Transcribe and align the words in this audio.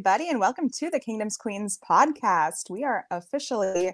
Everybody, 0.00 0.30
and 0.30 0.40
welcome 0.40 0.70
to 0.70 0.88
the 0.88 0.98
Kingdoms 0.98 1.36
Queens 1.36 1.78
podcast. 1.86 2.70
We 2.70 2.84
are 2.84 3.04
officially 3.10 3.92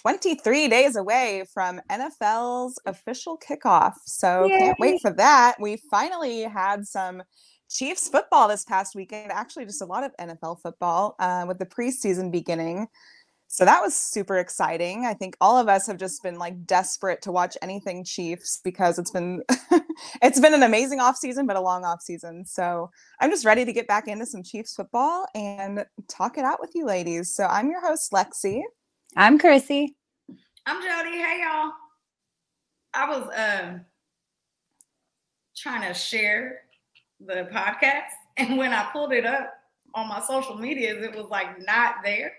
23 0.00 0.68
days 0.68 0.96
away 0.96 1.44
from 1.52 1.82
NFL's 1.90 2.78
official 2.86 3.38
kickoff. 3.46 3.92
So 4.06 4.46
Yay. 4.46 4.58
can't 4.58 4.78
wait 4.80 5.02
for 5.02 5.10
that. 5.12 5.56
We 5.60 5.76
finally 5.90 6.44
had 6.44 6.86
some 6.86 7.22
Chiefs 7.68 8.08
football 8.08 8.48
this 8.48 8.64
past 8.64 8.94
weekend, 8.94 9.32
actually, 9.32 9.66
just 9.66 9.82
a 9.82 9.84
lot 9.84 10.02
of 10.02 10.16
NFL 10.18 10.62
football 10.62 11.14
uh, 11.18 11.44
with 11.46 11.58
the 11.58 11.66
preseason 11.66 12.32
beginning. 12.32 12.86
So 13.54 13.64
that 13.64 13.80
was 13.80 13.94
super 13.94 14.38
exciting. 14.38 15.06
I 15.06 15.14
think 15.14 15.36
all 15.40 15.56
of 15.56 15.68
us 15.68 15.86
have 15.86 15.96
just 15.96 16.24
been 16.24 16.40
like 16.40 16.66
desperate 16.66 17.22
to 17.22 17.30
watch 17.30 17.56
anything 17.62 18.02
Chiefs 18.02 18.60
because 18.64 18.98
it's 18.98 19.12
been 19.12 19.44
it's 20.20 20.40
been 20.40 20.54
an 20.54 20.64
amazing 20.64 20.98
off 20.98 21.16
season, 21.16 21.46
but 21.46 21.54
a 21.54 21.60
long 21.60 21.84
off 21.84 22.02
season. 22.02 22.44
So 22.44 22.90
I'm 23.20 23.30
just 23.30 23.44
ready 23.44 23.64
to 23.64 23.72
get 23.72 23.86
back 23.86 24.08
into 24.08 24.26
some 24.26 24.42
Chiefs 24.42 24.74
football 24.74 25.28
and 25.36 25.86
talk 26.08 26.36
it 26.36 26.44
out 26.44 26.58
with 26.60 26.72
you 26.74 26.84
ladies. 26.84 27.30
So 27.30 27.44
I'm 27.44 27.70
your 27.70 27.80
host, 27.80 28.10
Lexi. 28.10 28.60
I'm 29.16 29.38
Chrissy. 29.38 29.94
I'm 30.66 30.82
Jodi. 30.82 31.16
Hey 31.16 31.44
y'all. 31.44 31.70
I 32.92 33.08
was 33.08 33.22
um 33.36 33.82
trying 35.56 35.86
to 35.86 35.94
share 35.94 36.62
the 37.24 37.48
podcast, 37.52 38.10
and 38.36 38.58
when 38.58 38.72
I 38.72 38.88
pulled 38.92 39.12
it 39.12 39.24
up 39.24 39.54
on 39.94 40.08
my 40.08 40.20
social 40.22 40.56
medias, 40.56 41.04
it 41.04 41.14
was 41.14 41.26
like 41.30 41.64
not 41.64 41.98
there. 42.02 42.32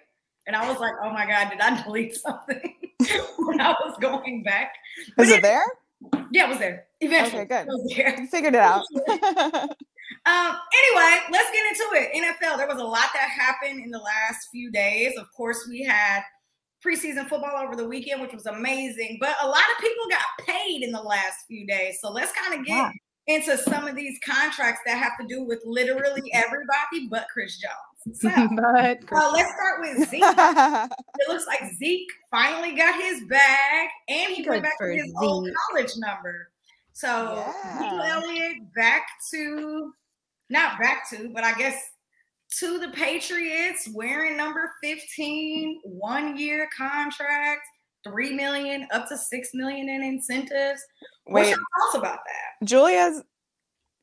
And 0.47 0.55
I 0.55 0.69
was 0.69 0.79
like, 0.79 0.93
oh 1.03 1.11
my 1.11 1.25
God, 1.25 1.49
did 1.49 1.59
I 1.59 1.81
delete 1.83 2.15
something 2.15 2.75
when 3.39 3.61
I 3.61 3.75
was 3.83 3.97
going 3.99 4.43
back? 4.43 4.73
Is 5.17 5.29
it, 5.29 5.37
it 5.37 5.41
there? 5.41 5.63
Yeah, 6.31 6.45
it 6.45 6.49
was 6.49 6.59
there. 6.59 6.85
Eventually. 7.01 7.41
Okay, 7.41 7.47
good. 7.47 7.67
It 7.67 7.67
was 7.67 7.93
there. 7.95 8.19
You 8.19 8.27
figured 8.27 8.55
it 8.55 8.61
out. 8.61 8.83
um, 9.07 10.57
anyway, 10.75 11.19
let's 11.31 11.51
get 11.51 11.65
into 11.65 11.89
it. 11.93 12.13
NFL, 12.13 12.57
there 12.57 12.67
was 12.67 12.79
a 12.79 12.83
lot 12.83 13.09
that 13.13 13.29
happened 13.29 13.83
in 13.83 13.91
the 13.91 13.99
last 13.99 14.49
few 14.51 14.71
days. 14.71 15.13
Of 15.17 15.31
course, 15.33 15.67
we 15.69 15.83
had 15.83 16.21
preseason 16.85 17.27
football 17.27 17.63
over 17.63 17.75
the 17.75 17.87
weekend, 17.87 18.21
which 18.21 18.33
was 18.33 18.45
amazing. 18.45 19.17
But 19.19 19.35
a 19.41 19.47
lot 19.47 19.63
of 19.75 19.81
people 19.81 20.03
got 20.09 20.45
paid 20.45 20.83
in 20.83 20.91
the 20.91 21.01
last 21.01 21.45
few 21.47 21.65
days. 21.65 21.97
So 22.01 22.11
let's 22.11 22.31
kind 22.33 22.59
of 22.59 22.65
get 22.65 22.91
into 23.27 23.57
some 23.57 23.87
of 23.87 23.95
these 23.95 24.19
contracts 24.23 24.81
that 24.85 24.97
have 24.97 25.17
to 25.19 25.25
do 25.27 25.43
with 25.43 25.59
literally 25.65 26.31
everybody 26.33 27.07
but 27.09 27.27
Chris 27.33 27.57
Jones. 27.57 27.94
So, 28.13 28.29
but 28.55 28.99
uh, 29.11 29.31
let's 29.33 29.53
start 29.53 29.81
with 29.81 30.09
Zeke. 30.09 30.23
it 30.23 31.27
looks 31.27 31.47
like 31.47 31.71
Zeke 31.77 32.11
finally 32.29 32.75
got 32.75 33.01
his 33.01 33.23
bag 33.27 33.89
and 34.07 34.33
he 34.33 34.43
Good 34.43 34.49
went 34.49 34.63
back 34.63 34.77
to 34.79 34.93
his 34.93 35.05
Zeke. 35.05 35.21
old 35.21 35.49
college 35.69 35.91
number. 35.97 36.49
So 36.93 37.43
yeah. 37.81 38.07
Elliott 38.13 38.73
back 38.73 39.07
to 39.31 39.91
not 40.49 40.79
back 40.79 41.09
to, 41.09 41.29
but 41.33 41.43
I 41.43 41.53
guess 41.55 41.75
to 42.59 42.79
the 42.79 42.89
Patriots 42.89 43.89
wearing 43.93 44.37
number 44.37 44.71
15, 44.83 45.81
one 45.83 46.37
year 46.37 46.69
contract, 46.77 47.61
three 48.03 48.33
million 48.33 48.87
up 48.91 49.09
to 49.09 49.17
six 49.17 49.49
million 49.53 49.89
in 49.89 50.03
incentives. 50.03 50.81
What's 51.25 51.49
your 51.49 51.57
thoughts 51.57 51.97
about 51.97 52.19
that? 52.25 52.65
Julia's 52.65 53.23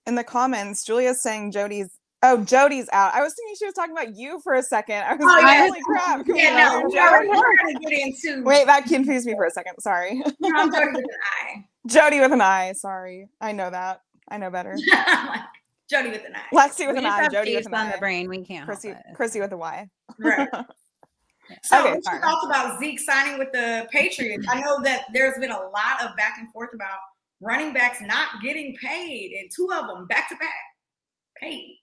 in 0.06 0.16
the 0.16 0.24
comments, 0.24 0.84
Julia's 0.84 1.22
saying 1.22 1.52
Jody's 1.52 1.98
Oh, 2.24 2.44
Jody's 2.44 2.88
out. 2.92 3.12
I 3.14 3.20
was 3.20 3.34
thinking 3.34 3.56
she 3.58 3.66
was 3.66 3.74
talking 3.74 3.92
about 3.92 4.14
you 4.14 4.40
for 4.40 4.54
a 4.54 4.62
second. 4.62 4.96
I 4.96 5.14
was 5.14 5.22
oh, 5.22 5.26
like, 5.26 5.42
yeah. 5.42 5.66
holy 5.66 5.80
crap. 5.82 6.24
Can 6.24 6.36
yeah, 6.36 6.68
no, 6.68 6.82
Jody? 6.82 7.28
We're 7.28 7.80
get 7.80 7.92
into 7.92 8.44
Wait, 8.44 8.66
that 8.66 8.84
confused 8.84 9.26
me 9.26 9.34
for 9.34 9.44
a 9.44 9.50
second. 9.50 9.74
Sorry. 9.80 10.22
No, 10.38 10.50
I'm 10.54 10.70
Jodi 10.72 10.86
with 10.86 10.98
an 10.98 11.04
I. 11.48 11.64
Jodi 11.88 12.20
with 12.20 12.32
an 12.32 12.40
I. 12.40 12.72
Sorry. 12.72 13.28
I 13.40 13.50
know 13.50 13.70
that. 13.70 14.02
I 14.28 14.38
know 14.38 14.50
better. 14.50 14.76
Jodi 15.90 16.10
with 16.10 16.24
an 16.24 16.34
I. 16.36 16.54
Lexi 16.54 16.86
with 16.86 16.96
we 16.96 17.04
an 17.04 17.06
I. 17.06 17.28
Jodi 17.28 17.56
with 17.56 17.66
an 17.66 17.74
on 17.74 17.86
I. 17.88 17.92
the 17.92 17.98
brain. 17.98 18.28
We 18.28 18.44
can't. 18.44 18.66
Chrissy, 18.66 18.94
Chrissy 19.14 19.40
with 19.40 19.52
a 19.52 19.56
Y. 19.56 19.88
Right. 20.18 20.48
So 21.64 21.86
okay, 21.86 22.00
she 22.00 22.18
talked 22.20 22.46
about 22.46 22.78
Zeke 22.78 22.98
signing 22.98 23.38
with 23.38 23.52
the 23.52 23.86
Patriots. 23.90 24.46
I 24.50 24.60
know 24.60 24.80
that 24.84 25.06
there's 25.12 25.38
been 25.38 25.50
a 25.50 25.58
lot 25.58 26.00
of 26.02 26.16
back 26.16 26.36
and 26.38 26.50
forth 26.50 26.70
about 26.72 26.96
running 27.42 27.74
backs 27.74 28.00
not 28.00 28.40
getting 28.42 28.74
paid, 28.76 29.32
and 29.32 29.50
two 29.54 29.68
of 29.70 29.86
them 29.86 30.06
back 30.06 30.30
to 30.30 30.36
back 30.36 30.54
paid. 31.36 31.81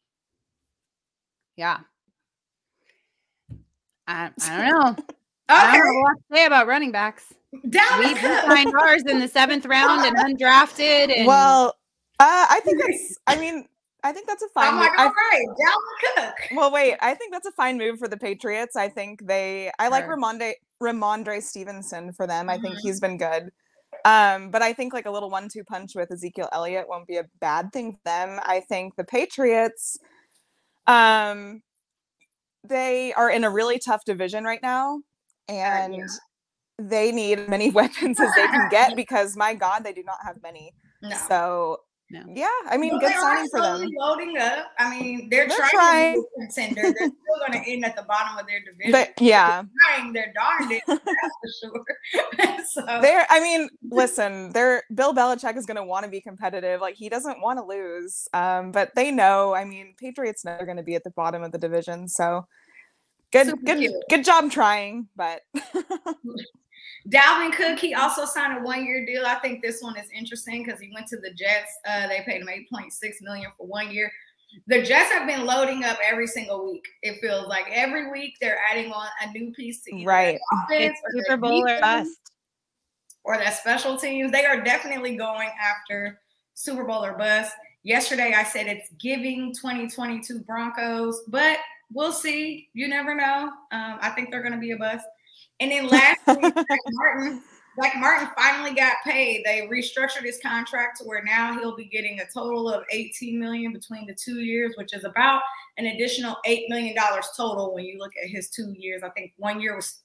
Yeah. 1.59 1.79
I, 4.07 4.31
I 4.41 4.57
don't 4.57 4.69
know. 4.69 4.89
okay. 4.91 5.03
I 5.49 5.77
don't 5.77 5.85
know 5.85 5.99
what 5.99 6.15
to 6.15 6.23
say 6.35 6.45
about 6.45 6.67
running 6.67 6.93
backs. 6.93 7.25
Down 7.69 7.99
we 7.99 8.15
signed 8.15 8.73
ours 8.79 9.03
in 9.09 9.19
the 9.19 9.27
seventh 9.27 9.65
round 9.65 10.05
and 10.05 10.15
undrafted. 10.15 11.13
And... 11.13 11.27
Well, 11.27 11.75
uh, 12.19 12.45
I 12.49 12.61
think 12.63 12.79
that's. 12.79 13.17
I 13.27 13.37
mean, 13.37 13.65
I 14.05 14.13
think 14.13 14.27
that's 14.27 14.41
a 14.41 14.47
fine. 14.53 14.73
I'm 14.73 14.79
like, 14.79 14.97
all 14.97 15.07
right, 15.07 15.47
Dalvin 15.49 16.15
Cook. 16.15 16.35
Well, 16.55 16.71
wait. 16.71 16.95
I 17.01 17.13
think 17.13 17.33
that's 17.33 17.47
a 17.47 17.51
fine 17.51 17.77
move 17.77 17.99
for 17.99 18.07
the 18.07 18.17
Patriots. 18.17 18.77
I 18.77 18.87
think 18.87 19.27
they. 19.27 19.69
I 19.79 19.89
like 19.89 20.05
Rhamondre 20.05 20.53
Rhamondre 20.81 21.43
Stevenson 21.43 22.13
for 22.13 22.25
them. 22.25 22.47
Mm-hmm. 22.47 22.49
I 22.51 22.57
think 22.61 22.75
mm-hmm. 22.75 22.87
he's 22.87 23.01
been 23.01 23.17
good. 23.17 23.49
Um, 24.05 24.49
but 24.49 24.61
I 24.61 24.71
think 24.71 24.93
like 24.93 25.07
a 25.07 25.11
little 25.11 25.29
one-two 25.29 25.65
punch 25.65 25.93
with 25.93 26.09
Ezekiel 26.09 26.47
Elliott 26.53 26.87
won't 26.87 27.07
be 27.07 27.17
a 27.17 27.25
bad 27.41 27.73
thing 27.73 27.93
for 27.93 27.99
them. 28.05 28.39
I 28.43 28.61
think 28.61 28.95
the 28.95 29.03
Patriots 29.03 29.97
um, 30.89 31.61
they 32.67 33.13
are 33.13 33.29
in 33.29 33.43
a 33.43 33.49
really 33.49 33.79
tough 33.79 34.01
division 34.05 34.43
right 34.43 34.61
now, 34.61 35.01
and 35.47 35.95
yeah. 35.95 36.05
they 36.79 37.11
need 37.11 37.47
many 37.47 37.69
weapons 37.79 38.19
as 38.19 38.33
they 38.35 38.47
can 38.47 38.69
get 38.69 38.95
because 38.97 39.37
my 39.37 39.53
God, 39.53 39.83
they 39.83 39.93
do 39.93 40.03
not 40.03 40.17
have 40.25 40.41
many. 40.41 40.73
No. 41.01 41.15
So 41.27 41.77
no. 42.11 42.23
Yeah, 42.33 42.47
I 42.67 42.77
mean, 42.77 42.91
well, 42.91 43.01
good 43.01 43.13
signing 43.13 43.49
for 43.49 43.61
them. 43.61 43.87
Loading 43.97 44.37
up. 44.37 44.71
I 44.79 44.89
mean, 44.89 45.29
they're, 45.29 45.47
they're 45.47 45.57
trying, 45.57 45.69
trying, 45.69 46.15
to 46.15 46.21
be 46.21 46.43
a 46.43 46.47
contender. 46.47 46.81
They're 46.81 46.93
still 46.95 47.47
going 47.47 47.63
to 47.63 47.69
end 47.69 47.85
at 47.85 47.95
the 47.95 48.01
bottom 48.03 48.37
of 48.37 48.47
their 48.47 48.61
division. 48.61 48.91
But 48.91 49.13
yeah, 49.21 49.61
they're 49.61 49.97
trying 49.97 50.13
their 50.13 50.33
darndest. 50.33 50.83
that's 50.87 51.03
for 51.05 51.71
sure. 52.41 52.63
so 52.73 53.01
they're. 53.01 53.27
I 53.29 53.39
mean, 53.39 53.69
listen, 53.83 54.51
they're 54.53 54.83
Bill 54.93 55.13
Belichick 55.13 55.55
is 55.55 55.67
going 55.67 55.77
to 55.77 55.83
want 55.83 56.05
to 56.05 56.09
be 56.09 56.19
competitive. 56.19 56.81
Like 56.81 56.95
he 56.95 57.09
doesn't 57.09 57.41
want 57.41 57.59
to 57.59 57.65
lose. 57.65 58.27
Um, 58.33 58.71
but 58.71 58.95
they 58.95 59.11
know. 59.11 59.53
I 59.53 59.65
mean, 59.65 59.93
Patriots 59.99 60.43
know 60.43 60.55
they're 60.57 60.65
going 60.65 60.77
to 60.77 60.83
be 60.83 60.95
at 60.95 61.03
the 61.03 61.11
bottom 61.11 61.43
of 61.43 61.51
the 61.51 61.59
division. 61.59 62.07
So 62.07 62.47
good, 63.31 63.47
Super 63.47 63.61
good, 63.63 63.77
cute. 63.77 63.93
good 64.09 64.25
job 64.25 64.49
trying. 64.49 65.07
But 65.15 65.41
Dalvin 67.07 67.53
Cook, 67.53 67.79
he 67.79 67.93
also 67.93 68.25
signed 68.25 68.59
a 68.59 68.61
one-year 68.61 69.05
deal. 69.05 69.25
I 69.25 69.35
think 69.35 69.61
this 69.61 69.81
one 69.81 69.97
is 69.97 70.09
interesting 70.13 70.63
because 70.63 70.79
he 70.79 70.91
went 70.93 71.07
to 71.07 71.17
the 71.17 71.31
Jets. 71.33 71.71
Uh, 71.87 72.07
they 72.07 72.21
paid 72.25 72.41
him 72.41 72.47
8.6 72.47 72.91
million 73.21 73.49
for 73.57 73.65
one 73.65 73.91
year. 73.91 74.11
The 74.67 74.81
Jets 74.81 75.11
have 75.11 75.27
been 75.27 75.45
loading 75.45 75.83
up 75.83 75.97
every 76.03 76.27
single 76.27 76.65
week. 76.65 76.83
It 77.03 77.19
feels 77.21 77.47
like 77.47 77.65
every 77.71 78.11
week 78.11 78.35
they're 78.41 78.59
adding 78.69 78.91
on 78.91 79.07
a 79.21 79.31
new 79.31 79.51
piece 79.53 79.83
to 79.83 80.05
right. 80.05 80.39
Offense 80.51 80.97
it's 81.03 81.27
Super 81.27 81.37
Bowl 81.37 81.67
or 81.67 81.79
bust. 81.79 82.17
Or 83.23 83.37
that 83.37 83.57
special 83.57 83.97
teams. 83.97 84.31
They 84.31 84.45
are 84.45 84.61
definitely 84.61 85.15
going 85.15 85.49
after 85.61 86.19
Super 86.55 86.83
Bowl 86.83 87.05
or 87.05 87.13
bust. 87.13 87.53
Yesterday 87.83 88.33
I 88.35 88.43
said 88.43 88.67
it's 88.67 88.89
giving 88.99 89.53
2022 89.53 90.39
Broncos, 90.41 91.21
but 91.27 91.59
we'll 91.93 92.11
see. 92.11 92.69
You 92.73 92.87
never 92.87 93.15
know. 93.15 93.51
Um, 93.71 93.99
I 94.01 94.11
think 94.15 94.31
they're 94.31 94.41
going 94.41 94.53
to 94.53 94.59
be 94.59 94.71
a 94.71 94.77
bust. 94.77 95.05
And 95.59 95.71
then 95.71 95.87
last 95.87 96.19
week, 96.27 96.53
Zach 96.53 96.79
Martin, 96.91 97.41
Zach 97.81 97.93
Martin 97.97 98.29
finally 98.37 98.73
got 98.73 98.95
paid. 99.03 99.43
They 99.45 99.67
restructured 99.71 100.23
his 100.23 100.39
contract 100.41 100.99
to 100.99 101.03
where 101.05 101.23
now 101.23 101.57
he'll 101.57 101.75
be 101.75 101.85
getting 101.85 102.19
a 102.19 102.25
total 102.33 102.69
of 102.69 102.83
18 102.91 103.39
million 103.39 103.73
between 103.73 104.05
the 104.05 104.13
two 104.13 104.39
years, 104.39 104.73
which 104.75 104.93
is 104.93 105.03
about 105.03 105.41
an 105.77 105.85
additional 105.87 106.37
eight 106.45 106.69
million 106.69 106.95
dollars 106.95 107.29
total 107.35 107.73
when 107.73 107.85
you 107.85 107.97
look 107.97 108.11
at 108.21 108.29
his 108.29 108.49
two 108.49 108.73
years. 108.77 109.03
I 109.03 109.09
think 109.09 109.33
one 109.37 109.61
year 109.61 109.75
was 109.75 110.01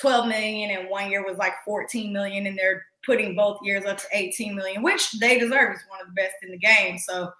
12 0.00 0.26
million 0.26 0.70
and 0.76 0.88
one 0.88 1.10
year 1.10 1.24
was 1.24 1.38
like 1.38 1.54
14 1.64 2.12
million, 2.12 2.46
and 2.46 2.58
they're 2.58 2.84
putting 3.04 3.36
both 3.36 3.58
years 3.62 3.84
up 3.84 3.98
to 3.98 4.06
18 4.12 4.54
million, 4.54 4.82
which 4.82 5.12
they 5.12 5.38
deserve. 5.38 5.72
He's 5.72 5.84
one 5.88 6.00
of 6.00 6.08
the 6.08 6.14
best 6.14 6.34
in 6.42 6.50
the 6.50 6.58
game. 6.58 6.98
So 6.98 7.30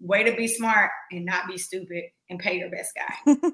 way 0.00 0.24
to 0.24 0.36
be 0.36 0.48
smart 0.48 0.90
and 1.12 1.24
not 1.24 1.46
be 1.46 1.56
stupid 1.58 2.04
and 2.30 2.38
pay 2.38 2.58
your 2.58 2.70
best 2.70 2.92
guy. 2.94 3.36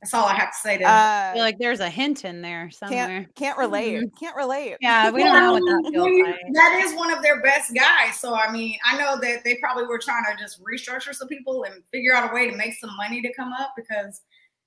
That's 0.00 0.14
all 0.14 0.26
I 0.26 0.34
have 0.34 0.50
to 0.52 0.58
say 0.58 0.78
to 0.78 0.84
uh, 0.84 1.30
I 1.30 1.30
feel 1.34 1.42
like 1.42 1.58
there's 1.58 1.80
a 1.80 1.88
hint 1.88 2.24
in 2.24 2.42
there 2.42 2.70
somewhere. 2.70 3.06
Can't, 3.06 3.34
can't 3.34 3.58
relate. 3.58 3.96
Mm-hmm. 3.96 4.16
Can't 4.18 4.36
relate. 4.36 4.76
Yeah, 4.80 5.10
we 5.10 5.22
don't 5.22 5.34
know 5.34 5.52
what 5.52 5.60
that 5.60 5.90
feels 5.92 6.26
like. 6.26 6.54
That 6.54 6.82
is 6.84 6.94
one 6.94 7.12
of 7.12 7.22
their 7.22 7.42
best 7.42 7.74
guys. 7.74 8.18
So 8.18 8.34
I 8.34 8.50
mean, 8.50 8.76
I 8.84 8.98
know 8.98 9.18
that 9.20 9.44
they 9.44 9.56
probably 9.56 9.84
were 9.84 9.98
trying 9.98 10.24
to 10.24 10.42
just 10.42 10.60
restructure 10.62 11.14
some 11.14 11.28
people 11.28 11.64
and 11.64 11.82
figure 11.92 12.14
out 12.14 12.30
a 12.30 12.34
way 12.34 12.50
to 12.50 12.56
make 12.56 12.74
some 12.74 12.94
money 12.96 13.22
to 13.22 13.32
come 13.34 13.52
up 13.52 13.72
because 13.76 14.22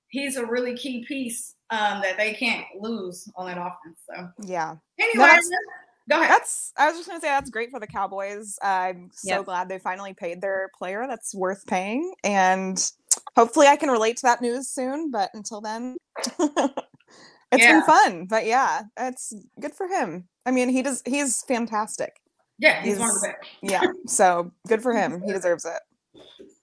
he's 0.08 0.36
a 0.36 0.44
really 0.44 0.76
key 0.76 1.04
piece 1.06 1.54
um, 1.70 2.02
that 2.02 2.16
they 2.16 2.34
can't 2.34 2.66
lose 2.78 3.28
on 3.36 3.46
that 3.46 3.58
offense. 3.58 3.98
So 4.06 4.28
yeah. 4.44 4.76
Anyway, 4.98 5.26
no, 5.26 6.16
go 6.16 6.22
ahead. 6.22 6.30
That's 6.30 6.72
I 6.76 6.88
was 6.88 6.96
just 6.96 7.08
gonna 7.08 7.20
say 7.20 7.28
that's 7.28 7.50
great 7.50 7.70
for 7.70 7.80
the 7.80 7.86
Cowboys. 7.86 8.58
I'm 8.62 9.10
so 9.14 9.36
yep. 9.36 9.44
glad 9.44 9.68
they 9.68 9.78
finally 9.78 10.12
paid 10.12 10.40
their 10.40 10.70
player 10.76 11.06
that's 11.08 11.34
worth 11.34 11.66
paying 11.66 12.12
and 12.24 12.92
hopefully 13.36 13.66
I 13.66 13.76
can 13.76 13.90
relate 13.90 14.16
to 14.18 14.22
that 14.22 14.40
news 14.40 14.68
soon. 14.68 15.10
But 15.10 15.30
until 15.34 15.60
then, 15.60 15.96
it's 16.18 16.34
yeah. 16.38 17.72
been 17.72 17.82
fun. 17.82 18.26
But 18.26 18.46
yeah, 18.46 18.82
it's 18.98 19.32
good 19.60 19.74
for 19.74 19.86
him. 19.86 20.28
I 20.46 20.50
mean, 20.50 20.68
he 20.68 20.82
does. 20.82 21.02
He's 21.06 21.42
fantastic. 21.42 22.20
Yeah, 22.58 22.82
he's, 22.82 22.92
he's 22.92 22.98
one 22.98 23.10
of 23.10 23.20
the 23.20 23.28
best. 23.28 23.38
yeah, 23.62 23.86
so 24.06 24.52
good 24.68 24.82
for 24.82 24.92
him. 24.96 25.22
He 25.24 25.32
deserves 25.32 25.64
it. 25.64 25.80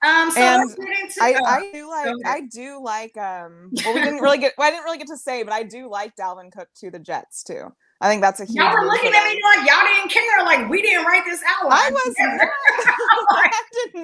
Um, 0.06 0.30
so 0.30 0.40
And 0.40 0.70
into 0.70 1.22
I, 1.22 1.34
uh, 1.34 1.42
I 1.44 1.72
do 1.74 1.90
like. 1.90 2.16
I 2.26 2.42
do 2.54 2.84
like 2.84 3.18
um 3.18 3.72
well 3.84 3.96
we 3.96 4.02
didn't 4.02 4.20
really 4.22 4.38
get 4.38 4.54
well, 4.58 4.68
I 4.68 4.72
didn't 4.72 4.84
really 4.84 4.98
get 5.00 5.08
to 5.08 5.18
say 5.18 5.42
but 5.44 5.54
I 5.54 5.64
do 5.64 5.90
like 5.90 6.16
Dalvin 6.16 6.52
Cook 6.52 6.68
to 6.82 6.92
the 6.92 7.00
Jets 7.00 7.44
too. 7.44 7.72
I 8.00 8.10
think 8.10 8.22
that's 8.22 8.40
a 8.40 8.46
huge 8.46 8.58
y'all 8.58 8.74
were 8.74 8.86
looking 8.86 9.12
at 9.14 9.24
me 9.28 9.42
like 9.44 9.68
y'all 9.68 9.84
didn't 9.86 10.12
care, 10.12 10.44
like 10.44 10.70
we 10.70 10.84
didn't 10.84 11.06
write 11.06 11.26
this 11.26 11.42
out. 11.48 11.72
I 11.72 11.90
was 11.90 12.16
not. 12.20 12.30
I 12.30 12.38
did 12.38 12.67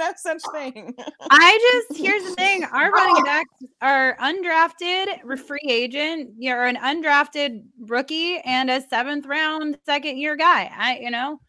no 0.04 0.14
such 0.18 0.42
thing. 0.52 0.96
I 1.32 1.84
just 1.90 2.02
here's 2.02 2.24
the 2.24 2.32
thing: 2.36 2.64
our 2.64 2.88
Oh. 2.88 2.92
running 2.92 3.24
backs 3.26 3.50
are 3.82 4.18
undrafted, 4.18 5.40
free 5.40 5.60
agent. 5.70 6.32
You're 6.38 6.66
an 6.66 6.76
undrafted 6.78 7.64
rookie 7.80 8.40
and 8.40 8.70
a 8.70 8.82
seventh 8.88 9.26
round 9.26 9.78
second 9.86 10.18
year 10.18 10.36
guy. 10.36 10.72
I, 10.76 11.00
you 11.00 11.12
know, 11.12 11.40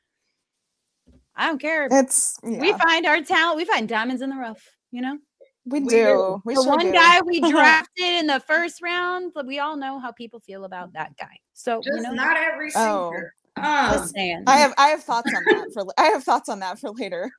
I 1.36 1.46
don't 1.48 1.60
care. 1.60 1.88
It's 1.90 2.38
yeah, 2.44 2.60
We 2.60 2.72
find 2.72 3.06
our 3.06 3.22
talent. 3.22 3.56
We 3.56 3.64
find 3.64 3.88
diamonds 3.88 4.22
in 4.22 4.30
the 4.30 4.36
rough. 4.36 4.62
You 4.90 5.02
know, 5.02 5.18
we, 5.66 5.80
we 5.80 5.88
do. 5.88 5.96
do. 5.96 6.42
We 6.44 6.54
the 6.54 6.62
sure 6.62 6.76
one 6.76 6.86
do. 6.86 6.92
guy 6.92 7.20
we 7.22 7.40
drafted 7.50 8.04
in 8.04 8.26
the 8.26 8.40
first 8.40 8.80
round, 8.82 9.32
but 9.34 9.46
we 9.46 9.58
all 9.58 9.76
know 9.76 9.98
how 9.98 10.12
people 10.12 10.40
feel 10.40 10.64
about 10.64 10.92
that 10.92 11.16
guy. 11.18 11.36
So 11.52 11.80
you 11.84 12.00
know, 12.00 12.12
not 12.12 12.36
every 12.36 12.66
receiver. 12.66 13.34
Oh. 13.36 13.40
Um. 13.56 14.08
I 14.48 14.58
have 14.58 14.74
I 14.76 14.88
have 14.88 15.04
thoughts 15.04 15.32
on 15.32 15.44
that 15.44 15.70
for 15.72 15.86
I 15.96 16.06
have 16.06 16.24
thoughts 16.24 16.48
on 16.48 16.58
that 16.60 16.78
for 16.80 16.90
later. 16.90 17.30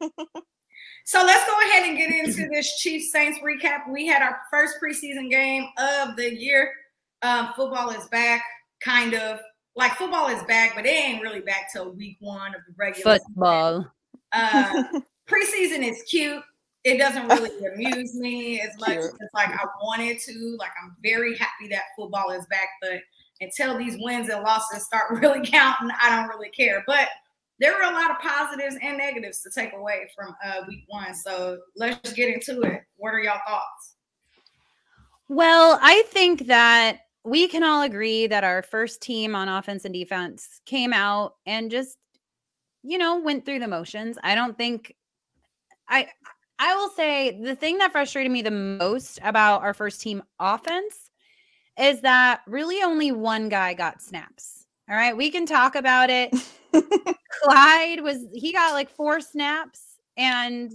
So 1.05 1.23
let's 1.23 1.45
go 1.49 1.55
ahead 1.67 1.87
and 1.87 1.97
get 1.97 2.09
into 2.09 2.49
this 2.53 2.77
Chiefs 2.79 3.11
Saints 3.11 3.39
recap. 3.39 3.89
We 3.89 4.07
had 4.07 4.21
our 4.21 4.39
first 4.51 4.75
preseason 4.83 5.29
game 5.29 5.67
of 5.77 6.15
the 6.17 6.35
year. 6.35 6.71
Um, 7.21 7.53
football 7.55 7.91
is 7.91 8.07
back, 8.09 8.43
kind 8.81 9.13
of 9.13 9.39
like 9.75 9.93
football 9.93 10.27
is 10.27 10.41
back, 10.43 10.73
but 10.75 10.85
it 10.85 10.89
ain't 10.89 11.21
really 11.21 11.41
back 11.41 11.71
till 11.71 11.91
week 11.91 12.17
one 12.19 12.55
of 12.55 12.61
the 12.67 12.73
regular. 12.75 13.19
Football. 13.19 13.91
Uh, 14.31 14.83
preseason 15.29 15.87
is 15.87 16.01
cute. 16.03 16.43
It 16.83 16.97
doesn't 16.97 17.27
really 17.27 17.51
amuse 17.73 18.15
me 18.15 18.61
as 18.61 18.77
much 18.79 18.89
Cute. 18.89 19.05
as 19.05 19.29
like 19.33 19.49
I 19.49 19.65
wanted 19.83 20.19
to. 20.21 20.55
Like 20.59 20.71
I'm 20.81 20.95
very 21.03 21.37
happy 21.37 21.67
that 21.69 21.83
football 21.95 22.31
is 22.31 22.45
back, 22.47 22.69
but 22.81 23.01
until 23.41 23.77
these 23.77 23.97
wins 23.99 24.29
and 24.29 24.41
losses 24.43 24.85
start 24.85 25.11
really 25.11 25.45
counting, 25.45 25.89
I 26.01 26.09
don't 26.09 26.29
really 26.29 26.49
care. 26.49 26.83
But 26.87 27.09
there 27.59 27.73
were 27.73 27.83
a 27.83 27.93
lot 27.93 28.11
of 28.11 28.17
positives 28.19 28.75
and 28.81 28.97
negatives 28.97 29.41
to 29.41 29.49
take 29.49 29.73
away 29.73 30.09
from 30.15 30.35
uh, 30.45 30.61
week 30.67 30.83
one. 30.87 31.13
So 31.15 31.59
let's 31.75 32.13
get 32.13 32.33
into 32.33 32.61
it. 32.61 32.81
What 32.97 33.13
are 33.13 33.19
y'all 33.19 33.39
thoughts? 33.47 33.95
Well, 35.29 35.79
I 35.81 36.03
think 36.07 36.47
that 36.47 36.99
we 37.23 37.47
can 37.47 37.63
all 37.63 37.81
agree 37.81 38.27
that 38.27 38.43
our 38.43 38.61
first 38.61 39.01
team 39.01 39.35
on 39.35 39.49
offense 39.49 39.85
and 39.85 39.93
defense 39.93 40.61
came 40.65 40.93
out 40.93 41.35
and 41.45 41.71
just, 41.71 41.97
you 42.83 42.97
know, 42.97 43.19
went 43.19 43.45
through 43.45 43.59
the 43.59 43.67
motions. 43.67 44.17
I 44.21 44.35
don't 44.35 44.57
think 44.57 44.95
I 45.87 46.07
I 46.59 46.75
will 46.75 46.89
say 46.89 47.39
the 47.41 47.55
thing 47.55 47.79
that 47.79 47.91
frustrated 47.91 48.31
me 48.31 48.41
the 48.41 48.51
most 48.51 49.19
about 49.23 49.61
our 49.61 49.73
first 49.73 50.01
team 50.01 50.23
offense 50.39 51.11
is 51.77 52.01
that 52.01 52.41
really 52.47 52.81
only 52.83 53.11
one 53.11 53.49
guy 53.49 53.73
got 53.73 54.01
snaps. 54.01 54.65
All 54.89 54.95
right, 54.95 55.17
we 55.17 55.31
can 55.31 55.45
talk 55.45 55.75
about 55.75 56.09
it. 56.09 56.33
Clyde 57.44 58.01
was 58.01 58.18
he 58.33 58.51
got 58.51 58.74
like 58.74 58.89
four 58.89 59.19
snaps 59.19 59.81
and 60.18 60.72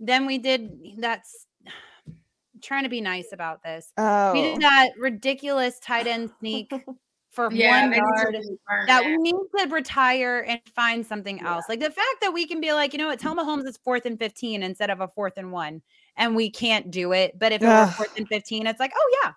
then 0.00 0.26
we 0.26 0.38
did 0.38 0.70
that's 0.98 1.46
trying 2.62 2.84
to 2.84 2.88
be 2.88 3.00
nice 3.00 3.32
about 3.32 3.62
this. 3.62 3.92
oh, 3.98 4.32
We 4.32 4.42
did 4.42 4.56
oh. 4.58 4.60
that 4.60 4.90
ridiculous 4.98 5.78
tight 5.80 6.06
end 6.06 6.30
sneak 6.38 6.70
for 7.30 7.44
one 7.44 7.52
they 7.58 7.86
need 7.88 7.94
to 7.94 8.42
yard 8.68 8.86
that 8.86 9.04
we 9.04 9.16
need 9.16 9.34
to 9.56 9.66
retire 9.70 10.44
and 10.46 10.60
find 10.76 11.04
something 11.04 11.38
Yeah. 11.38 11.54
else. 11.54 11.64
Like 11.68 11.80
the 11.80 11.90
fact 11.90 12.20
that 12.20 12.32
we 12.32 12.46
can 12.46 12.60
be 12.60 12.72
like, 12.72 12.92
you 12.92 12.98
know 12.98 13.06
what, 13.08 13.18
tell 13.18 13.34
Mahomes 13.34 13.66
it's 13.66 13.78
fourth 13.78 14.04
and 14.06 14.18
15 14.18 14.62
instead 14.62 14.90
of 14.90 15.00
a 15.00 15.08
fourth 15.08 15.38
and 15.38 15.50
one, 15.50 15.80
and 16.16 16.36
we 16.36 16.50
can't 16.50 16.90
do 16.90 17.12
it. 17.12 17.38
But 17.38 17.52
if 17.52 17.62
it 17.62 17.66
were 17.66 17.86
fourth 17.96 18.16
and 18.18 18.28
15, 18.28 18.66
it's 18.66 18.78
like, 18.78 18.92
oh 18.94 19.18
yeah, 19.24 19.32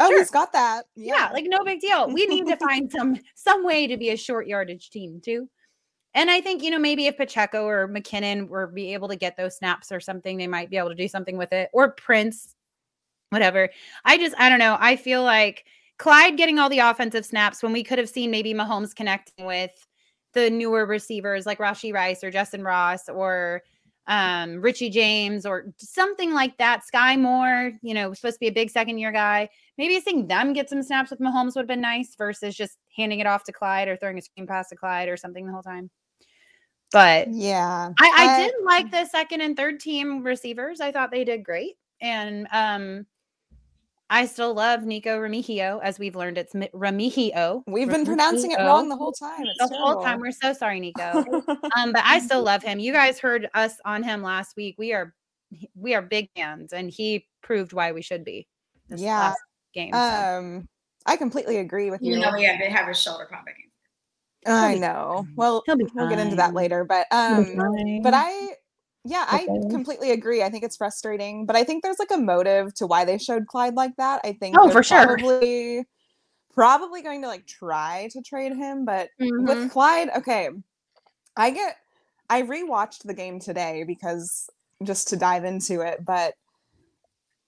oh, 0.00 0.08
sure. 0.08 0.18
he's 0.18 0.30
got 0.30 0.52
that. 0.52 0.86
yeah, 0.94 1.30
like 1.32 1.44
no 1.46 1.64
big 1.64 1.80
deal. 1.80 2.10
We 2.10 2.26
need 2.26 2.46
to 2.46 2.56
find 2.68 2.90
some 2.90 3.18
some 3.34 3.64
way 3.64 3.86
to 3.86 3.96
be 3.96 4.10
a 4.10 4.16
short 4.16 4.46
yardage 4.46 4.90
team 4.90 5.20
too. 5.24 5.48
And 6.16 6.30
I 6.30 6.40
think, 6.40 6.62
you 6.62 6.70
know, 6.70 6.78
maybe 6.78 7.06
if 7.06 7.18
Pacheco 7.18 7.66
or 7.66 7.86
McKinnon 7.88 8.48
were 8.48 8.66
be 8.66 8.94
able 8.94 9.08
to 9.08 9.16
get 9.16 9.36
those 9.36 9.54
snaps 9.54 9.92
or 9.92 10.00
something, 10.00 10.38
they 10.38 10.46
might 10.46 10.70
be 10.70 10.78
able 10.78 10.88
to 10.88 10.94
do 10.94 11.08
something 11.08 11.36
with 11.36 11.52
it. 11.52 11.68
Or 11.74 11.90
Prince, 11.90 12.54
whatever. 13.28 13.68
I 14.06 14.16
just, 14.16 14.34
I 14.38 14.48
don't 14.48 14.58
know. 14.58 14.78
I 14.80 14.96
feel 14.96 15.22
like 15.22 15.66
Clyde 15.98 16.38
getting 16.38 16.58
all 16.58 16.70
the 16.70 16.78
offensive 16.78 17.26
snaps 17.26 17.62
when 17.62 17.70
we 17.70 17.84
could 17.84 17.98
have 17.98 18.08
seen 18.08 18.30
maybe 18.30 18.54
Mahomes 18.54 18.96
connecting 18.96 19.44
with 19.44 19.86
the 20.32 20.48
newer 20.48 20.86
receivers 20.86 21.44
like 21.44 21.58
Rashee 21.58 21.92
Rice 21.92 22.24
or 22.24 22.32
Justyn 22.32 22.64
Ross 22.64 23.10
or 23.10 23.62
um, 24.06 24.62
Richie 24.62 24.88
James 24.88 25.44
or 25.44 25.66
something 25.76 26.32
like 26.32 26.56
that. 26.56 26.80
Skyy 26.90 27.20
Moore, 27.20 27.72
you 27.82 27.92
know, 27.92 28.08
was 28.08 28.20
supposed 28.20 28.36
to 28.36 28.40
be 28.40 28.48
a 28.48 28.52
big 28.52 28.70
second 28.70 28.96
year 28.96 29.12
guy. 29.12 29.50
Maybe 29.78 30.00
seeing 30.00 30.26
them 30.26 30.52
get 30.52 30.70
some 30.70 30.82
snaps 30.82 31.10
with 31.10 31.20
Mahomes 31.20 31.54
would 31.54 31.62
have 31.62 31.66
been 31.66 31.80
nice 31.80 32.14
versus 32.16 32.56
just 32.56 32.78
handing 32.96 33.20
it 33.20 33.26
off 33.26 33.44
to 33.44 33.52
Clyde 33.52 33.88
or 33.88 33.96
throwing 33.96 34.18
a 34.18 34.22
screen 34.22 34.46
pass 34.46 34.68
to 34.70 34.76
Clyde 34.76 35.08
or 35.08 35.16
something 35.16 35.46
the 35.46 35.52
whole 35.52 35.62
time. 35.62 35.90
But 36.92 37.28
yeah. 37.30 37.90
I, 38.00 38.10
I 38.16 38.34
I- 38.36 38.42
did 38.42 38.54
like 38.64 38.90
the 38.90 39.04
second 39.06 39.40
and 39.42 39.56
third 39.56 39.80
team 39.80 40.22
receivers. 40.22 40.80
I 40.80 40.92
thought 40.92 41.10
they 41.10 41.24
did 41.24 41.44
great. 41.44 41.74
And 42.00 42.46
um 42.52 43.06
I 44.08 44.26
still 44.26 44.54
love 44.54 44.84
Nikko 44.84 45.18
Remigio, 45.18 45.80
as 45.82 45.98
we've 45.98 46.14
learned 46.14 46.38
it's 46.38 46.54
Mi- 46.54 46.70
Remigio. 46.72 47.64
We've 47.66 47.88
been 47.88 48.06
pronouncing 48.06 48.52
it 48.52 48.58
wrong 48.58 48.88
the 48.88 48.94
whole 48.96 49.10
time. 49.10 49.44
It's 49.44 49.68
the 49.68 49.76
whole 49.76 50.00
time. 50.00 50.20
We're 50.20 50.30
so 50.30 50.52
sorry, 50.52 50.78
Nikko. 50.78 51.24
um, 51.76 51.90
but 51.92 52.02
I 52.04 52.20
still 52.20 52.44
love 52.44 52.62
him. 52.62 52.78
You 52.78 52.92
guys 52.92 53.18
heard 53.18 53.48
us 53.54 53.74
on 53.84 54.04
him 54.04 54.22
last 54.22 54.56
week. 54.56 54.76
We 54.78 54.92
are 54.92 55.12
we 55.74 55.94
are 55.94 56.02
big 56.02 56.30
fans, 56.36 56.72
and 56.72 56.88
he 56.88 57.26
proved 57.42 57.72
why 57.72 57.90
we 57.90 58.00
should 58.00 58.24
be. 58.24 58.46
This 58.88 59.00
Yeah. 59.00 59.32
Last 59.76 59.92
game. 59.92 59.92
so. 59.92 60.38
um, 60.38 60.68
I 61.06 61.16
completely 61.16 61.58
agree 61.58 61.90
with 61.90 62.02
you. 62.02 62.10
Even 62.16 62.20
though 62.22 62.36
he 62.36 62.44
had 62.44 62.58
to 62.58 62.70
have 62.70 62.88
a 62.88 62.94
shoulder 62.94 63.28
pop 63.30 63.46
back 63.46 63.56
in. 63.58 64.52
I 64.52 64.74
know. 64.74 65.22
fine. 65.24 65.32
Well, 65.36 65.62
He'll 65.66 65.76
be 65.76 65.86
we'll 65.94 66.08
get 66.08 66.18
into 66.18 66.36
that 66.36 66.54
later, 66.54 66.84
but 66.84 67.06
um, 67.10 68.00
but. 68.02 68.14
I, 68.14 68.54
yeah, 69.08 69.24
I 69.28 69.46
completely 69.70 70.10
agree. 70.10 70.42
I 70.42 70.50
think 70.50 70.64
it's 70.64 70.76
frustrating, 70.76 71.46
but 71.46 71.54
I 71.54 71.62
think 71.62 71.84
there's 71.84 72.00
like 72.00 72.10
a 72.12 72.16
motive 72.18 72.74
to 72.74 72.88
why 72.88 73.04
they 73.04 73.18
showed 73.18 73.46
Clyde 73.46 73.74
like 73.74 73.94
that. 73.98 74.20
I 74.24 74.32
think 74.32 74.56
Oh, 74.58 74.64
they're 74.66 74.72
for 74.72 74.82
sure. 74.82 75.16
probably, 75.16 75.84
probably 76.52 77.02
going 77.02 77.22
to 77.22 77.28
like 77.28 77.46
try 77.46 78.08
to 78.12 78.20
trade 78.22 78.56
him, 78.56 78.84
but 78.84 79.10
Mhm. 79.20 79.46
with 79.46 79.70
Clyde, 79.70 80.10
okay, 80.16 80.48
I 81.36 81.50
get, 81.50 81.76
I 82.28 82.42
rewatched 82.42 83.04
the 83.04 83.14
game 83.14 83.38
today 83.38 83.84
because 83.86 84.50
just 84.82 85.06
to 85.08 85.16
dive 85.16 85.44
into 85.44 85.82
it, 85.82 86.04
but 86.04 86.34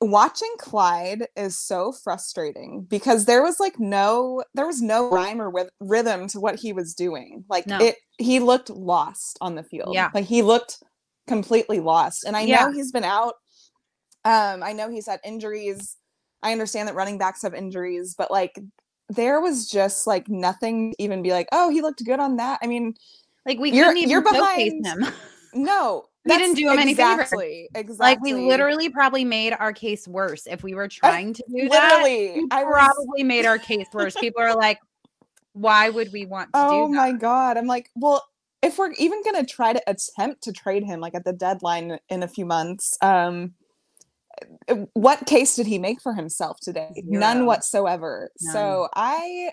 watching 0.01 0.53
Clyde 0.59 1.27
is 1.37 1.59
so 1.59 1.93
frustrating 1.93 2.83
because 2.89 3.25
there 3.25 3.43
was 3.43 3.59
like 3.59 3.79
no 3.81 4.45
there 4.55 4.67
was 4.67 4.81
no 4.81 5.11
rhyme 5.11 5.41
or 5.41 5.51
with 5.51 5.71
rhythm 5.81 6.29
to 6.29 6.41
what 6.41 6.57
he 6.57 6.73
was 6.73 6.95
doing. 6.95 7.45
Like 7.49 7.67
No. 7.67 7.79
it 7.81 7.97
he 8.19 8.39
looked 8.41 8.71
lost 8.71 9.39
on 9.41 9.55
the 9.57 9.63
field. 9.65 9.95
Yeah. 9.95 10.11
Like 10.15 10.25
he 10.27 10.43
looked 10.43 10.83
completely 11.27 11.81
lost. 11.81 12.25
And 12.25 12.37
I 12.37 12.43
Yeah. 12.43 12.67
know 12.67 12.73
he's 12.73 12.93
been 12.93 13.05
out 13.05 13.35
um 14.25 14.63
I 14.63 14.73
know 14.73 14.89
he's 14.89 15.07
had 15.09 15.21
injuries. 15.25 15.97
I 16.43 16.53
understand 16.53 16.87
that 16.89 16.95
running 16.95 17.19
backs 17.19 17.43
have 17.43 17.55
injuries, 17.55 18.15
but 18.17 18.31
like 18.31 18.59
there 19.09 19.41
was 19.41 19.69
just 19.69 20.07
like 20.07 20.29
nothing 20.29 20.93
to 20.93 21.03
even 21.03 21.23
be 21.23 21.31
like, 21.33 21.49
"Oh, 21.51 21.71
he 21.71 21.81
looked 21.81 22.05
good 22.05 22.21
on 22.21 22.37
that." 22.37 22.61
I 22.63 22.67
mean, 22.67 22.95
like 23.47 23.59
we 23.59 23.71
you're- 23.71 23.85
couldn't 23.87 23.97
even 23.99 24.11
you're 24.11 24.21
behind- 24.23 24.87
him. 24.87 25.07
no. 25.55 26.05
We 26.29 26.39
didn't 26.39 26.57
do 26.57 26.71
him 26.71 26.79
any 26.79 26.95
favors. 26.95 27.21
exactly, 27.27 27.69
Exactly. 27.75 28.05
Like 28.05 28.21
we 28.21 28.35
literally 28.35 28.89
probably 28.89 29.25
made 29.25 29.55
our 29.59 29.73
case 29.73 30.07
worse 30.07 30.47
if 30.47 30.63
we 30.63 30.75
were 30.75 30.89
trying 30.89 31.33
to 31.35 31.45
do 31.49 31.69
that. 31.69 31.93
literally 31.93 32.33
we 32.43 32.49
I 32.51 32.65
was 32.65 32.73
probably 32.75 33.23
made 33.25 33.47
our 33.47 33.59
case 33.59 33.87
worse. 33.93 34.17
People 34.21 34.43
are 34.43 34.55
like, 34.57 34.79
why 35.53 35.89
would 35.91 36.13
we 36.13 36.27
want 36.27 36.53
to 36.55 36.61
Oh 36.61 36.87
do 36.89 36.95
that? 36.95 36.97
my 36.97 37.13
god. 37.13 37.57
I'm 37.57 37.67
like, 37.67 37.91
well, 37.95 38.25
if 38.63 38.79
we're 38.79 38.93
even 38.93 39.23
gonna 39.25 39.45
try 39.45 39.73
to 39.73 39.83
attempt 39.87 40.43
to 40.45 40.53
trade 40.53 40.85
him 40.85 41.01
like 41.01 41.15
at 41.15 41.25
the 41.25 41.33
deadline 41.33 41.99
in 42.09 42.23
a 42.23 42.29
few 42.29 42.45
months, 42.47 42.97
um 43.01 43.55
uh, 44.69 44.87
what 44.95 45.27
case 45.27 45.57
did 45.57 45.67
he 45.67 45.79
make 45.79 46.01
for 46.01 46.15
himself 46.15 46.59
today? 46.61 47.03
None 47.07 47.47
whatsoever. 47.47 48.31
None. 48.41 48.53
So 48.53 48.89
I 48.95 49.51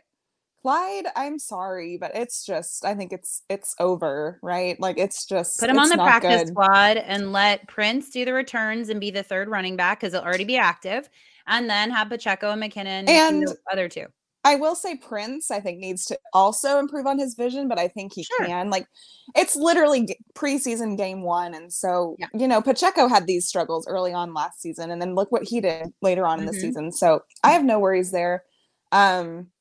Clyde, 0.66 1.06
I'm 1.16 1.38
sorry, 1.38 1.96
but 2.02 2.16
it's 2.16 2.44
just 2.44 2.84
I 2.86 2.96
think 2.96 3.14
it's 3.14 3.44
it's 3.50 3.76
over, 3.80 4.40
right? 4.42 4.80
Like 4.80 4.98
it's 4.98 5.28
just 5.28 5.60
Put 5.60 5.70
him 5.70 5.78
on 5.78 5.90
the 5.90 5.96
practice 5.96 6.40
good. 6.42 6.48
squad 6.48 6.98
and 6.98 7.32
let 7.32 7.68
Prince 7.68 8.10
do 8.10 8.26
the 8.26 8.34
returns 8.34 8.90
and 8.90 9.00
be 9.00 9.12
the 9.12 9.22
third 9.22 9.48
running 9.48 9.76
back 9.76 10.00
because 10.00 10.14
he'll 10.14 10.24
already 10.24 10.44
be 10.44 10.58
active. 10.58 11.08
And 11.46 11.70
then 11.70 11.92
have 11.92 12.10
Pacheco 12.10 12.50
and 12.50 12.64
McKinnon 12.64 13.08
And- 13.08 13.44
the 13.48 13.56
other 13.72 13.88
two. 13.88 14.08
I 14.44 14.56
will 14.56 14.74
say 14.74 14.96
Prince, 14.96 15.52
I 15.52 15.60
think, 15.60 15.78
needs 15.78 16.04
to 16.06 16.18
also 16.34 16.80
improve 16.80 17.06
on 17.06 17.20
his 17.20 17.36
vision, 17.36 17.68
but 17.68 17.78
I 17.78 17.88
think 17.88 18.14
he 18.16 18.24
Sure. 18.24 18.46
can. 18.48 18.72
Like, 18.72 18.88
it's 19.36 19.56
literally 19.56 20.08
g- 20.08 20.18
preseason 20.34 20.98
game 20.98 21.22
one. 21.22 21.54
And 21.54 21.72
so, 21.72 22.16
Yeah. 22.18 22.28
you 22.34 22.48
know, 22.48 22.60
Pacheco 22.62 23.08
had 23.08 23.28
these 23.28 23.48
struggles 23.48 23.88
early 23.88 24.14
on 24.14 24.34
last 24.34 24.62
season, 24.62 24.90
and 24.90 25.00
then 25.00 25.14
look 25.14 25.32
what 25.32 25.44
he 25.44 25.62
did 25.62 25.94
later 26.02 26.26
on 26.26 26.40
in 26.40 26.48
the 26.48 26.52
Mhm. 26.54 26.62
season. 26.62 26.92
So 26.92 27.22
I 27.44 27.52
have 27.52 27.64
no 27.64 27.78
worries 27.80 28.10
there. 28.12 28.44
Um, 28.92 29.52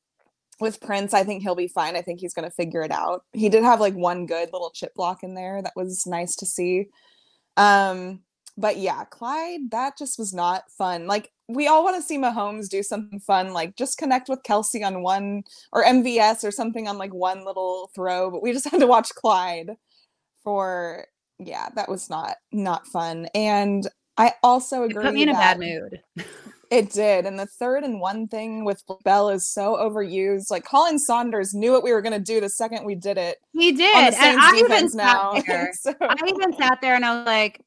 with 0.61 0.81
Prince, 0.81 1.15
I 1.15 1.25
think 1.25 1.43
he'll 1.43 1.55
be 1.55 1.69
fine. 1.69 1.97
I 1.97 2.03
think 2.03 2.21
he's 2.21 2.35
going 2.35 2.49
to 2.49 2.55
figure 2.55 2.83
it 2.83 2.91
out. 2.91 3.25
He 3.33 3.49
did 3.49 3.65
have 3.65 3.81
like 3.81 3.95
one 3.95 4.27
good 4.27 4.51
little 4.53 4.71
chip 4.71 4.95
block 4.95 5.23
in 5.23 5.35
there 5.35 5.63
that 5.63 5.73
was 5.77 6.07
nice 6.07 6.37
to 6.37 6.47
see. 6.47 6.87
Um, 7.57 8.21
but 8.57 8.79
yeah, 8.79 9.05
Clyde, 9.05 9.71
that 9.71 9.99
just 9.99 10.19
was 10.19 10.33
not 10.33 10.71
fun. 10.71 11.07
Like 11.07 11.33
we 11.49 11.67
all 11.67 11.83
want 11.83 11.97
to 11.97 12.03
see 12.03 12.19
Mahomes 12.19 12.69
do 12.69 12.83
something 12.83 13.21
fun, 13.21 13.53
like 13.53 13.77
just 13.77 13.99
connect 13.99 14.29
with 14.29 14.43
Kelce 14.45 14.87
on 14.87 15.03
one 15.03 15.43
or 15.73 15.85
MVS 15.85 16.45
or 16.45 16.51
something 16.51 16.87
on 16.87 16.97
like 16.97 17.13
one 17.13 17.45
little 17.45 17.91
throw, 17.95 18.31
but 18.31 18.43
we 18.43 18.53
just 18.53 18.69
had 18.71 18.81
to 18.81 18.87
watch 18.87 19.11
Clyde 19.15 19.73
for 20.43 21.07
yeah, 21.39 21.69
that 21.75 21.89
was 21.89 22.09
not 22.09 22.37
not 22.53 22.87
fun. 22.87 23.29
And 23.35 23.89
I 24.17 24.35
also 24.43 24.85
agree. 24.85 25.03
It 25.03 25.07
put 25.07 25.15
me 25.15 25.23
in 25.25 25.29
a 25.31 25.33
bad 25.33 25.59
mood. 25.59 26.01
It 26.75 26.91
did. 26.91 27.25
And 27.25 27.39
the 27.39 27.47
third 27.47 27.85
and 27.85 28.01
one 28.01 28.27
thing 28.27 28.65
with 28.65 28.83
Bell 29.05 29.29
is 29.29 29.47
so 29.47 29.77
overused. 29.77 30.51
Like 30.51 30.65
Khalen 30.65 30.99
Saunders 30.99 31.55
knew 31.55 31.71
what 31.71 31.85
we 31.85 31.93
were 31.93 32.03
going 32.03 32.15
to 32.15 32.19
do 32.19 32.41
the 32.41 32.49
second 32.49 32.85
we 32.85 32.97
did 32.97 33.17
it. 33.17 33.39
He 33.53 33.71
did. 33.71 34.13
And 34.15 34.41
I 34.41 34.57
even 34.57 34.91
now. 34.93 35.35
sat 35.35 35.47
there. 35.47 35.71
so. 35.73 35.95
I 36.01 36.17
even 36.27 36.53
sat 36.57 36.81
there 36.83 36.97
and 36.97 37.05
I 37.05 37.15
was 37.17 37.27
like, 37.27 37.61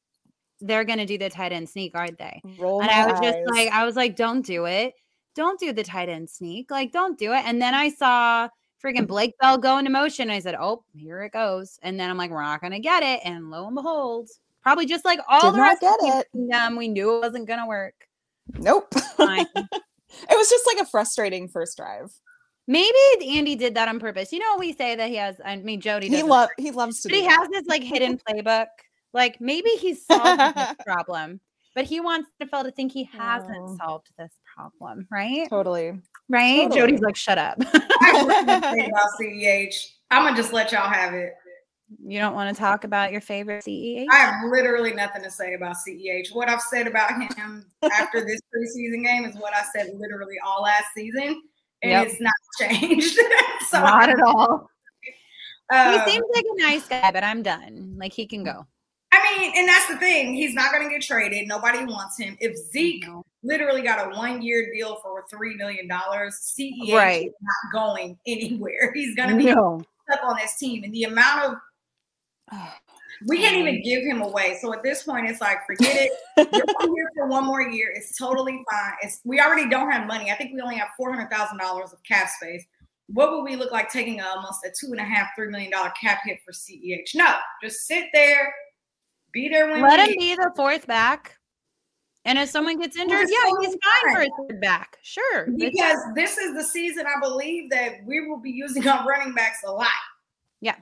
they're 0.60 0.84
going 0.84 0.98
to 0.98 1.06
do 1.06 1.16
the 1.16 1.30
tight 1.30 1.52
end 1.52 1.70
sneak, 1.70 1.92
aren't 1.94 2.18
they? 2.18 2.42
Roll 2.58 2.82
and 2.82 2.90
I 2.90 3.06
was 3.06 3.14
eyes. 3.14 3.32
just 3.32 3.38
like, 3.50 3.70
I 3.72 3.86
was 3.86 3.96
like, 3.96 4.14
don't 4.14 4.44
do 4.44 4.66
it. 4.66 4.92
Don't 5.34 5.58
do 5.58 5.72
the 5.72 5.84
tight 5.84 6.10
end 6.10 6.28
sneak. 6.28 6.70
Like, 6.70 6.92
don't 6.92 7.16
do 7.18 7.32
it. 7.32 7.44
And 7.46 7.62
then 7.62 7.74
I 7.74 7.88
saw 7.88 8.50
freaking 8.84 9.06
Blake 9.06 9.38
Bell 9.40 9.56
go 9.56 9.78
into 9.78 9.90
motion. 9.90 10.28
I 10.28 10.40
said, 10.40 10.54
oh, 10.60 10.84
here 10.94 11.22
it 11.22 11.32
goes. 11.32 11.78
And 11.82 11.98
then 11.98 12.10
I'm 12.10 12.18
like, 12.18 12.30
we're 12.30 12.42
not 12.42 12.60
going 12.60 12.74
to 12.74 12.78
get 12.78 13.02
it. 13.02 13.20
And 13.24 13.50
lo 13.50 13.66
and 13.68 13.74
behold, 13.74 14.28
probably 14.62 14.84
just 14.84 15.06
like 15.06 15.20
all 15.26 15.50
Did 15.50 15.54
the 15.54 15.62
rest 15.62 15.80
get 15.80 15.98
of 16.02 16.24
them, 16.34 16.76
we 16.76 16.88
knew 16.88 17.16
it 17.16 17.20
wasn't 17.20 17.46
going 17.46 17.60
to 17.60 17.66
work. 17.66 18.07
Nope. 18.54 18.94
it 18.94 19.68
was 20.30 20.50
just 20.50 20.66
like 20.66 20.78
a 20.80 20.86
frustrating 20.86 21.48
first 21.48 21.76
drive. 21.76 22.12
Maybe 22.66 22.98
Andy 23.22 23.56
did 23.56 23.74
that 23.76 23.88
on 23.88 23.98
purpose. 23.98 24.30
You 24.30 24.40
know, 24.40 24.56
we 24.58 24.74
say 24.74 24.94
that 24.94 25.08
he 25.08 25.16
has. 25.16 25.40
I 25.42 25.56
mean, 25.56 25.80
Jodi. 25.80 26.08
He 26.08 26.22
love. 26.22 26.50
He 26.58 26.70
loves 26.70 27.00
to. 27.00 27.08
But 27.08 27.16
he 27.16 27.22
that. 27.22 27.38
has 27.38 27.48
this 27.48 27.66
like 27.66 27.82
hidden 27.82 28.20
playbook. 28.28 28.66
Like 29.14 29.40
maybe 29.40 29.70
he's 29.70 30.04
solved 30.04 30.38
this 30.38 30.74
problem, 30.86 31.40
but 31.74 31.86
he 31.86 32.00
wants 32.00 32.28
NFL 32.42 32.64
to 32.64 32.70
think 32.70 32.92
he 32.92 33.04
hasn't 33.04 33.56
oh. 33.56 33.76
solved 33.78 34.10
this 34.18 34.32
problem, 34.54 35.06
right? 35.10 35.48
Totally. 35.48 35.98
Right. 36.28 36.68
Totally. 36.68 36.92
Jodi's 36.92 37.00
like, 37.00 37.16
shut 37.16 37.38
up. 37.38 37.56
About 37.58 39.08
CEH. 39.18 39.74
I'm 40.10 40.24
gonna 40.24 40.36
just 40.36 40.52
let 40.52 40.72
y'all 40.72 40.90
have 40.90 41.14
it. 41.14 41.32
You 42.04 42.18
don't 42.18 42.34
want 42.34 42.54
to 42.54 42.60
talk 42.60 42.84
about 42.84 43.12
your 43.12 43.20
favorite 43.20 43.64
CEH? 43.64 44.06
I 44.12 44.16
have 44.16 44.50
literally 44.50 44.92
nothing 44.92 45.22
to 45.22 45.30
say 45.30 45.54
about 45.54 45.76
CEH. 45.76 46.34
What 46.34 46.50
I've 46.50 46.60
said 46.60 46.86
about 46.86 47.10
him 47.12 47.64
after 47.82 48.20
this 48.20 48.40
preseason 48.54 49.04
game 49.04 49.24
is 49.24 49.36
what 49.36 49.54
I 49.54 49.62
said 49.74 49.94
literally 49.94 50.36
all 50.44 50.62
last 50.62 50.86
season, 50.94 51.42
and 51.82 51.90
yep. 51.92 52.06
it's 52.06 52.20
not 52.20 52.34
changed. 52.58 53.18
so 53.68 53.80
not 53.80 54.10
at 54.10 54.20
all. 54.20 54.70
Um, 55.70 55.92
he 55.92 56.10
seems 56.10 56.26
like 56.34 56.44
a 56.44 56.62
nice 56.62 56.88
guy, 56.88 57.10
but 57.10 57.24
I'm 57.24 57.42
done. 57.42 57.96
Like 57.98 58.12
he 58.12 58.26
can 58.26 58.44
go. 58.44 58.66
I 59.10 59.38
mean, 59.38 59.52
and 59.56 59.68
that's 59.68 59.88
the 59.88 59.96
thing. 59.96 60.34
He's 60.34 60.54
not 60.54 60.70
going 60.70 60.84
to 60.84 60.90
get 60.90 61.02
traded. 61.02 61.48
Nobody 61.48 61.84
wants 61.84 62.18
him. 62.18 62.36
If 62.40 62.56
Zeke 62.70 63.06
no. 63.06 63.24
literally 63.42 63.80
got 63.80 64.06
a 64.06 64.16
one-year 64.16 64.70
deal 64.74 64.96
for 65.02 65.24
three 65.30 65.56
million 65.56 65.88
dollars, 65.88 66.54
CEH 66.58 66.92
right. 66.92 67.26
is 67.26 67.34
not 67.40 67.72
going 67.72 68.18
anywhere. 68.26 68.92
He's 68.94 69.14
going 69.14 69.30
to 69.30 69.36
be 69.36 69.46
no. 69.46 69.82
stuck 70.08 70.22
on 70.24 70.36
this 70.36 70.56
team, 70.58 70.84
and 70.84 70.92
the 70.92 71.04
amount 71.04 71.46
of 71.46 71.58
we 73.26 73.38
can't 73.38 73.56
even 73.56 73.82
give 73.82 74.02
him 74.04 74.22
away. 74.22 74.58
So 74.60 74.72
at 74.72 74.82
this 74.82 75.02
point, 75.02 75.28
it's 75.28 75.40
like, 75.40 75.66
forget 75.66 75.96
it. 75.96 76.12
You're 76.52 76.94
here 76.94 77.10
for 77.16 77.26
one 77.26 77.44
more 77.44 77.62
year. 77.62 77.92
It's 77.94 78.16
totally 78.16 78.62
fine. 78.70 78.92
It's 79.02 79.20
we 79.24 79.40
already 79.40 79.68
don't 79.68 79.90
have 79.90 80.06
money. 80.06 80.30
I 80.30 80.34
think 80.34 80.52
we 80.54 80.60
only 80.60 80.76
have 80.76 80.88
four 80.96 81.12
hundred 81.12 81.30
thousand 81.30 81.58
dollars 81.58 81.92
of 81.92 82.02
cap 82.04 82.28
space. 82.28 82.64
What 83.08 83.32
would 83.32 83.42
we 83.42 83.56
look 83.56 83.72
like 83.72 83.90
taking 83.90 84.20
almost 84.20 84.64
a 84.64 84.70
two 84.78 84.92
and 84.92 85.00
a 85.00 85.04
half, 85.04 85.28
three 85.36 85.48
million 85.48 85.70
dollar 85.70 85.92
cap 86.00 86.20
hit 86.24 86.38
for 86.44 86.52
CEH? 86.52 87.14
No, 87.14 87.36
just 87.62 87.86
sit 87.86 88.06
there, 88.12 88.52
be 89.32 89.48
there 89.48 89.70
when. 89.70 89.82
Let 89.82 90.08
him 90.08 90.14
be 90.18 90.34
the 90.34 90.52
fourth 90.56 90.86
back. 90.86 91.34
And 92.24 92.38
if 92.38 92.50
someone 92.50 92.78
gets 92.78 92.96
injured, 92.96 93.26
yeah, 93.30 93.50
he's 93.60 93.74
fine 93.82 94.14
for 94.14 94.20
a 94.20 94.28
third 94.48 94.60
back. 94.60 94.98
Sure. 95.02 95.46
Because 95.56 95.96
this 96.14 96.36
is 96.36 96.54
the 96.54 96.62
season 96.62 97.06
I 97.06 97.18
believe 97.22 97.70
that 97.70 98.04
we 98.04 98.28
will 98.28 98.38
be 98.38 98.50
using 98.50 98.86
our 98.86 99.06
running 99.06 99.34
backs 99.34 99.60
a 99.64 99.72
lot. 99.72 99.88
Yeah. 100.60 100.76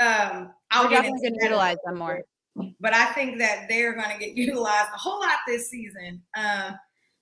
Um, 0.00 0.54
I'll 0.74 0.88
get 0.88 1.04
into 1.04 1.30
to 1.30 1.36
utilize 1.42 1.76
them 1.84 1.98
more. 1.98 2.22
But 2.80 2.94
I 2.94 3.06
think 3.06 3.38
that 3.38 3.66
they're 3.68 3.94
going 3.94 4.10
to 4.10 4.18
get 4.18 4.36
utilized 4.36 4.90
a 4.94 4.98
whole 4.98 5.20
lot 5.20 5.38
this 5.46 5.70
season. 5.70 6.22
Um, 6.36 6.74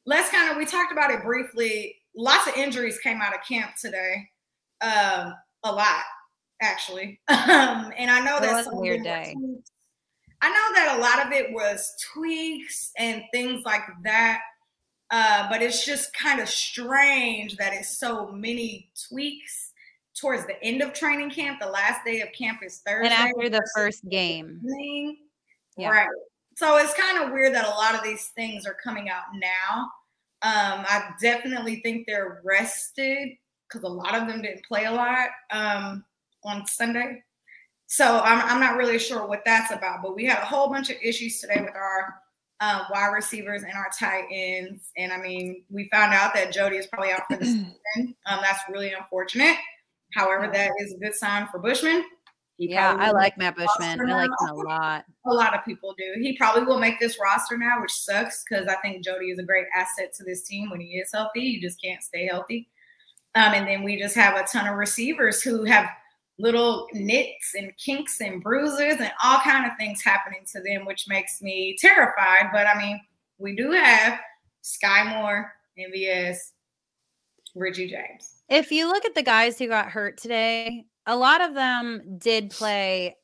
let's 0.07 0.31
kind 0.31 0.51
of 0.51 0.57
we 0.57 0.65
talked 0.65 0.93
about 0.93 1.11
it 1.11 1.23
briefly. 1.23 1.97
Lots 2.17 2.49
of 2.49 2.57
injuries 2.57 2.99
came 2.99 3.21
out 3.21 3.35
of 3.35 3.41
camp 3.47 3.73
today. 3.81 4.29
Um, 4.81 5.35
a 5.65 5.73
lot 5.73 6.03
actually. 6.61 7.21
Um, 7.29 7.93
and 7.99 8.11
I 8.11 8.21
know 8.25 8.39
that's 8.41 8.69
a 8.69 8.75
weird 8.75 9.03
day. 9.03 9.35
I 10.41 10.49
know 10.49 10.75
that 10.75 10.97
a 10.97 11.01
lot 11.01 11.27
of 11.27 11.33
it 11.33 11.53
was 11.53 11.93
tweaks 12.13 12.91
and 12.97 13.23
things 13.33 13.63
like 13.65 13.83
that. 14.05 14.41
Uh, 15.11 15.49
but 15.51 15.61
it's 15.61 15.85
just 15.85 16.15
kind 16.15 16.41
of 16.41 16.49
strange 16.49 17.57
that 17.57 17.75
it's 17.75 17.99
so 17.99 18.29
many 18.29 18.91
tweaks 19.09 19.62
towards 20.23 20.47
the 20.47 20.63
end 20.63 20.81
of 20.81 20.95
training 20.95 21.31
camp. 21.31 21.61
The 21.61 21.67
last 21.67 22.05
day 22.05 22.21
of 22.23 22.33
camp 22.33 22.61
is 22.65 22.81
Thursday. 22.87 23.13
And 23.13 23.31
after 23.31 23.51
the 23.51 23.69
first 23.77 24.09
game. 24.09 24.61
Yeah. 25.77 25.89
Right. 25.91 26.09
So 26.57 26.77
it's 26.79 26.95
kind 26.95 27.23
of 27.23 27.33
weird 27.33 27.55
that 27.55 27.67
a 27.67 27.71
lot 27.71 27.95
of 27.95 28.03
these 28.03 28.29
things 28.37 28.65
are 28.65 28.77
coming 28.83 29.11
out 29.11 29.25
now. 29.35 29.91
Um, 30.43 30.85
I 30.89 31.11
definitely 31.21 31.81
think 31.83 32.07
they're 32.07 32.41
rested 32.45 33.31
because 33.69 33.83
a 33.83 33.93
lot 33.93 34.15
of 34.15 34.29
them 34.29 34.43
didn't 34.43 34.65
play 34.65 34.85
a 34.85 34.93
lot 34.93 35.31
um, 35.51 36.05
on 36.45 36.67
Sunday. 36.67 37.23
So 37.87 38.21
I'm, 38.21 38.41
I'm 38.43 38.61
not 38.61 38.77
really 38.77 38.99
sure 38.99 39.27
what 39.27 39.43
that's 39.45 39.73
about, 39.73 40.03
but 40.03 40.15
we 40.15 40.25
had 40.25 40.39
a 40.39 40.47
whole 40.47 40.69
bunch 40.69 40.91
of 40.91 40.97
issues 41.03 41.41
today 41.41 41.61
with 41.61 41.75
our 41.75 42.15
um, 42.61 42.83
wide 42.91 43.13
receivers 43.13 43.63
and 43.63 43.73
our 43.73 43.91
tight 43.99 44.27
ends. 44.31 44.93
And 44.97 45.13
I 45.13 45.19
mean, 45.19 45.65
we 45.69 45.89
found 45.91 46.15
out 46.15 46.33
that 46.35 46.53
Jody 46.53 46.77
is 46.77 46.87
probably 46.87 47.13
out 47.13 47.23
for 47.29 47.37
the 47.37 47.45
season. 47.45 48.15
Um, 48.27 48.41
that's 48.43 48.61
really 48.71 48.93
unfortunate. 48.93 49.57
However, 50.15 50.51
that 50.53 50.71
is 50.81 50.95
a 50.95 50.99
good 50.99 51.15
sign 51.15 51.49
for 51.51 51.59
Bushman. 51.59 52.05
He 52.59 52.71
yeah, 52.71 52.97
I 52.99 53.11
like 53.11 53.39
Matt 53.39 53.57
Bushman. 53.57 54.01
I 54.01 54.15
like 54.15 54.31
him 54.41 54.51
a 54.51 54.55
lot. 54.55 55.05
A 55.27 55.33
lot 55.33 55.55
of 55.55 55.65
people 55.65 55.95
do. 55.97 56.21
He 56.21 56.37
probably 56.37 56.65
will 56.65 56.79
make 56.79 57.01
this 57.01 57.19
roster 57.21 57.57
now, 57.57 57.81
which 57.81 57.93
sucks 57.93 58.45
because 58.49 58.69
I 58.69 58.77
think 58.77 59.05
Jody 59.05 59.31
is 59.31 59.39
a 59.39 59.43
great 59.43 59.67
asset 59.75 60.13
to 60.17 60.25
this 60.25 60.43
team 60.43 60.71
when 60.71 60.81
he 60.81 60.99
is 60.99 61.11
healthy. 61.13 61.41
You 61.41 61.61
just 61.61 61.83
can't 61.83 62.03
stay 62.03 62.27
healthy. 62.27 62.69
Um, 63.35 63.55
and 63.55 63.67
then 63.67 63.83
we 63.83 63.99
just 63.99 64.15
have 64.15 64.37
a 64.37 64.47
ton 64.47 64.69
of 64.69 64.77
receivers 64.77 65.43
who 65.43 65.65
have 65.65 65.89
little 66.39 66.89
nits 66.93 67.55
and 67.57 67.73
kinks 67.79 68.21
and 68.21 68.43
bruises 68.43 68.97
and 69.01 69.13
all 69.25 69.41
kind 69.41 69.65
of 69.65 69.73
things 69.79 70.03
happening 70.03 70.45
to 70.53 70.61
them, 70.61 70.85
which 70.85 71.09
makes 71.09 71.41
me 71.41 71.77
terrified. 71.81 72.51
But 72.53 72.67
I 72.67 72.77
mean, 72.77 73.01
we 73.39 73.57
do 73.57 73.71
have 73.71 74.19
Skyy 74.63 75.09
Moore, 75.09 75.53
MVS, 75.79 76.37
Richie 77.55 77.89
James 77.89 78.42
if 78.53 78.71
you 78.71 78.87
look 78.87 79.05
at 79.07 79.15
the 79.15 79.23
guys 79.23 79.59
who 79.59 79.67
got 79.67 79.89
hurt 79.89 80.19
today, 80.19 80.85
a 81.07 81.17
lot 81.17 81.41
of 81.41 81.55
them 81.55 82.19
did 82.19 82.51
play 82.51 83.17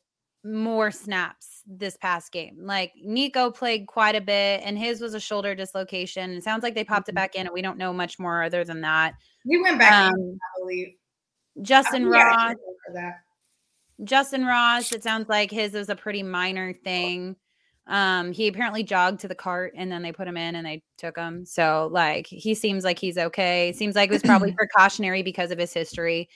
more 0.42 0.90
snaps 0.90 1.62
this 1.66 1.98
past 1.98 2.32
game. 2.32 2.56
Like 2.62 2.92
Nikko 3.04 3.50
played 3.50 3.86
quite 3.86 4.16
a 4.16 4.22
bit, 4.22 4.62
and 4.64 4.78
his 4.78 5.02
was 5.02 5.12
a 5.12 5.20
shoulder 5.20 5.54
dislocation. 5.54 6.30
It 6.30 6.44
sounds 6.44 6.62
like 6.62 6.74
they 6.74 6.82
popped 6.82 7.08
it 7.08 7.12
mm-hmm. 7.12 7.16
back 7.16 7.34
in, 7.34 7.46
and 7.46 7.52
we 7.52 7.60
don't 7.60 7.76
know 7.76 7.92
much 7.92 8.18
more 8.18 8.42
other 8.42 8.64
than 8.64 8.80
that. 8.80 9.14
We 9.44 9.60
went 9.60 9.78
back, 9.78 10.12
um, 10.12 10.14
in, 10.14 10.38
I 10.42 10.60
believe. 10.60 10.94
Justyn 11.60 12.10
Ross. 12.10 12.54
Justyn 14.02 14.46
Ross. 14.46 14.92
It 14.92 15.02
sounds 15.02 15.28
like 15.28 15.50
his 15.50 15.74
was 15.74 15.90
a 15.90 15.96
pretty 15.96 16.22
minor 16.22 16.72
thing. 16.72 17.36
Um, 17.88 18.32
he 18.32 18.48
apparently 18.48 18.82
jogged 18.82 19.20
to 19.20 19.28
the 19.28 19.34
cart 19.34 19.72
and 19.74 19.90
then 19.90 20.02
they 20.02 20.12
put 20.12 20.28
him 20.28 20.36
in 20.36 20.54
and 20.54 20.66
they 20.66 20.82
took 20.98 21.16
him. 21.16 21.44
So 21.46 21.88
like 21.90 22.26
he 22.26 22.54
seems 22.54 22.84
like 22.84 22.98
he's 22.98 23.16
okay. 23.16 23.72
Seems 23.72 23.96
like 23.96 24.10
it 24.10 24.12
was 24.12 24.22
probably 24.22 24.52
precautionary 24.56 25.22
because 25.22 25.50
of 25.50 25.58
his 25.58 25.72
history. 25.72 26.28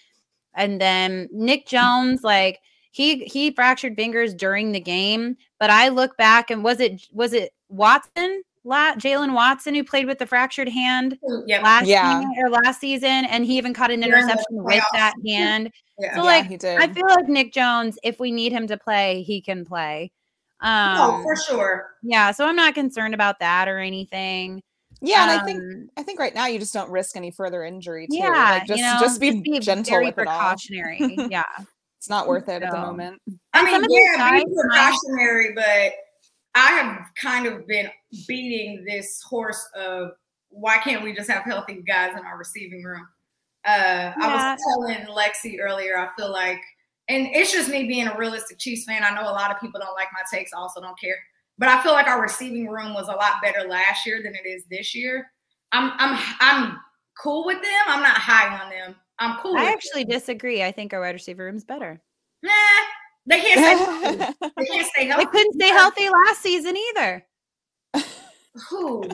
And 0.55 0.81
then 0.81 1.29
Nick 1.31 1.67
Jones, 1.67 2.25
like 2.25 2.61
he 2.91 3.25
he 3.25 3.51
fractured 3.53 3.97
fingers 3.97 4.35
during 4.35 4.73
the 4.73 4.81
game, 4.81 5.37
but 5.61 5.69
I 5.69 5.89
look 5.89 6.17
back 6.17 6.51
and 6.51 6.65
was 6.65 6.81
it 6.81 7.07
was 7.13 7.35
it 7.35 7.53
Watson? 7.69 8.43
La- 8.65 8.95
Jaylen 8.95 9.35
Watson, 9.35 9.75
who 9.75 9.83
played 9.83 10.07
with 10.07 10.21
the 10.21 10.27
fractured 10.27 10.69
hand 10.69 11.19
yep. 11.47 11.65
last 11.65 11.87
yeah. 11.87 12.23
or 12.39 12.49
last 12.49 12.81
season, 12.81 13.25
and 13.25 13.45
he 13.45 13.59
even 13.59 13.75
caught 13.75 13.91
an 13.91 14.05
interception 14.05 14.45
with 14.51 14.85
that 14.93 15.15
hand. 15.27 15.71
Yeah. 15.99 16.17
So, 16.17 16.23
like, 16.23 16.47
I 16.65 16.89
feel 16.89 17.07
like 17.07 17.29
Nick 17.29 17.53
Jones, 17.53 17.97
if 18.03 18.19
we 18.19 18.33
need 18.33 18.51
him 18.51 18.67
to 18.67 18.77
play, 18.77 19.23
he 19.23 19.41
can 19.41 19.65
play. 19.65 20.11
Um, 20.63 20.97
oh, 20.99 21.23
for 21.23 21.37
sure. 21.37 21.91
Yeah, 22.03 22.31
so 22.31 22.47
I'm 22.47 22.57
not 22.57 22.75
concerned 22.75 23.15
about 23.15 23.41
that 23.41 23.69
or 23.69 23.79
anything. 23.79 24.63
Yeah, 25.01 25.25
um, 25.25 25.31
and 25.31 25.41
I 25.41 25.45
think 25.45 25.59
um, 25.59 25.91
I 25.97 26.03
think 26.05 26.21
right 26.21 26.35
now 26.35 26.47
you 26.47 26.59
just 26.59 26.73
don't 26.73 26.91
risk 26.91 27.17
any 27.17 27.33
further 27.33 27.65
injury. 27.65 28.07
Too. 28.07 28.19
Yeah, 28.19 28.29
like 28.29 28.67
just 28.67 28.79
you 28.79 28.85
know, 28.85 28.97
just 29.01 29.21
be, 29.21 29.41
be 29.41 29.59
gentle 29.59 30.01
with 30.01 30.15
precautionary. 30.15 30.99
it 31.01 31.19
all. 31.19 31.29
yeah, 31.29 31.43
it's 31.99 32.09
not 32.09 32.29
worth 32.29 32.49
it 32.49 32.63
so. 32.63 32.67
at 32.67 32.71
the 32.71 32.79
moment. 32.79 33.21
I 33.53 33.65
mean, 33.65 33.85
yeah, 33.91 34.39
be 34.39 34.45
precautionary, 34.55 35.53
but 35.55 35.93
I 36.55 36.69
have 36.69 37.07
kind 37.21 37.47
of 37.47 37.67
been 37.67 37.89
beating 38.29 38.85
this 38.87 39.21
horse 39.23 39.69
of 39.75 40.13
why 40.51 40.79
can't 40.79 41.03
we 41.03 41.13
just 41.13 41.31
have 41.31 41.45
healthy 41.45 41.83
guys 41.87 42.13
in 42.13 42.25
our 42.25 42.39
receiving 42.39 42.85
room? 42.85 43.07
Uh, 43.65 43.71
yeah. 43.71 44.15
I 44.21 44.55
was 44.55 44.61
telling 44.69 45.07
Lexi 45.07 45.59
earlier. 45.61 45.99
I 45.99 46.09
feel 46.17 46.31
like 46.31 46.61
and 47.09 47.29
it's 47.33 47.53
just 47.53 47.69
me 47.69 47.87
being 47.87 48.07
a 48.07 48.17
realistic 48.17 48.59
Chiefs 48.59 48.85
fan. 48.85 49.03
I 49.05 49.15
know 49.15 49.23
a 49.23 49.33
lot 49.33 49.51
of 49.51 49.61
people 49.61 49.81
don't 49.81 49.95
like 49.95 50.09
my 50.13 50.23
takes, 50.31 50.53
also 50.53 50.81
don't 50.81 50.99
care. 50.99 51.17
but 51.59 51.69
I 51.69 51.83
feel 51.83 51.93
like 51.93 52.07
our 52.07 52.21
receiving 52.21 52.69
room 52.69 52.95
was 52.95 53.09
a 53.09 53.13
lot 53.13 53.43
better 53.43 53.69
last 53.69 54.07
year 54.07 54.23
than 54.23 54.35
it 54.35 54.49
is 54.49 54.65
this 54.71 54.95
year. 54.95 55.31
I'm 55.73 55.93
I'm 55.99 56.19
I'm 56.41 56.79
cool 57.21 57.45
with 57.47 57.61
them. 57.63 57.83
I'm 57.87 58.03
not 58.03 58.17
high 58.17 58.63
on 58.63 58.71
them. 58.71 58.97
I'm 59.19 59.39
cool. 59.39 59.57
I 59.57 59.65
actually 59.65 60.05
them. 60.05 60.19
disagree. 60.19 60.63
I 60.63 60.73
think 60.73 60.93
our 60.93 61.01
wide 61.01 61.11
receiver 61.15 61.45
room's 61.45 61.65
better. 61.65 62.01
Nah, 62.43 62.53
they 63.27 63.41
can't 63.41 64.03
stay. 64.03 64.49
they 64.57 64.67
can't 64.67 64.87
stay 64.87 65.07
healthy. 65.07 65.25
They 65.25 65.31
couldn't 65.31 65.55
stay 65.55 65.69
healthy 65.69 66.09
last 66.09 66.43
season 66.43 66.77
either. 66.77 67.27
Who? 68.69 69.05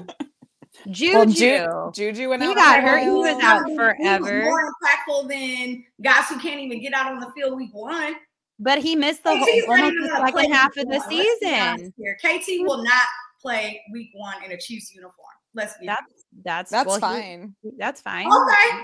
Um, 0.86 0.92
Juju. 0.92 1.12
Well, 1.14 1.90
Ju- 1.90 2.12
Juju 2.12 2.28
went 2.28 2.42
out. 2.42 2.48
He 2.48 2.54
got 2.54 2.82
hurt. 2.82 3.02
He 3.02 3.10
was 3.10 3.42
out 3.42 3.64
forever. 3.74 4.42
more 4.42 4.62
impactful 4.62 5.28
than 5.28 5.84
guys 6.02 6.28
who 6.28 6.38
can't 6.38 6.60
even 6.60 6.80
get 6.80 6.92
out 6.92 7.12
on 7.12 7.20
the 7.20 7.30
field 7.32 7.56
week 7.56 7.72
one. 7.72 8.14
But 8.58 8.78
he 8.78 8.96
missed 8.96 9.22
the 9.22 9.36
whole, 9.36 9.46
almost 9.68 9.94
the 9.94 10.22
second 10.26 10.52
half 10.52 10.76
of 10.76 10.88
the 10.88 11.00
season. 11.08 11.92
KT 12.22 12.66
will 12.66 12.82
not 12.82 13.04
play 13.40 13.80
week 13.92 14.10
one 14.14 14.42
in 14.44 14.52
a 14.52 14.58
Chiefs 14.58 14.92
uniform. 14.94 15.14
Let's 15.54 15.78
be 15.78 15.86
that's 15.86 16.24
that's 16.44 16.70
that's 16.70 16.86
well, 16.86 16.98
fine. 16.98 17.54
He, 17.62 17.70
that's 17.78 18.00
fine. 18.00 18.26
Okay. 18.26 18.82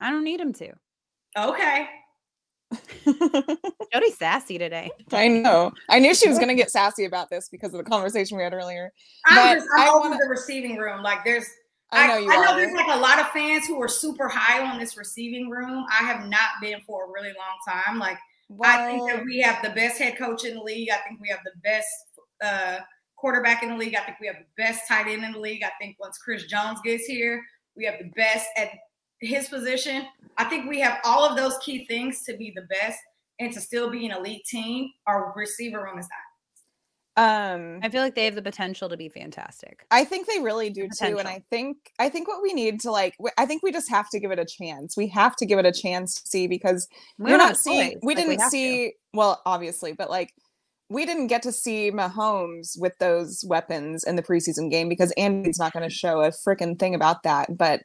I 0.00 0.10
don't 0.10 0.24
need 0.24 0.40
him 0.40 0.52
to. 0.54 0.72
Okay. 1.36 1.88
Jody's 3.92 4.18
sassy 4.18 4.58
today. 4.58 4.90
I 5.12 5.28
know. 5.28 5.72
I 5.88 5.98
knew 5.98 6.14
she 6.14 6.28
was 6.28 6.38
going 6.38 6.48
to 6.48 6.54
get 6.54 6.70
sassy 6.70 7.04
about 7.04 7.30
this 7.30 7.48
because 7.48 7.72
of 7.72 7.78
the 7.82 7.88
conversation 7.88 8.36
we 8.36 8.42
had 8.42 8.52
earlier. 8.52 8.92
I'm 9.26 9.56
just 9.56 9.68
I'm 9.76 9.88
I 9.88 9.90
over 9.90 10.10
wanna... 10.10 10.18
the 10.22 10.28
receiving 10.28 10.76
room. 10.76 11.02
Like 11.02 11.24
there's 11.24 11.46
I 11.90 12.06
know 12.06 12.18
you 12.18 12.30
I, 12.30 12.36
I 12.36 12.44
know 12.44 12.56
there's 12.56 12.74
like 12.74 12.94
a 12.94 13.00
lot 13.00 13.18
of 13.18 13.28
fans 13.28 13.66
who 13.66 13.80
are 13.80 13.88
super 13.88 14.28
high 14.28 14.66
on 14.70 14.78
this 14.78 14.96
receiving 14.96 15.48
room. 15.48 15.86
I 15.90 16.04
have 16.04 16.28
not 16.28 16.50
been 16.60 16.80
for 16.86 17.06
a 17.06 17.10
really 17.10 17.28
long 17.28 17.84
time. 17.86 17.98
Like 17.98 18.18
well, 18.50 18.70
I 18.70 18.90
think 18.90 19.10
that 19.10 19.24
we 19.24 19.40
have 19.40 19.62
the 19.62 19.70
best 19.70 19.98
head 19.98 20.18
coach 20.18 20.44
in 20.44 20.54
the 20.54 20.62
league. 20.62 20.90
I 20.90 20.98
think 21.06 21.20
we 21.20 21.28
have 21.28 21.40
the 21.44 21.58
best 21.62 21.88
uh, 22.42 22.78
quarterback 23.16 23.62
in 23.62 23.70
the 23.70 23.76
league. 23.76 23.94
I 23.94 24.00
think 24.00 24.18
we 24.20 24.26
have 24.26 24.36
the 24.36 24.62
best 24.62 24.88
tight 24.88 25.06
end 25.06 25.24
in 25.24 25.32
the 25.32 25.40
league. 25.40 25.62
I 25.62 25.72
think 25.80 25.96
once 25.98 26.18
Chris 26.18 26.44
Jones 26.44 26.80
gets 26.84 27.04
here, 27.04 27.42
we 27.76 27.84
have 27.84 27.98
the 27.98 28.10
best 28.16 28.46
at 28.56 28.70
his 29.20 29.48
position. 29.48 30.06
I 30.36 30.44
think 30.44 30.68
we 30.68 30.80
have 30.80 30.98
all 31.04 31.24
of 31.24 31.36
those 31.36 31.58
key 31.58 31.86
things 31.86 32.22
to 32.24 32.36
be 32.36 32.52
the 32.54 32.62
best 32.62 32.98
and 33.40 33.52
to 33.52 33.60
still 33.60 33.90
be 33.90 34.06
an 34.06 34.12
elite 34.12 34.44
team. 34.44 34.90
Our 35.06 35.32
receiver 35.36 35.82
room 35.82 35.98
is 35.98 36.06
that. 36.06 36.14
Um, 37.18 37.80
I 37.82 37.88
feel 37.88 38.00
like 38.00 38.14
they 38.14 38.26
have 38.26 38.36
the 38.36 38.42
potential 38.42 38.88
to 38.88 38.96
be 38.96 39.08
fantastic. 39.08 39.84
I 39.90 40.04
think 40.04 40.28
they 40.28 40.38
really 40.38 40.70
do 40.70 40.88
too, 40.96 41.18
and 41.18 41.26
I 41.26 41.42
think 41.50 41.76
I 41.98 42.08
think 42.08 42.28
what 42.28 42.40
we 42.40 42.52
need 42.52 42.78
to 42.82 42.92
like, 42.92 43.16
I 43.36 43.44
think 43.44 43.64
we 43.64 43.72
just 43.72 43.90
have 43.90 44.08
to 44.10 44.20
give 44.20 44.30
it 44.30 44.38
a 44.38 44.44
chance. 44.44 44.96
We 44.96 45.08
have 45.08 45.34
to 45.36 45.46
give 45.46 45.58
it 45.58 45.66
a 45.66 45.72
chance 45.72 46.14
to 46.14 46.28
see 46.28 46.46
because 46.46 46.86
we're, 47.18 47.32
we're 47.32 47.38
not 47.38 47.56
seeing. 47.56 47.98
We 48.04 48.14
like 48.14 48.24
didn't 48.24 48.38
we 48.38 48.50
see. 48.50 48.90
To. 48.90 48.92
Well, 49.14 49.42
obviously, 49.44 49.94
but 49.94 50.10
like 50.10 50.32
we 50.90 51.04
didn't 51.04 51.26
get 51.26 51.42
to 51.42 51.52
see 51.52 51.90
Mahomes 51.90 52.80
with 52.80 52.96
those 52.98 53.44
weapons 53.46 54.04
in 54.04 54.14
the 54.14 54.22
preseason 54.22 54.70
game 54.70 54.88
because 54.88 55.12
Andy's 55.16 55.58
not 55.58 55.72
going 55.72 55.88
to 55.88 55.94
show 55.94 56.20
a 56.20 56.28
freaking 56.28 56.78
thing 56.78 56.94
about 56.94 57.24
that. 57.24 57.58
But 57.58 57.82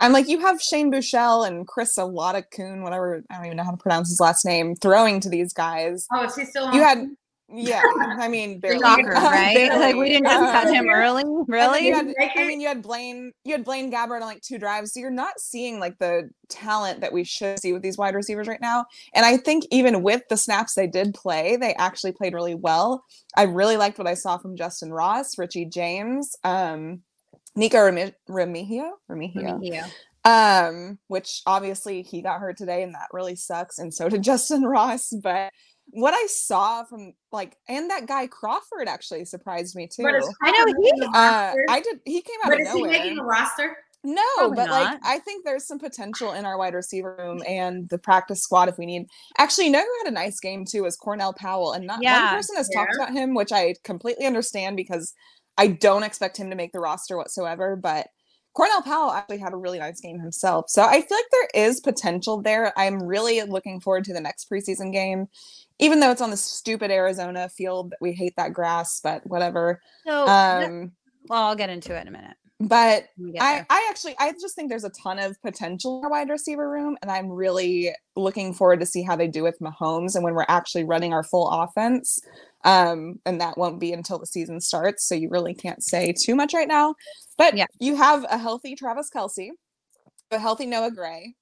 I'm 0.00 0.12
like, 0.12 0.28
you 0.28 0.40
have 0.40 0.60
Shane 0.60 0.92
Buechele 0.92 1.46
and 1.46 1.66
Chris 1.66 1.96
Oladokun, 1.96 2.82
whatever 2.82 3.22
I 3.30 3.36
don't 3.36 3.46
even 3.46 3.56
know 3.56 3.64
how 3.64 3.70
to 3.70 3.76
pronounce 3.76 4.10
his 4.10 4.20
last 4.20 4.44
name, 4.44 4.74
throwing 4.76 5.20
to 5.20 5.30
these 5.30 5.52
guys. 5.52 6.06
Oh, 6.12 6.24
is 6.24 6.36
he 6.36 6.44
still? 6.44 6.72
You 6.72 6.82
had, 6.82 7.06
yeah. 7.48 7.82
I 8.18 8.28
mean, 8.28 8.60
barely, 8.60 8.80
Shocker, 8.80 9.08
right? 9.10 9.54
Barely. 9.54 9.78
Like 9.78 9.96
we 9.96 10.10
didn't 10.10 10.26
just 10.26 10.52
cut 10.52 10.74
him 10.74 10.88
early, 10.92 11.24
really. 11.48 11.90
Had, 11.90 12.12
I 12.18 12.46
mean, 12.46 12.60
you 12.60 12.68
had 12.68 12.82
Blaine, 12.82 13.32
you 13.44 13.52
had 13.52 13.64
Blaine 13.64 13.90
Gabbert 13.90 14.20
on 14.20 14.26
like 14.26 14.42
two 14.42 14.58
drives, 14.58 14.92
so 14.92 15.00
you're 15.00 15.10
not 15.10 15.40
seeing 15.40 15.80
like 15.80 15.96
the 15.98 16.28
talent 16.50 17.00
that 17.00 17.12
we 17.12 17.24
should 17.24 17.58
see 17.60 17.72
with 17.72 17.82
these 17.82 17.96
wide 17.96 18.14
receivers 18.14 18.48
right 18.48 18.60
now. 18.60 18.84
And 19.14 19.24
I 19.24 19.38
think 19.38 19.64
even 19.70 20.02
with 20.02 20.22
the 20.28 20.36
snaps 20.36 20.74
they 20.74 20.86
did 20.86 21.14
play, 21.14 21.56
they 21.56 21.72
actually 21.74 22.12
played 22.12 22.34
really 22.34 22.54
well. 22.54 23.02
I 23.34 23.44
really 23.44 23.78
liked 23.78 23.96
what 23.96 24.06
I 24.06 24.14
saw 24.14 24.36
from 24.36 24.56
Justyn 24.56 24.92
Ross, 24.92 25.38
Richie 25.38 25.66
James. 25.66 26.36
Um, 26.44 27.02
Nikko 27.56 27.78
Remigio, 27.78 28.12
Remigio, 28.28 28.92
Remigio. 29.10 29.90
Um, 30.24 30.98
which 31.06 31.42
obviously 31.46 32.02
he 32.02 32.20
got 32.20 32.40
hurt 32.40 32.56
today, 32.56 32.82
and 32.82 32.94
that 32.94 33.08
really 33.12 33.36
sucks. 33.36 33.78
And 33.78 33.92
so 33.92 34.08
did 34.08 34.22
Justyn 34.24 34.68
Ross. 34.68 35.12
But 35.22 35.52
what 35.90 36.14
I 36.14 36.26
saw 36.26 36.84
from 36.84 37.14
like, 37.32 37.56
and 37.68 37.90
that 37.90 38.06
guy 38.06 38.26
Crawford 38.26 38.88
actually 38.88 39.24
surprised 39.24 39.74
me 39.76 39.88
too. 39.88 40.06
I 40.42 40.50
know 40.50 40.74
he. 40.82 40.92
Uh, 41.02 41.54
I 41.68 41.80
did. 41.80 42.00
He 42.04 42.22
came 42.22 42.36
out 42.44 42.50
but 42.50 42.60
of 42.60 42.66
nowhere. 42.66 42.92
He 42.92 42.98
making 42.98 43.16
the 43.16 43.24
roster? 43.24 43.76
No, 44.04 44.22
Probably 44.36 44.56
but 44.56 44.66
not. 44.66 44.70
like 44.70 45.00
I 45.02 45.18
think 45.18 45.44
there's 45.44 45.66
some 45.66 45.80
potential 45.80 46.32
in 46.32 46.44
our 46.44 46.56
wide 46.56 46.74
receiver 46.74 47.16
room 47.18 47.42
and 47.46 47.88
the 47.88 47.98
practice 47.98 48.40
squad 48.40 48.68
if 48.68 48.78
we 48.78 48.86
need. 48.86 49.06
Actually, 49.38 49.66
you 49.66 49.72
know 49.72 49.80
who 49.80 50.04
had 50.04 50.12
a 50.12 50.14
nice 50.14 50.38
game 50.38 50.64
too 50.64 50.84
is 50.84 50.96
Cornell 50.96 51.32
Powell, 51.32 51.72
and 51.72 51.86
not 51.86 52.00
yeah. 52.02 52.26
one 52.26 52.36
person 52.36 52.56
has 52.56 52.68
yeah. 52.70 52.78
talked 52.78 52.94
about 52.94 53.12
him, 53.12 53.34
which 53.34 53.50
I 53.50 53.74
completely 53.82 54.26
understand 54.26 54.76
because 54.76 55.12
I 55.58 55.68
don't 55.68 56.02
expect 56.02 56.36
him 56.36 56.50
to 56.50 56.56
make 56.56 56.72
the 56.72 56.80
roster 56.80 57.16
whatsoever, 57.16 57.76
but 57.76 58.08
Cornell 58.56 58.82
Powell 58.82 59.12
actually 59.12 59.38
had 59.38 59.52
a 59.52 59.56
really 59.56 59.78
nice 59.78 60.00
game 60.00 60.18
himself. 60.18 60.70
So 60.70 60.82
I 60.82 61.02
feel 61.02 61.18
like 61.18 61.26
there 61.30 61.68
is 61.68 61.80
potential 61.80 62.40
there. 62.40 62.72
I'm 62.78 63.02
really 63.02 63.42
looking 63.42 63.80
forward 63.80 64.04
to 64.04 64.14
the 64.14 64.20
next 64.20 64.50
preseason 64.50 64.92
game, 64.92 65.26
even 65.78 66.00
though 66.00 66.10
it's 66.10 66.22
on 66.22 66.30
the 66.30 66.38
stupid 66.38 66.90
Arizona 66.90 67.50
field. 67.50 67.94
We 68.00 68.12
hate 68.12 68.32
that 68.38 68.54
grass, 68.54 68.98
but 69.04 69.26
whatever. 69.26 69.80
So, 70.06 70.26
um, 70.26 70.92
well, 71.28 71.42
I'll 71.42 71.56
get 71.56 71.68
into 71.68 71.94
it 71.94 72.00
in 72.00 72.08
a 72.08 72.12
minute. 72.12 72.36
But 72.58 73.08
I, 73.38 73.66
I 73.68 73.86
actually, 73.90 74.14
I 74.18 74.32
just 74.32 74.54
think 74.54 74.70
there's 74.70 74.84
a 74.84 74.90
ton 74.90 75.18
of 75.18 75.36
potential 75.42 75.98
in 75.98 76.04
our 76.04 76.10
wide 76.10 76.30
receiver 76.30 76.70
room, 76.70 76.96
and 77.02 77.10
I'm 77.10 77.28
really 77.28 77.94
looking 78.16 78.54
forward 78.54 78.80
to 78.80 78.86
see 78.86 79.02
how 79.02 79.14
they 79.14 79.28
do 79.28 79.42
with 79.42 79.58
Mahomes 79.60 80.14
and 80.14 80.24
when 80.24 80.32
we're 80.32 80.46
actually 80.48 80.84
running 80.84 81.12
our 81.12 81.22
full 81.22 81.50
offense. 81.50 82.18
Um, 82.66 83.20
and 83.24 83.40
that 83.40 83.56
won't 83.56 83.78
be 83.78 83.92
until 83.92 84.18
the 84.18 84.26
season 84.26 84.60
starts, 84.60 85.06
so 85.06 85.14
you 85.14 85.28
really 85.30 85.54
can't 85.54 85.82
say 85.84 86.12
too 86.12 86.34
much 86.34 86.52
right 86.52 86.66
now. 86.66 86.96
But 87.38 87.56
yeah. 87.56 87.66
you 87.78 87.94
have 87.94 88.26
a 88.28 88.36
healthy 88.36 88.74
Travis 88.74 89.08
Kelce, 89.08 89.50
a 90.32 90.38
healthy 90.38 90.66
Noah 90.66 90.90
Gray, 90.90 91.34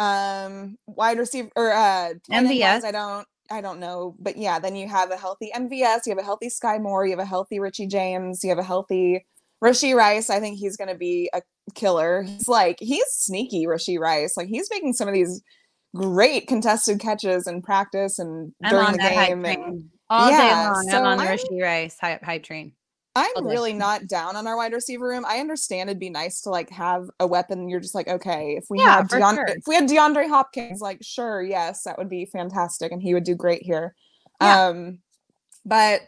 um, 0.00 0.76
wide 0.86 1.18
receiver 1.18 1.50
or 1.54 1.72
uh, 1.72 2.14
MVS. 2.28 2.84
I 2.84 2.90
don't, 2.90 3.28
I 3.48 3.60
don't 3.60 3.78
know, 3.78 4.16
but 4.18 4.36
yeah, 4.36 4.58
then 4.58 4.74
you 4.74 4.88
have 4.88 5.12
a 5.12 5.16
healthy 5.16 5.52
MVS, 5.54 6.00
you 6.06 6.10
have 6.10 6.18
a 6.18 6.24
healthy 6.24 6.48
Skyy 6.48 6.82
Moore, 6.82 7.06
you 7.06 7.12
have 7.12 7.20
a 7.20 7.24
healthy 7.24 7.60
Richie 7.60 7.86
James, 7.86 8.42
you 8.42 8.50
have 8.50 8.58
a 8.58 8.64
healthy 8.64 9.24
Rashee 9.62 9.94
Rice, 9.94 10.30
I 10.30 10.40
think 10.40 10.58
he's 10.58 10.76
going 10.76 10.88
to 10.88 10.96
be 10.96 11.30
a 11.32 11.42
killer. 11.76 12.22
He's 12.22 12.48
like, 12.48 12.78
he's 12.80 13.06
sneaky, 13.10 13.66
Rashee 13.66 14.00
Rice. 14.00 14.36
Like, 14.36 14.48
he's 14.48 14.68
making 14.68 14.94
some 14.94 15.06
of 15.06 15.14
these 15.14 15.40
great 15.94 16.48
contested 16.48 17.00
catches 17.00 17.46
in 17.46 17.62
practice 17.62 18.18
and 18.18 18.52
I'm 18.64 18.70
during 18.70 18.92
the 18.92 18.98
game. 18.98 19.44
And, 19.44 19.90
All 20.10 20.30
yeah, 20.30 20.38
day 20.38 20.70
long, 20.70 20.88
so 20.88 20.98
I'm 20.98 21.04
on 21.04 21.18
the 21.18 21.24
Rashee 21.24 21.62
Rice 21.62 21.96
hype, 22.00 22.22
hype 22.22 22.42
train. 22.42 22.72
I'm 23.14 23.46
really 23.46 23.74
not 23.74 24.06
down 24.06 24.36
on 24.36 24.46
our 24.46 24.56
wide 24.56 24.72
receiver 24.72 25.06
room. 25.06 25.24
I 25.26 25.38
understand 25.38 25.90
it'd 25.90 26.00
be 26.00 26.08
nice 26.08 26.40
to 26.42 26.50
like 26.50 26.70
have 26.70 27.10
a 27.20 27.26
weapon. 27.26 27.68
You're 27.68 27.80
just 27.80 27.94
like, 27.94 28.08
okay, 28.08 28.54
if 28.56 28.64
we 28.70 28.78
yeah, 28.78 28.96
had 28.98 29.08
Deon- 29.08 29.34
sure. 29.34 29.46
if 29.48 29.64
we 29.66 29.74
had 29.74 29.86
DeAndre 29.86 30.28
Hopkins, 30.28 30.80
like, 30.80 30.98
sure, 31.02 31.42
yes, 31.42 31.82
that 31.82 31.98
would 31.98 32.08
be 32.08 32.24
fantastic, 32.24 32.90
and 32.90 33.02
he 33.02 33.12
would 33.12 33.24
do 33.24 33.34
great 33.34 33.62
here. 33.62 33.94
Yeah. 34.40 34.68
Um, 34.68 35.00
but 35.66 36.00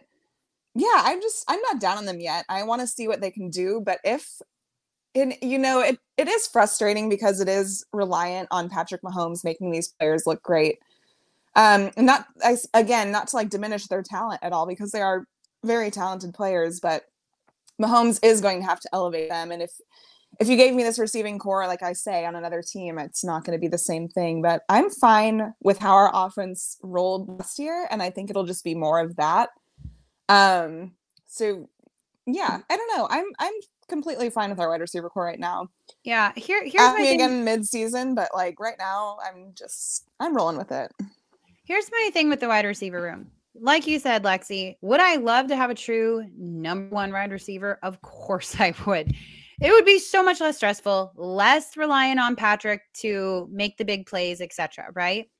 yeah, 0.74 0.88
I'm 0.96 1.20
just 1.20 1.44
I'm 1.46 1.60
not 1.60 1.78
down 1.78 1.98
on 1.98 2.06
them 2.06 2.20
yet. 2.20 2.46
I 2.48 2.62
want 2.62 2.80
to 2.80 2.86
see 2.86 3.06
what 3.06 3.20
they 3.20 3.30
can 3.30 3.50
do, 3.50 3.82
but 3.84 3.98
if 4.02 4.26
and 5.14 5.34
you 5.42 5.58
know 5.58 5.80
it 5.80 5.98
it 6.16 6.28
is 6.28 6.46
frustrating 6.46 7.08
because 7.08 7.40
it 7.40 7.48
is 7.48 7.84
reliant 7.92 8.48
on 8.50 8.68
Patrick 8.68 9.02
Mahomes 9.02 9.44
making 9.44 9.70
these 9.70 9.88
players 9.88 10.26
look 10.26 10.42
great. 10.42 10.78
Um, 11.56 11.90
and 11.96 12.06
not 12.06 12.26
I, 12.42 12.56
again, 12.72 13.12
not 13.12 13.28
to 13.28 13.36
like 13.36 13.48
diminish 13.48 13.86
their 13.86 14.02
talent 14.02 14.40
at 14.42 14.52
all 14.52 14.66
because 14.66 14.90
they 14.90 15.02
are 15.02 15.26
very 15.64 15.90
talented 15.90 16.34
players, 16.34 16.80
but 16.80 17.04
Mahomes 17.80 18.18
is 18.22 18.40
going 18.40 18.60
to 18.60 18.66
have 18.66 18.80
to 18.80 18.88
elevate 18.92 19.30
them. 19.30 19.50
And 19.50 19.62
if 19.62 19.70
if 20.40 20.48
you 20.48 20.56
gave 20.56 20.74
me 20.74 20.82
this 20.82 20.98
receiving 20.98 21.38
core, 21.38 21.66
like 21.68 21.82
I 21.82 21.92
say, 21.92 22.24
on 22.24 22.34
another 22.34 22.60
team, 22.60 22.98
it's 22.98 23.24
not 23.24 23.44
going 23.44 23.56
to 23.56 23.60
be 23.60 23.68
the 23.68 23.78
same 23.78 24.08
thing. 24.08 24.42
But 24.42 24.62
I'm 24.68 24.90
fine 24.90 25.54
with 25.62 25.78
how 25.78 25.94
our 25.94 26.10
offense 26.12 26.76
rolled 26.82 27.28
last 27.38 27.58
year, 27.58 27.86
and 27.90 28.02
I 28.02 28.10
think 28.10 28.30
it'll 28.30 28.46
just 28.46 28.64
be 28.64 28.74
more 28.74 28.98
of 28.98 29.16
that. 29.16 29.50
Um, 30.28 30.92
so 31.26 31.68
yeah, 32.26 32.60
I 32.68 32.76
don't 32.76 32.96
know. 32.96 33.06
I'm 33.10 33.26
I'm 33.38 33.52
completely 33.84 34.30
fine 34.30 34.50
with 34.50 34.60
our 34.60 34.68
wide 34.68 34.80
receiver 34.80 35.08
core 35.08 35.24
right 35.24 35.38
now. 35.38 35.68
Yeah, 36.02 36.32
here 36.36 36.62
here's 36.62 36.76
Ask 36.76 36.98
me 36.98 37.04
thing. 37.04 37.20
again 37.20 37.44
mid 37.44 37.66
season, 37.66 38.14
but 38.14 38.30
like 38.34 38.58
right 38.60 38.76
now, 38.78 39.18
I'm 39.24 39.52
just 39.54 40.08
I'm 40.20 40.34
rolling 40.36 40.56
with 40.56 40.72
it. 40.72 40.92
Here's 41.64 41.90
my 41.90 42.10
thing 42.12 42.28
with 42.28 42.40
the 42.40 42.48
wide 42.48 42.64
receiver 42.64 43.00
room. 43.00 43.30
Like 43.54 43.86
you 43.86 43.98
said, 43.98 44.24
Lexi, 44.24 44.76
would 44.80 45.00
I 45.00 45.16
love 45.16 45.46
to 45.48 45.56
have 45.56 45.70
a 45.70 45.74
true 45.74 46.24
number 46.36 46.94
one 46.94 47.12
wide 47.12 47.30
receiver? 47.30 47.78
Of 47.82 48.02
course 48.02 48.56
I 48.60 48.74
would. 48.86 49.14
It 49.60 49.70
would 49.70 49.84
be 49.84 50.00
so 50.00 50.22
much 50.22 50.40
less 50.40 50.56
stressful, 50.56 51.12
less 51.16 51.76
reliant 51.76 52.18
on 52.18 52.34
Patrick 52.34 52.82
to 52.94 53.48
make 53.52 53.76
the 53.76 53.84
big 53.84 54.06
plays, 54.06 54.40
etc. 54.40 54.88
Right? 54.94 55.30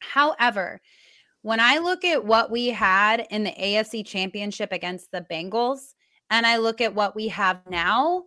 However, 0.00 0.80
when 1.42 1.60
I 1.60 1.78
look 1.78 2.04
at 2.04 2.24
what 2.24 2.50
we 2.50 2.68
had 2.68 3.26
in 3.30 3.44
the 3.44 3.52
AFC 3.52 4.04
championship 4.04 4.72
against 4.72 5.10
the 5.10 5.24
Bengals, 5.30 5.94
and 6.30 6.46
I 6.46 6.56
look 6.56 6.80
at 6.80 6.94
what 6.94 7.14
we 7.14 7.28
have 7.28 7.60
now, 7.68 8.24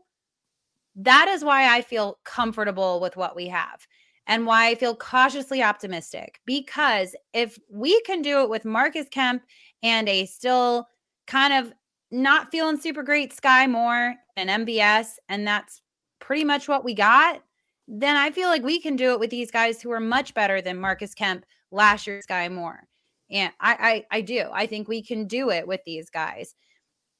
that 0.95 1.27
is 1.27 1.43
why 1.43 1.75
I 1.75 1.81
feel 1.81 2.19
comfortable 2.25 2.99
with 2.99 3.15
what 3.15 3.35
we 3.35 3.47
have 3.47 3.85
and 4.27 4.45
why 4.45 4.67
I 4.67 4.75
feel 4.75 4.95
cautiously 4.95 5.63
optimistic. 5.63 6.39
Because 6.45 7.15
if 7.33 7.57
we 7.69 7.99
can 8.01 8.21
do 8.21 8.41
it 8.41 8.49
with 8.49 8.65
Marcus 8.65 9.07
Kemp 9.09 9.43
and 9.81 10.07
a 10.07 10.25
still 10.25 10.87
kind 11.27 11.53
of 11.53 11.73
not 12.11 12.51
feeling 12.51 12.79
super 12.79 13.03
great 13.03 13.35
Skyy 13.35 13.69
Moore 13.69 14.15
and 14.35 14.49
MVS, 14.49 15.13
and 15.29 15.47
that's 15.47 15.81
pretty 16.19 16.43
much 16.43 16.67
what 16.67 16.83
we 16.83 16.93
got, 16.93 17.41
then 17.87 18.15
I 18.15 18.29
feel 18.31 18.49
like 18.49 18.63
we 18.63 18.79
can 18.79 18.95
do 18.95 19.11
it 19.11 19.19
with 19.19 19.31
these 19.31 19.51
guys 19.51 19.81
who 19.81 19.91
are 19.91 19.99
much 19.99 20.33
better 20.33 20.61
than 20.61 20.79
Marcus 20.79 21.13
Kemp 21.13 21.45
last 21.71 22.05
year, 22.05 22.21
Skyy 22.27 22.51
Moore. 22.51 22.83
And 23.31 23.51
I, 23.59 24.05
I, 24.11 24.17
I 24.17 24.21
do. 24.21 24.45
I 24.51 24.67
think 24.67 24.87
we 24.87 25.01
can 25.01 25.27
do 25.27 25.49
it 25.49 25.67
with 25.67 25.81
these 25.85 26.09
guys. 26.09 26.55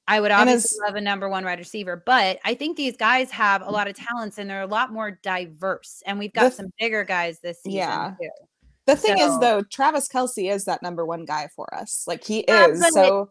I 0.10 0.20
would 0.20 0.32
obviously 0.32 0.80
love 0.84 0.96
a 0.96 1.02
number 1.02 1.30
one 1.30 1.46
wide 1.46 1.60
receiver, 1.60 2.02
but 2.04 2.40
I 2.44 2.56
think 2.56 2.78
these 2.78 2.98
guys 2.98 3.30
have 3.30 3.62
a 3.62 3.66
mm. 3.66 3.72
lot 3.72 3.88
of 3.88 3.96
talents 3.96 4.40
and 4.40 4.50
they're 4.50 4.64
a 4.64 4.68
lot 4.68 4.92
more 4.92 5.12
diverse. 5.12 6.02
And 6.04 6.18
we've 6.18 6.34
got 6.34 6.46
the, 6.46 6.52
some 6.52 6.74
bigger 6.80 7.04
guys 7.04 7.40
this 7.42 7.62
season 7.62 7.78
yeah. 7.78 8.14
too. 8.20 8.30
The 8.88 8.96
thing 8.96 9.18
so, 9.18 9.34
is, 9.34 9.40
though, 9.40 9.62
Travis 9.62 10.08
Kelce 10.08 10.52
is 10.52 10.66
that 10.66 10.82
number 10.82 11.06
one 11.06 11.26
guy 11.26 11.48
for 11.56 11.72
us. 11.76 12.06
Like 12.08 12.24
he 12.24 12.44
yeah, 12.48 12.70
is. 12.70 12.84
So, 12.92 13.30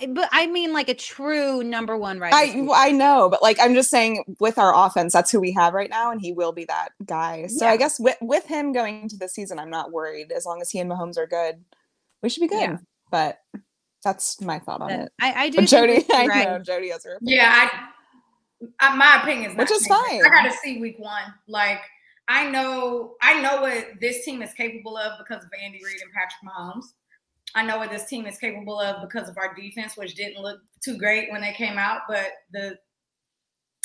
it, 0.00 0.14
but 0.14 0.28
I 0.30 0.46
mean, 0.46 0.72
like 0.72 0.88
a 0.88 0.94
true 0.94 1.64
number 1.64 1.98
one 1.98 2.20
right. 2.20 2.32
I 2.32 2.68
I 2.72 2.92
know, 2.92 3.28
but 3.28 3.42
like 3.42 3.58
I'm 3.60 3.74
just 3.74 3.90
saying, 3.90 4.36
with 4.38 4.58
our 4.58 4.72
offense, 4.86 5.12
that's 5.12 5.32
who 5.32 5.40
we 5.40 5.50
have 5.52 5.74
right 5.74 5.90
now, 5.90 6.12
and 6.12 6.20
he 6.20 6.32
will 6.32 6.52
be 6.52 6.66
that 6.66 6.90
guy. 7.04 7.48
So 7.48 7.64
yeah. 7.64 7.72
I 7.72 7.76
guess 7.76 7.98
with 7.98 8.16
with 8.20 8.46
him 8.46 8.72
going 8.72 9.02
into 9.02 9.16
the 9.16 9.28
season, 9.28 9.58
I'm 9.58 9.70
not 9.70 9.90
worried 9.90 10.30
as 10.30 10.46
long 10.46 10.62
as 10.62 10.70
he 10.70 10.78
and 10.78 10.88
Mahomes 10.88 11.18
are 11.18 11.26
good. 11.26 11.64
We 12.22 12.28
should 12.28 12.42
be 12.42 12.46
good. 12.46 12.60
Yeah. 12.60 12.76
But 13.10 13.40
that's 14.02 14.40
my 14.40 14.58
thought 14.58 14.80
on 14.80 14.90
it. 14.90 15.12
I, 15.20 15.44
I 15.44 15.48
do. 15.50 15.58
But 15.58 15.68
Jodi, 15.68 16.04
I 16.12 16.26
right. 16.26 16.48
know 16.48 16.58
Jodi 16.58 16.90
has 16.90 17.04
her. 17.04 17.16
Opinion. 17.16 17.38
Yeah, 17.38 17.68
I, 18.80 18.88
I, 18.88 18.96
my 18.96 19.22
opinion 19.22 19.52
is 19.52 19.56
which 19.56 19.70
is 19.70 19.86
fine. 19.86 20.24
I 20.24 20.28
got 20.28 20.50
to 20.50 20.56
see 20.58 20.80
week 20.80 20.98
one. 20.98 21.22
Like 21.48 21.80
I 22.28 22.48
know, 22.50 23.14
I 23.20 23.40
know 23.40 23.62
what 23.62 23.86
this 24.00 24.24
team 24.24 24.42
is 24.42 24.52
capable 24.54 24.96
of 24.96 25.18
because 25.18 25.44
of 25.44 25.50
Andy 25.62 25.80
Reid 25.84 26.00
and 26.02 26.12
Patrick 26.12 26.42
Mahomes. 26.44 26.84
I 27.54 27.64
know 27.64 27.78
what 27.78 27.90
this 27.90 28.06
team 28.06 28.26
is 28.26 28.38
capable 28.38 28.80
of 28.80 29.02
because 29.02 29.28
of 29.28 29.36
our 29.36 29.54
defense, 29.54 29.96
which 29.96 30.14
didn't 30.14 30.42
look 30.42 30.60
too 30.82 30.96
great 30.96 31.30
when 31.30 31.42
they 31.42 31.52
came 31.52 31.78
out, 31.78 32.02
but 32.08 32.28
the 32.52 32.78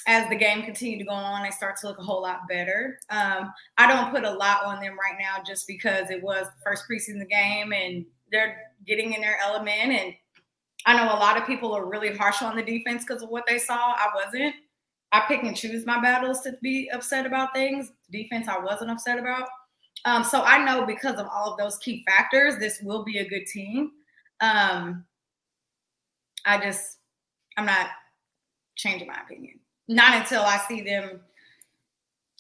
as 0.08 0.30
the 0.30 0.36
game 0.36 0.64
continued 0.64 1.00
to 1.00 1.06
go 1.06 1.12
on, 1.12 1.44
they 1.44 1.52
start 1.52 1.76
to 1.82 1.88
look 1.88 2.00
a 2.00 2.04
whole 2.04 2.22
lot 2.22 2.48
better. 2.48 2.98
Um, 3.10 3.52
I 3.78 3.88
don't 3.88 4.10
put 4.10 4.24
a 4.24 4.32
lot 4.32 4.64
on 4.64 4.80
them 4.80 4.94
right 4.98 5.20
now 5.20 5.44
just 5.46 5.68
because 5.68 6.10
it 6.10 6.24
was 6.24 6.48
the 6.48 6.62
first 6.64 6.86
preseason 6.90 7.28
game 7.28 7.74
and 7.74 8.06
they're 8.32 8.72
getting 8.86 9.14
in 9.14 9.22
their 9.22 9.38
element. 9.44 9.92
And 9.92 10.14
I 10.86 10.96
know 10.96 11.14
a 11.14 11.20
lot 11.20 11.38
of 11.38 11.46
people 11.46 11.74
are 11.74 11.86
really 11.86 12.16
harsh 12.16 12.42
on 12.42 12.56
the 12.56 12.64
defense 12.64 13.04
because 13.06 13.24
of 13.24 13.30
what 13.30 13.46
they 13.48 13.58
saw. 13.58 13.76
I 13.76 14.08
wasn't. 14.16 14.56
I 15.12 15.24
pick 15.28 15.44
and 15.44 15.56
choose 15.56 15.86
my 15.86 16.02
battles 16.02 16.42
to 16.42 16.58
be 16.62 16.90
upset 16.92 17.26
about 17.26 17.54
things. 17.54 17.92
Defense, 18.12 18.48
I 18.48 18.60
wasn't 18.60 18.92
upset 18.92 19.20
about. 19.20 19.48
Um, 20.06 20.24
so 20.24 20.42
I 20.42 20.64
know 20.64 20.86
because 20.86 21.20
of 21.20 21.28
all 21.28 21.52
of 21.52 21.58
those 21.58 21.78
key 21.78 22.04
factors, 22.08 22.58
this 22.58 22.82
will 22.82 23.04
be 23.04 23.20
a 23.20 23.28
good 23.28 23.46
team. 23.46 23.92
Um, 24.42 25.06
I 26.46 26.60
just, 26.60 26.98
I'm 27.58 27.66
not 27.66 27.88
changing 28.76 29.08
my 29.08 29.20
opinion. 29.26 29.60
Not 29.88 30.16
until 30.16 30.42
I 30.42 30.58
see 30.68 30.82
them 30.82 31.22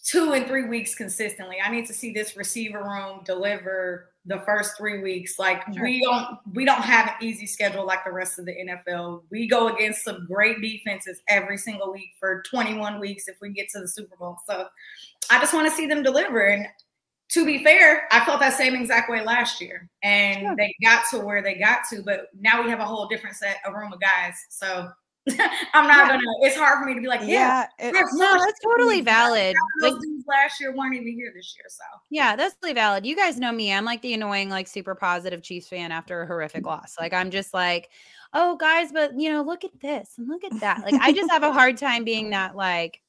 two 0.03 0.33
and 0.33 0.45
three 0.45 0.67
weeks 0.67 0.95
consistently. 0.95 1.57
I 1.63 1.71
need 1.71 1.85
to 1.87 1.93
see 1.93 2.13
this 2.13 2.37
receiver 2.37 2.83
room 2.83 3.21
deliver 3.25 4.11
the 4.27 4.39
first 4.39 4.77
three 4.77 5.01
weeks. 5.01 5.39
Like 5.39 5.63
sure. 5.73 5.83
we 5.83 6.01
don't 6.01 6.37
we 6.53 6.65
don't 6.65 6.81
have 6.81 7.07
an 7.07 7.27
easy 7.27 7.47
schedule 7.47 7.85
like 7.85 8.03
the 8.05 8.11
rest 8.11 8.37
of 8.39 8.45
the 8.45 8.53
NFL. 8.53 9.23
We 9.31 9.47
go 9.47 9.73
against 9.73 10.03
some 10.03 10.25
great 10.25 10.61
defenses 10.61 11.21
every 11.27 11.57
single 11.57 11.91
week 11.91 12.11
for 12.19 12.43
21 12.49 12.99
weeks 12.99 13.27
if 13.27 13.37
we 13.41 13.49
get 13.49 13.69
to 13.69 13.79
the 13.79 13.87
Super 13.87 14.15
Bowl. 14.17 14.37
So 14.47 14.67
I 15.31 15.39
just 15.39 15.53
want 15.53 15.69
to 15.69 15.75
see 15.75 15.87
them 15.87 16.03
deliver. 16.03 16.47
And 16.47 16.67
to 17.29 17.45
be 17.45 17.63
fair, 17.63 18.07
I 18.11 18.23
felt 18.25 18.39
that 18.39 18.53
same 18.53 18.75
exact 18.75 19.09
way 19.09 19.23
last 19.23 19.59
year. 19.59 19.89
And 20.03 20.41
sure. 20.41 20.55
they 20.55 20.73
got 20.83 21.03
to 21.11 21.19
where 21.19 21.41
they 21.41 21.55
got 21.55 21.81
to, 21.89 22.01
but 22.01 22.27
now 22.39 22.63
we 22.63 22.69
have 22.69 22.79
a 22.79 22.85
whole 22.85 23.07
different 23.07 23.35
set 23.35 23.57
of 23.65 23.73
room 23.73 23.91
of 23.91 23.99
guys. 23.99 24.33
So 24.49 24.89
I'm 25.73 25.87
not 25.87 26.07
yeah. 26.07 26.07
gonna. 26.07 26.21
It's 26.41 26.55
hard 26.55 26.79
for 26.79 26.85
me 26.85 26.93
to 26.93 27.01
be 27.01 27.07
like, 27.07 27.21
yeah, 27.21 27.67
yeah 27.79 27.89
it, 27.89 27.93
no, 28.13 28.33
that's 28.39 28.59
totally 28.63 29.01
valid. 29.01 29.55
Like, 29.81 29.93
last 30.25 30.59
year 30.59 30.73
weren't 30.73 30.95
even 30.95 31.13
here 31.13 31.31
this 31.35 31.53
year, 31.57 31.65
so 31.67 31.83
yeah, 32.09 32.35
that's 32.35 32.55
totally 32.55 32.73
valid. 32.73 33.05
You 33.05 33.15
guys 33.15 33.37
know 33.37 33.51
me. 33.51 33.73
I'm 33.73 33.83
like 33.83 34.01
the 34.01 34.13
annoying, 34.13 34.49
like 34.49 34.67
super 34.67 34.95
positive 34.95 35.41
Chiefs 35.41 35.67
fan 35.67 35.91
after 35.91 36.21
a 36.21 36.27
horrific 36.27 36.65
loss. 36.65 36.95
Like 36.99 37.13
I'm 37.13 37.29
just 37.29 37.53
like, 37.53 37.89
oh 38.33 38.55
guys, 38.55 38.91
but 38.91 39.19
you 39.19 39.31
know, 39.31 39.41
look 39.41 39.65
at 39.65 39.77
this 39.81 40.13
and 40.17 40.29
look 40.29 40.43
at 40.45 40.57
that. 40.61 40.81
Like 40.81 40.95
I 41.01 41.11
just 41.11 41.29
have 41.31 41.43
a 41.43 41.51
hard 41.51 41.77
time 41.77 42.03
being 42.03 42.29
that 42.29 42.55
like. 42.55 43.01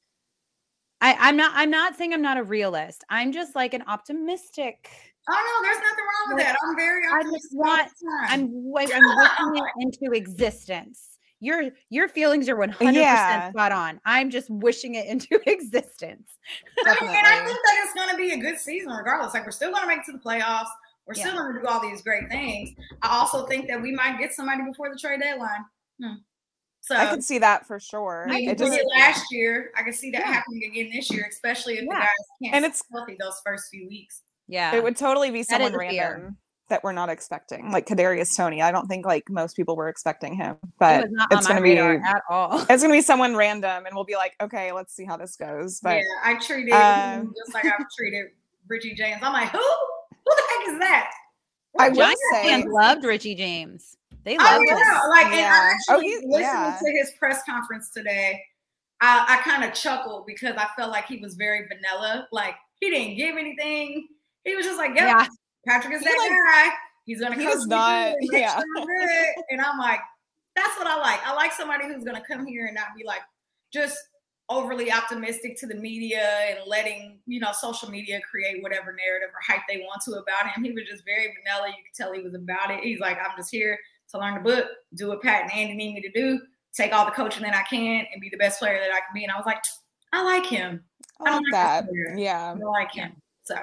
I, 1.01 1.15
I'm 1.17 1.37
not. 1.37 1.53
I'm 1.55 1.71
not 1.71 1.95
saying 1.95 2.13
I'm 2.13 2.21
not 2.21 2.37
a 2.37 2.43
realist. 2.43 3.05
I'm 3.09 3.31
just 3.31 3.55
like 3.55 3.73
an 3.73 3.83
optimistic. 3.87 4.89
Oh 5.29 5.61
no, 5.61 5.65
there's 5.65 5.77
nothing 5.77 6.03
wrong 6.03 6.35
with 6.35 6.43
that. 6.43 6.57
I'm 6.67 6.75
very 6.75 7.03
optimistic. 7.07 7.59
I 7.63 7.83
just 7.83 8.01
want. 8.03 8.29
I'm. 8.29 8.41
I'm 8.91 9.47
looking 9.47 9.63
it 9.63 9.85
into 10.01 10.11
existence 10.11 11.18
your 11.39 11.69
your 11.89 12.07
feelings 12.07 12.49
are 12.49 12.55
100% 12.55 12.93
yeah. 12.93 13.49
spot 13.51 13.71
on. 13.71 13.99
I'm 14.05 14.29
just 14.29 14.49
wishing 14.49 14.95
it 14.95 15.07
into 15.07 15.39
existence. 15.49 16.37
I 16.85 16.97
mean, 17.01 17.09
and 17.09 17.27
I 17.27 17.45
think 17.45 17.57
that 17.63 17.83
it's 17.83 17.93
going 17.93 18.09
to 18.09 18.17
be 18.17 18.31
a 18.31 18.37
good 18.37 18.59
season 18.59 18.91
regardless. 18.91 19.33
Like 19.33 19.45
we're 19.45 19.51
still 19.51 19.71
going 19.71 19.83
to 19.83 19.87
make 19.87 19.99
it 19.99 20.05
to 20.07 20.13
the 20.13 20.19
playoffs. 20.19 20.67
We're 21.05 21.15
yeah. 21.15 21.23
still 21.23 21.37
going 21.37 21.55
to 21.55 21.61
do 21.61 21.67
all 21.67 21.81
these 21.81 22.01
great 22.01 22.29
things. 22.29 22.71
I 23.01 23.17
also 23.17 23.45
think 23.47 23.67
that 23.67 23.81
we 23.81 23.91
might 23.91 24.19
get 24.19 24.33
somebody 24.33 24.63
before 24.63 24.89
the 24.89 24.99
trade 24.99 25.21
deadline. 25.21 25.65
Hmm. 26.01 26.13
So 26.81 26.95
I 26.95 27.07
can 27.07 27.21
see 27.21 27.39
that 27.39 27.67
for 27.67 27.79
sure. 27.79 28.27
I 28.29 28.39
it 28.39 28.57
just, 28.57 28.79
last 28.95 29.25
year. 29.31 29.71
I 29.77 29.83
can 29.83 29.93
see 29.93 30.11
that 30.11 30.19
yeah. 30.19 30.33
happening 30.33 30.63
again 30.71 30.91
this 30.93 31.11
year, 31.11 31.27
especially 31.29 31.75
if 31.75 31.81
the 31.81 31.93
guys 31.93 32.07
can't 32.41 32.55
and 32.55 32.65
it's 32.65 32.83
healthy 32.91 33.17
those 33.19 33.41
first 33.45 33.65
few 33.69 33.87
weeks. 33.87 34.21
Yeah, 34.47 34.75
it 34.75 34.83
would 34.83 34.95
totally 34.95 35.29
be 35.29 35.43
someone 35.43 35.75
random 35.75 36.37
that 36.69 36.83
we're 36.83 36.93
not 36.93 37.09
expecting, 37.09 37.71
like 37.71 37.87
Kadarius 37.87 38.35
Toney. 38.35 38.61
I 38.61 38.71
don't 38.71 38.87
think 38.87 39.05
like 39.05 39.29
most 39.29 39.55
people 39.55 39.75
were 39.75 39.89
expecting 39.89 40.35
him, 40.35 40.57
but 40.79 41.05
it 41.05 41.11
it's 41.31 41.47
going 41.47 41.57
to 41.57 41.63
be 41.63 41.77
at 41.77 42.21
all. 42.29 42.59
It's 42.69 42.83
going 42.83 42.93
to 42.93 42.97
be 42.97 43.01
someone 43.01 43.35
random, 43.35 43.85
and 43.85 43.95
we'll 43.95 44.05
be 44.05 44.15
like, 44.15 44.35
okay, 44.41 44.71
let's 44.71 44.95
see 44.95 45.05
how 45.05 45.17
this 45.17 45.35
goes. 45.35 45.79
But 45.81 45.97
yeah, 45.97 46.03
I 46.23 46.35
treated 46.35 46.71
um, 46.71 47.33
just 47.45 47.53
like 47.53 47.65
I've 47.65 47.85
treated 47.97 48.27
Richie 48.67 48.93
James. 48.93 49.21
I'm 49.21 49.33
like, 49.33 49.49
who? 49.49 49.57
Who 49.57 50.35
the 50.35 50.43
heck 50.49 50.73
is 50.73 50.79
that? 50.79 51.11
What 51.71 51.85
I 51.85 51.89
would 51.89 52.17
say 52.31 52.63
loved 52.67 53.03
Richie 53.03 53.35
James. 53.35 53.97
They 54.23 54.37
loved 54.37 54.67
him. 54.67 54.77
Like, 55.09 55.27
yeah. 55.27 55.37
and 55.37 55.45
I 55.45 55.71
actually 55.73 55.95
oh, 55.95 55.99
he, 55.99 56.15
listened 56.27 56.41
yeah. 56.41 56.79
to 56.81 56.91
his 56.91 57.11
press 57.17 57.41
conference 57.45 57.89
today. 57.89 58.43
I, 59.01 59.39
I 59.39 59.49
kind 59.49 59.63
of 59.63 59.73
chuckled 59.73 60.25
because 60.27 60.55
I 60.57 60.67
felt 60.75 60.91
like 60.91 61.05
he 61.05 61.17
was 61.17 61.35
very 61.35 61.67
vanilla. 61.67 62.27
Like 62.31 62.55
he 62.79 62.89
didn't 62.89 63.15
give 63.15 63.37
anything. 63.37 64.07
He 64.43 64.55
was 64.55 64.65
just 64.65 64.77
like, 64.77 64.91
yeah, 64.95 65.27
Patrick 65.67 65.93
is 65.93 66.01
he 66.01 66.05
that 66.05 66.17
like, 66.17 66.31
guy. 66.31 66.75
He's 67.05 67.21
gonna 67.21 67.35
come. 67.35 67.45
He's 67.45 67.67
not. 67.67 68.13
Yeah. 68.31 68.61
and 69.49 69.61
I'm 69.61 69.77
like, 69.79 69.99
that's 70.55 70.77
what 70.77 70.87
I 70.87 70.97
like. 70.97 71.25
I 71.25 71.33
like 71.33 71.53
somebody 71.53 71.87
who's 71.87 72.03
gonna 72.03 72.23
come 72.27 72.45
here 72.45 72.67
and 72.67 72.75
not 72.75 72.87
be 72.97 73.03
like 73.03 73.21
just 73.73 73.97
overly 74.49 74.91
optimistic 74.91 75.57
to 75.59 75.67
the 75.67 75.75
media 75.75 76.27
and 76.49 76.59
letting 76.65 77.19
you 77.27 77.39
know 77.39 77.51
social 77.51 77.89
media 77.89 78.19
create 78.29 78.63
whatever 78.63 78.95
narrative 78.95 79.29
or 79.29 79.39
hype 79.47 79.61
they 79.67 79.77
want 79.77 80.01
to 80.03 80.13
about 80.13 80.51
him. 80.51 80.63
He 80.63 80.71
was 80.71 80.83
just 80.89 81.03
very 81.05 81.33
vanilla. 81.41 81.67
You 81.67 81.83
could 81.83 81.95
tell 81.95 82.13
he 82.13 82.21
was 82.21 82.33
about 82.33 82.71
it. 82.71 82.83
He's 82.83 82.99
like, 82.99 83.17
I'm 83.17 83.37
just 83.37 83.51
here 83.51 83.77
to 84.11 84.19
learn 84.19 84.35
the 84.35 84.39
book, 84.39 84.65
do 84.95 85.09
what 85.09 85.21
Pat 85.21 85.43
and 85.43 85.53
Andy 85.53 85.75
need 85.75 85.93
me 85.93 86.01
to 86.01 86.11
do, 86.11 86.39
take 86.73 86.93
all 86.93 87.05
the 87.05 87.11
coaching 87.11 87.43
that 87.43 87.55
I 87.55 87.63
can, 87.63 88.05
and 88.11 88.21
be 88.21 88.29
the 88.29 88.37
best 88.37 88.59
player 88.59 88.79
that 88.79 88.91
I 88.91 88.99
can 88.99 89.13
be. 89.13 89.23
And 89.23 89.31
I 89.31 89.35
was 89.35 89.45
like, 89.45 89.63
I 90.11 90.23
like 90.23 90.45
him. 90.45 90.83
I, 91.19 91.35
like 91.35 91.43
that. 91.51 91.85
Yeah, 92.15 92.55
I 92.59 92.65
like 92.65 92.91
him. 92.91 93.11
So 93.43 93.55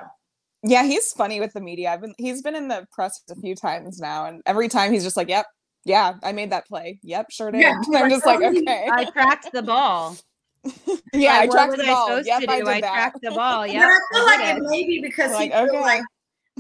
yeah, 0.67 0.85
he's 0.85 1.13
funny 1.13 1.41
with 1.41 1.53
the 1.53 1.61
media. 1.61 1.91
I've 1.91 2.01
been 2.01 2.15
he's 2.19 2.43
been 2.43 2.55
in 2.55 2.69
the 2.69 2.87
press 2.93 3.21
a 3.31 3.37
few 3.37 3.55
times 3.55 4.01
now, 4.01 4.27
and 4.27 4.43
every 4.47 4.69
time 4.69 4.93
he's 4.93 5.05
just 5.05 5.17
like, 5.17 5.29
"Yep, 5.29 5.47
yeah, 5.85 6.15
I 6.23 6.33
made 6.33 6.51
that 6.51 6.67
play. 6.67 6.99
Yep, 7.03 7.31
sure 7.31 7.51
did." 7.51 7.61
Yeah, 7.61 7.81
I'm 7.95 8.11
just 8.11 8.27
like, 8.27 8.43
"Okay." 8.43 8.89
I 8.91 9.05
tracked 9.11 9.53
the 9.53 9.63
ball. 9.63 10.17
yeah, 11.13 11.35
I 11.35 11.47
cracked 11.47 11.77
the 11.77 11.85
ball. 11.85 12.21
Yep, 12.21 12.43
I, 12.49 12.63
I 12.67 12.81
tracked 12.81 13.23
the 13.23 13.31
ball. 13.31 13.67
Yeah, 13.67 13.89
I 13.89 14.15
feel 14.15 14.25
like 14.27 14.57
it 14.57 14.63
may 14.63 14.85
be 14.85 15.01
because 15.01 15.33
like, 15.33 15.53
he 15.53 15.59
okay. 15.59 15.81
like 15.81 16.03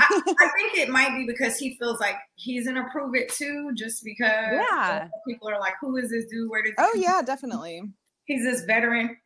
I, 0.00 0.20
I, 0.40 0.48
think 0.56 0.78
it 0.78 0.88
might 0.88 1.16
be 1.16 1.26
because 1.26 1.56
he 1.58 1.76
feels 1.76 1.98
like 1.98 2.16
he's 2.36 2.66
gonna 2.66 2.86
prove 2.92 3.14
it 3.14 3.32
too, 3.32 3.72
just 3.74 4.04
because 4.04 4.52
yeah. 4.52 5.08
people 5.26 5.48
are 5.48 5.58
like, 5.58 5.74
"Who 5.80 5.96
is 5.96 6.10
this 6.10 6.26
dude? 6.30 6.48
Where 6.48 6.62
did?" 6.62 6.74
Oh 6.78 6.92
yeah, 6.94 7.22
definitely. 7.22 7.82
He's 8.26 8.44
this 8.44 8.64
veteran 8.64 9.16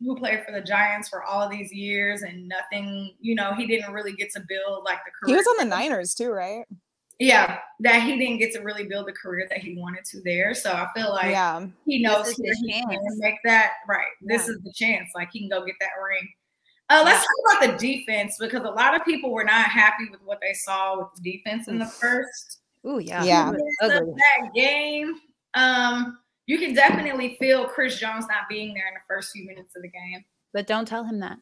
who 0.00 0.16
played 0.16 0.44
for 0.44 0.52
the 0.52 0.60
Giants 0.60 1.08
for 1.08 1.22
all 1.22 1.42
of 1.42 1.50
these 1.50 1.72
years 1.72 2.22
and 2.22 2.48
nothing, 2.48 3.14
you 3.20 3.34
know, 3.34 3.54
he 3.54 3.66
didn't 3.66 3.92
really 3.92 4.12
get 4.12 4.30
to 4.32 4.40
build 4.48 4.84
like 4.84 4.98
the 5.04 5.10
career. 5.10 5.34
He 5.34 5.36
was 5.36 5.46
on 5.46 5.56
the 5.58 5.64
Niners 5.64 6.14
too, 6.14 6.30
right? 6.30 6.64
Yeah, 7.18 7.58
that 7.80 8.02
he 8.02 8.16
didn't 8.16 8.38
get 8.38 8.54
to 8.54 8.60
really 8.60 8.84
build 8.84 9.06
the 9.06 9.12
career 9.12 9.46
that 9.50 9.58
he 9.58 9.76
wanted 9.76 10.06
to 10.06 10.22
there. 10.22 10.54
So 10.54 10.72
I 10.72 10.88
feel 10.96 11.10
like 11.10 11.30
yeah. 11.30 11.66
he 11.84 12.00
knows 12.00 12.30
he 12.30 12.42
can 12.42 12.98
make 13.18 13.34
that 13.44 13.72
right. 13.86 14.06
Yeah. 14.22 14.38
This 14.38 14.48
is 14.48 14.58
the 14.62 14.72
chance. 14.72 15.10
Like 15.14 15.28
he 15.30 15.40
can 15.40 15.50
go 15.50 15.66
get 15.66 15.74
that 15.80 15.90
ring. 16.02 16.26
Uh, 16.88 17.02
let's 17.04 17.24
talk 17.24 17.60
about 17.60 17.78
the 17.78 17.86
defense 17.86 18.36
because 18.40 18.64
a 18.64 18.70
lot 18.70 18.96
of 18.96 19.04
people 19.04 19.30
were 19.30 19.44
not 19.44 19.66
happy 19.66 20.08
with 20.10 20.20
what 20.24 20.40
they 20.40 20.54
saw 20.54 20.98
with 20.98 21.08
the 21.16 21.32
defense 21.32 21.68
in 21.68 21.78
the 21.78 21.86
first. 21.86 22.60
Oh 22.84 22.98
yeah, 22.98 23.22
yeah. 23.22 23.52
That 23.80 24.50
game. 24.54 25.14
Um, 25.52 26.18
you 26.50 26.58
can 26.58 26.74
definitely 26.74 27.36
feel 27.38 27.68
Chris 27.68 27.96
Jones 27.96 28.26
not 28.26 28.48
being 28.48 28.74
there 28.74 28.88
in 28.88 28.94
the 28.94 29.00
first 29.06 29.30
few 29.30 29.46
minutes 29.46 29.76
of 29.76 29.82
the 29.82 29.88
game. 29.88 30.24
But 30.52 30.66
don't 30.66 30.84
tell 30.84 31.04
him 31.04 31.20
that. 31.20 31.38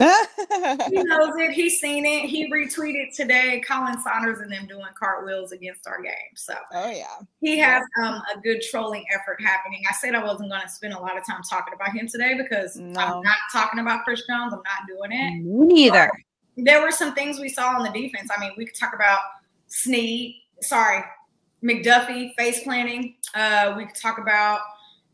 he 0.90 1.02
knows 1.04 1.32
it. 1.36 1.52
He's 1.52 1.78
seen 1.78 2.04
it. 2.04 2.28
He 2.28 2.50
retweeted 2.52 3.14
today 3.14 3.62
Khalen 3.68 4.00
Saunders 4.02 4.40
and 4.40 4.50
them 4.50 4.66
doing 4.66 4.86
cartwheels 4.98 5.52
against 5.52 5.86
our 5.86 6.02
game. 6.02 6.34
So 6.34 6.54
oh 6.72 6.90
yeah, 6.90 7.18
he 7.40 7.56
has 7.58 7.84
um, 8.02 8.20
a 8.34 8.40
good 8.40 8.60
trolling 8.62 9.04
effort 9.14 9.40
happening. 9.40 9.82
I 9.88 9.94
said 9.94 10.16
I 10.16 10.24
wasn't 10.24 10.50
going 10.50 10.62
to 10.62 10.68
spend 10.68 10.92
a 10.92 10.98
lot 10.98 11.16
of 11.16 11.24
time 11.24 11.42
talking 11.48 11.74
about 11.74 11.92
him 11.92 12.08
today 12.08 12.34
because 12.36 12.74
No. 12.76 13.00
I'm 13.00 13.22
not 13.22 13.36
talking 13.52 13.78
about 13.78 14.02
Chris 14.02 14.24
Jones. 14.28 14.52
I'm 14.52 14.62
not 14.62 14.88
doing 14.88 15.12
it. 15.12 15.44
Me 15.44 15.66
neither. 15.66 16.10
There 16.56 16.82
were 16.82 16.90
some 16.90 17.14
things 17.14 17.38
we 17.38 17.48
saw 17.48 17.76
on 17.76 17.84
the 17.84 17.90
defense. 17.90 18.28
I 18.36 18.40
mean, 18.40 18.52
we 18.56 18.66
could 18.66 18.76
talk 18.76 18.92
about 18.92 19.20
Sneed. 19.68 20.42
Sorry, 20.60 21.04
McDuffie 21.62 22.34
face 22.36 22.62
planting. 22.62 23.16
Uh, 23.34 23.74
we 23.76 23.86
could 23.86 23.96
talk 23.96 24.18
about 24.18 24.60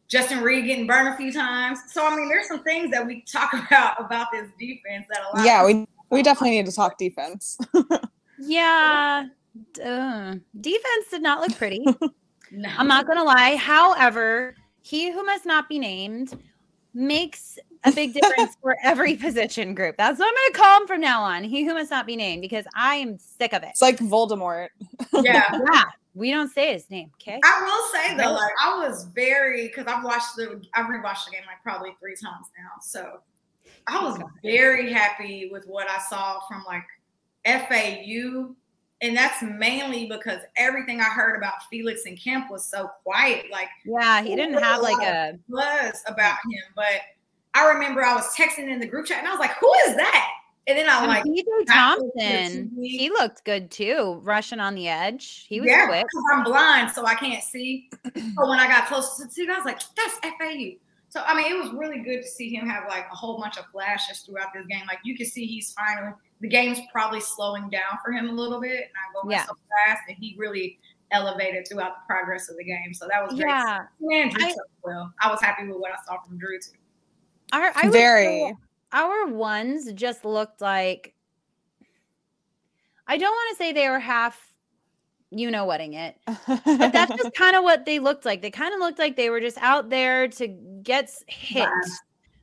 Justin 0.08 0.42
Reid 0.42 0.66
getting 0.66 0.86
burned 0.86 1.08
a 1.08 1.16
few 1.16 1.32
times. 1.32 1.78
So 1.90 2.06
I 2.06 2.14
mean, 2.14 2.28
there's 2.28 2.48
some 2.48 2.62
things 2.62 2.90
that 2.90 3.06
we 3.06 3.22
talk 3.32 3.52
about 3.52 4.04
about 4.04 4.28
this 4.32 4.48
defense 4.58 5.06
that 5.10 5.20
a 5.32 5.36
lot. 5.36 5.46
yeah. 5.46 5.62
of 5.62 5.66
We 5.66 5.86
we 6.10 6.22
definitely 6.22 6.56
need 6.56 6.66
to 6.66 6.72
talk 6.72 6.98
defense. 6.98 7.58
Yeah. 8.38 9.26
Duh. 9.72 10.34
Defense 10.60 11.06
did 11.10 11.22
not 11.22 11.40
look 11.40 11.56
pretty. 11.56 11.84
no. 12.50 12.68
I'm 12.76 12.88
not 12.88 13.06
going 13.06 13.18
to 13.18 13.24
lie. 13.24 13.56
However, 13.56 14.56
he 14.82 15.12
who 15.12 15.24
must 15.24 15.46
not 15.46 15.68
be 15.68 15.78
named 15.78 16.38
makes 16.92 17.58
a 17.84 17.92
big 17.92 18.14
difference 18.14 18.56
for 18.60 18.76
every 18.82 19.16
position 19.16 19.74
group. 19.74 19.96
That's 19.96 20.18
what 20.18 20.28
I'm 20.28 20.34
going 20.34 20.52
to 20.52 20.58
call 20.58 20.80
him 20.80 20.86
from 20.86 21.00
now 21.00 21.22
on. 21.22 21.44
He 21.44 21.64
who 21.64 21.74
must 21.74 21.90
not 21.90 22.06
be 22.06 22.16
named 22.16 22.42
because 22.42 22.64
I 22.74 22.96
am 22.96 23.18
sick 23.18 23.52
of 23.52 23.62
it. 23.62 23.70
It's 23.70 23.82
like 23.82 23.98
Voldemort. 23.98 24.68
yeah. 25.12 25.44
Yeah, 25.52 25.84
we 26.14 26.30
don't 26.30 26.52
say 26.52 26.72
his 26.72 26.88
name. 26.90 27.10
Okay. 27.20 27.40
I 27.44 27.62
will 27.62 27.92
say 27.92 28.16
though, 28.16 28.32
like 28.32 28.52
I 28.62 28.78
was 28.86 29.04
very 29.14 29.66
because 29.68 29.86
I've 29.86 30.04
watched 30.04 30.36
the 30.36 30.62
I've 30.74 30.86
rewatched 30.86 31.26
the 31.26 31.32
game 31.32 31.42
like 31.46 31.62
probably 31.62 31.96
three 32.00 32.14
times 32.14 32.46
now. 32.56 32.80
So 32.80 33.20
I 33.86 34.02
was 34.02 34.18
very 34.42 34.92
happy 34.92 35.48
with 35.52 35.66
what 35.66 35.88
I 35.90 35.98
saw 36.08 36.40
from 36.48 36.64
like 36.66 36.84
FAU. 37.46 38.54
And 39.02 39.14
that's 39.14 39.42
mainly 39.42 40.06
because 40.06 40.40
everything 40.56 41.00
I 41.00 41.04
heard 41.04 41.36
about 41.36 41.54
Felix 41.68 42.06
and 42.06 42.18
Kemp 42.18 42.50
was 42.50 42.64
so 42.64 42.88
quiet. 43.02 43.46
Like 43.50 43.68
Yeah, 43.84 44.22
he 44.22 44.34
didn't 44.36 44.62
have 44.62 44.80
like 44.80 45.02
a. 45.06 45.38
buzz 45.48 46.02
about 46.06 46.38
him. 46.50 46.62
But 46.74 47.00
I 47.54 47.68
remember 47.72 48.02
I 48.02 48.14
was 48.14 48.34
texting 48.34 48.70
in 48.70 48.78
the 48.78 48.86
group 48.86 49.06
chat 49.06 49.18
and 49.18 49.28
I 49.28 49.30
was 49.32 49.40
like, 49.40 49.56
who 49.58 49.70
is 49.86 49.96
that? 49.96 50.30
And 50.66 50.78
then 50.78 50.88
I 50.88 51.04
like 51.06 51.24
BJ 51.24 51.44
Thompson, 51.66 52.70
he 52.80 53.10
looked 53.10 53.44
good 53.44 53.70
too, 53.70 54.20
rushing 54.22 54.60
on 54.60 54.74
the 54.74 54.88
edge. 54.88 55.44
He 55.48 55.60
was 55.60 55.68
yeah, 55.68 55.86
quick. 55.86 56.06
because 56.06 56.24
I'm 56.32 56.42
blind, 56.44 56.90
so 56.90 57.04
I 57.04 57.14
can't 57.14 57.42
see. 57.44 57.90
but 58.02 58.48
when 58.48 58.58
I 58.58 58.66
got 58.66 58.86
close 58.86 59.18
to 59.18 59.30
see, 59.30 59.46
I 59.46 59.56
was 59.56 59.64
like, 59.66 59.80
that's 59.94 60.18
FAU. 60.22 60.78
So 61.10 61.22
I 61.26 61.34
mean, 61.36 61.52
it 61.52 61.62
was 61.62 61.70
really 61.74 62.00
good 62.00 62.22
to 62.22 62.26
see 62.28 62.48
him 62.54 62.66
have 62.68 62.84
like 62.88 63.04
a 63.12 63.14
whole 63.14 63.38
bunch 63.38 63.58
of 63.58 63.66
flashes 63.72 64.20
throughout 64.20 64.48
this 64.54 64.64
game. 64.66 64.82
Like 64.88 64.98
you 65.04 65.16
can 65.16 65.26
see 65.26 65.46
he's 65.46 65.72
finally 65.74 66.12
the 66.40 66.48
game's 66.48 66.80
probably 66.92 67.20
slowing 67.20 67.68
down 67.70 67.98
for 68.04 68.12
him 68.12 68.28
a 68.28 68.32
little 68.32 68.60
bit, 68.60 68.90
not 69.14 69.22
going 69.22 69.30
Yeah. 69.32 69.44
so 69.46 69.52
fast, 69.86 70.02
and 70.08 70.16
he 70.18 70.34
really 70.38 70.78
elevated 71.12 71.68
throughout 71.68 71.92
the 71.96 72.02
progress 72.08 72.48
of 72.48 72.56
the 72.56 72.64
game. 72.64 72.92
So 72.94 73.06
that 73.10 73.22
was 73.22 73.34
great. 73.38 73.48
Yeah. 73.50 73.84
And 74.00 74.30
Drew 74.32 74.46
I- 74.46 74.48
took 74.48 74.66
well. 74.82 75.12
I 75.22 75.30
was 75.30 75.40
happy 75.42 75.68
with 75.68 75.76
what 75.78 75.92
I 75.92 75.96
saw 76.06 76.20
from 76.22 76.38
Drew 76.38 76.58
too. 76.58 76.72
Our, 77.52 77.70
I 77.76 77.82
would 77.84 77.92
Very. 77.92 78.24
say 78.24 78.54
our 78.94 79.26
ones 79.26 79.92
just 79.92 80.24
looked 80.24 80.62
like 80.62 81.14
I 83.06 83.18
don't 83.18 83.30
want 83.32 83.50
to 83.50 83.56
say 83.62 83.72
they 83.72 83.90
were 83.90 83.98
half 83.98 84.54
you 85.30 85.50
know 85.50 85.64
whatting 85.64 85.94
it. 85.94 86.16
But 86.46 86.92
that's 86.92 87.14
just 87.16 87.34
kind 87.36 87.56
of 87.56 87.64
what 87.64 87.84
they 87.84 87.98
looked 87.98 88.24
like. 88.24 88.40
They 88.40 88.50
kind 88.50 88.72
of 88.72 88.80
looked 88.80 88.98
like 88.98 89.16
they 89.16 89.30
were 89.30 89.40
just 89.40 89.58
out 89.58 89.90
there 89.90 90.28
to 90.28 90.48
get 90.82 91.10
hit. 91.26 91.68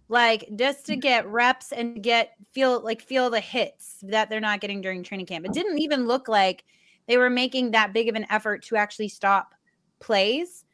Like 0.09 0.49
just 0.57 0.85
to 0.87 0.97
get 0.97 1.25
reps 1.27 1.71
and 1.71 2.03
get 2.03 2.33
feel 2.51 2.81
like 2.81 3.01
feel 3.01 3.29
the 3.29 3.39
hits 3.39 3.97
that 4.03 4.29
they're 4.29 4.41
not 4.41 4.59
getting 4.59 4.81
during 4.81 5.03
training 5.03 5.25
camp. 5.25 5.45
It 5.45 5.53
didn't 5.53 5.79
even 5.79 6.05
look 6.05 6.27
like 6.27 6.65
they 7.07 7.17
were 7.17 7.29
making 7.29 7.71
that 7.71 7.93
big 7.93 8.09
of 8.09 8.15
an 8.15 8.25
effort 8.29 8.63
to 8.65 8.75
actually 8.75 9.07
stop 9.07 9.53
plays. 9.99 10.65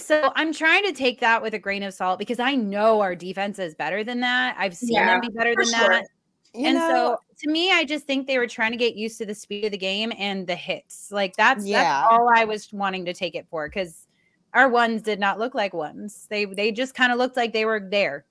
So 0.00 0.32
I'm 0.34 0.52
trying 0.52 0.84
to 0.84 0.92
take 0.92 1.20
that 1.20 1.42
with 1.42 1.54
a 1.54 1.58
grain 1.58 1.82
of 1.82 1.94
salt 1.94 2.18
because 2.18 2.38
I 2.38 2.54
know 2.54 3.00
our 3.00 3.14
defense 3.14 3.58
is 3.58 3.74
better 3.74 4.02
than 4.04 4.20
that. 4.20 4.56
I've 4.58 4.76
seen 4.76 4.94
Yeah, 4.94 5.06
them 5.06 5.20
be 5.20 5.28
better 5.28 5.54
than 5.54 5.66
sure. 5.66 5.88
that. 5.88 6.06
You 6.54 6.66
and 6.66 6.78
know, 6.78 6.88
so 6.88 7.16
to 7.44 7.50
me, 7.50 7.70
I 7.72 7.84
just 7.84 8.06
think 8.06 8.26
they 8.26 8.38
were 8.38 8.46
trying 8.46 8.72
to 8.72 8.76
get 8.76 8.96
used 8.96 9.18
to 9.18 9.26
the 9.26 9.34
speed 9.34 9.64
of 9.64 9.72
the 9.72 9.78
game 9.78 10.12
and 10.18 10.46
the 10.46 10.56
hits. 10.56 11.08
Like 11.10 11.36
that's 11.36 11.66
Yeah. 11.66 11.84
that's 11.84 12.10
all 12.10 12.28
I 12.34 12.44
was 12.44 12.68
wanting 12.72 13.04
to 13.04 13.14
take 13.14 13.34
it 13.34 13.46
for 13.50 13.68
because 13.68 14.06
our 14.52 14.68
ones 14.68 15.02
did 15.02 15.20
not 15.20 15.38
look 15.38 15.54
like 15.54 15.72
ones. 15.72 16.26
They 16.28 16.44
they 16.44 16.72
just 16.72 16.94
kind 16.94 17.12
of 17.12 17.18
looked 17.18 17.36
like 17.36 17.52
they 17.52 17.64
were 17.64 17.80
there. 17.80 18.24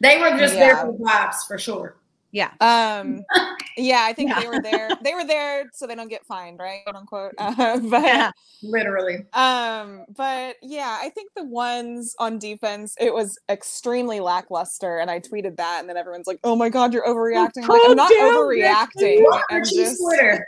They 0.00 0.18
were 0.20 0.38
just 0.38 0.54
Yeah. 0.54 0.60
there 0.60 0.76
for 0.76 0.92
vibes 0.94 1.46
for 1.46 1.58
sure. 1.58 1.96
Yeah. 2.30 2.52
um, 2.60 3.24
yeah, 3.76 4.00
I 4.04 4.12
think 4.12 4.30
Yeah. 4.30 4.40
they 4.40 4.48
were 4.48 4.60
there. 4.62 4.90
They 5.02 5.14
were 5.14 5.24
there 5.24 5.70
so 5.72 5.86
they 5.86 5.94
don't 5.94 6.08
get 6.08 6.24
fined, 6.26 6.58
right? 6.58 6.80
Quote 6.84 6.96
unquote. 6.96 7.32
Uh, 7.38 7.78
but 7.82 8.02
Yeah. 8.02 8.30
Literally. 8.62 9.24
Um, 9.34 10.06
but 10.16 10.56
yeah, 10.62 10.98
I 11.00 11.10
think 11.10 11.30
the 11.36 11.44
ones 11.44 12.14
on 12.18 12.38
defense, 12.38 12.94
it 12.98 13.12
was 13.12 13.38
extremely 13.48 14.18
lackluster. 14.20 14.98
And 14.98 15.10
I 15.10 15.20
tweeted 15.20 15.56
that, 15.56 15.80
and 15.80 15.88
then 15.88 15.96
everyone's 15.96 16.26
like, 16.26 16.40
"Oh 16.42 16.56
my 16.56 16.68
god, 16.70 16.92
you're 16.94 17.06
overreacting!" 17.06 17.62
I'm 17.64 17.68
like, 17.68 17.82
I'm 17.86 17.96
not 17.96 18.10
overreacting. 18.10 19.22
I'm 19.50 19.62
to 19.62 19.70
just 19.74 20.00
Twitter. 20.02 20.46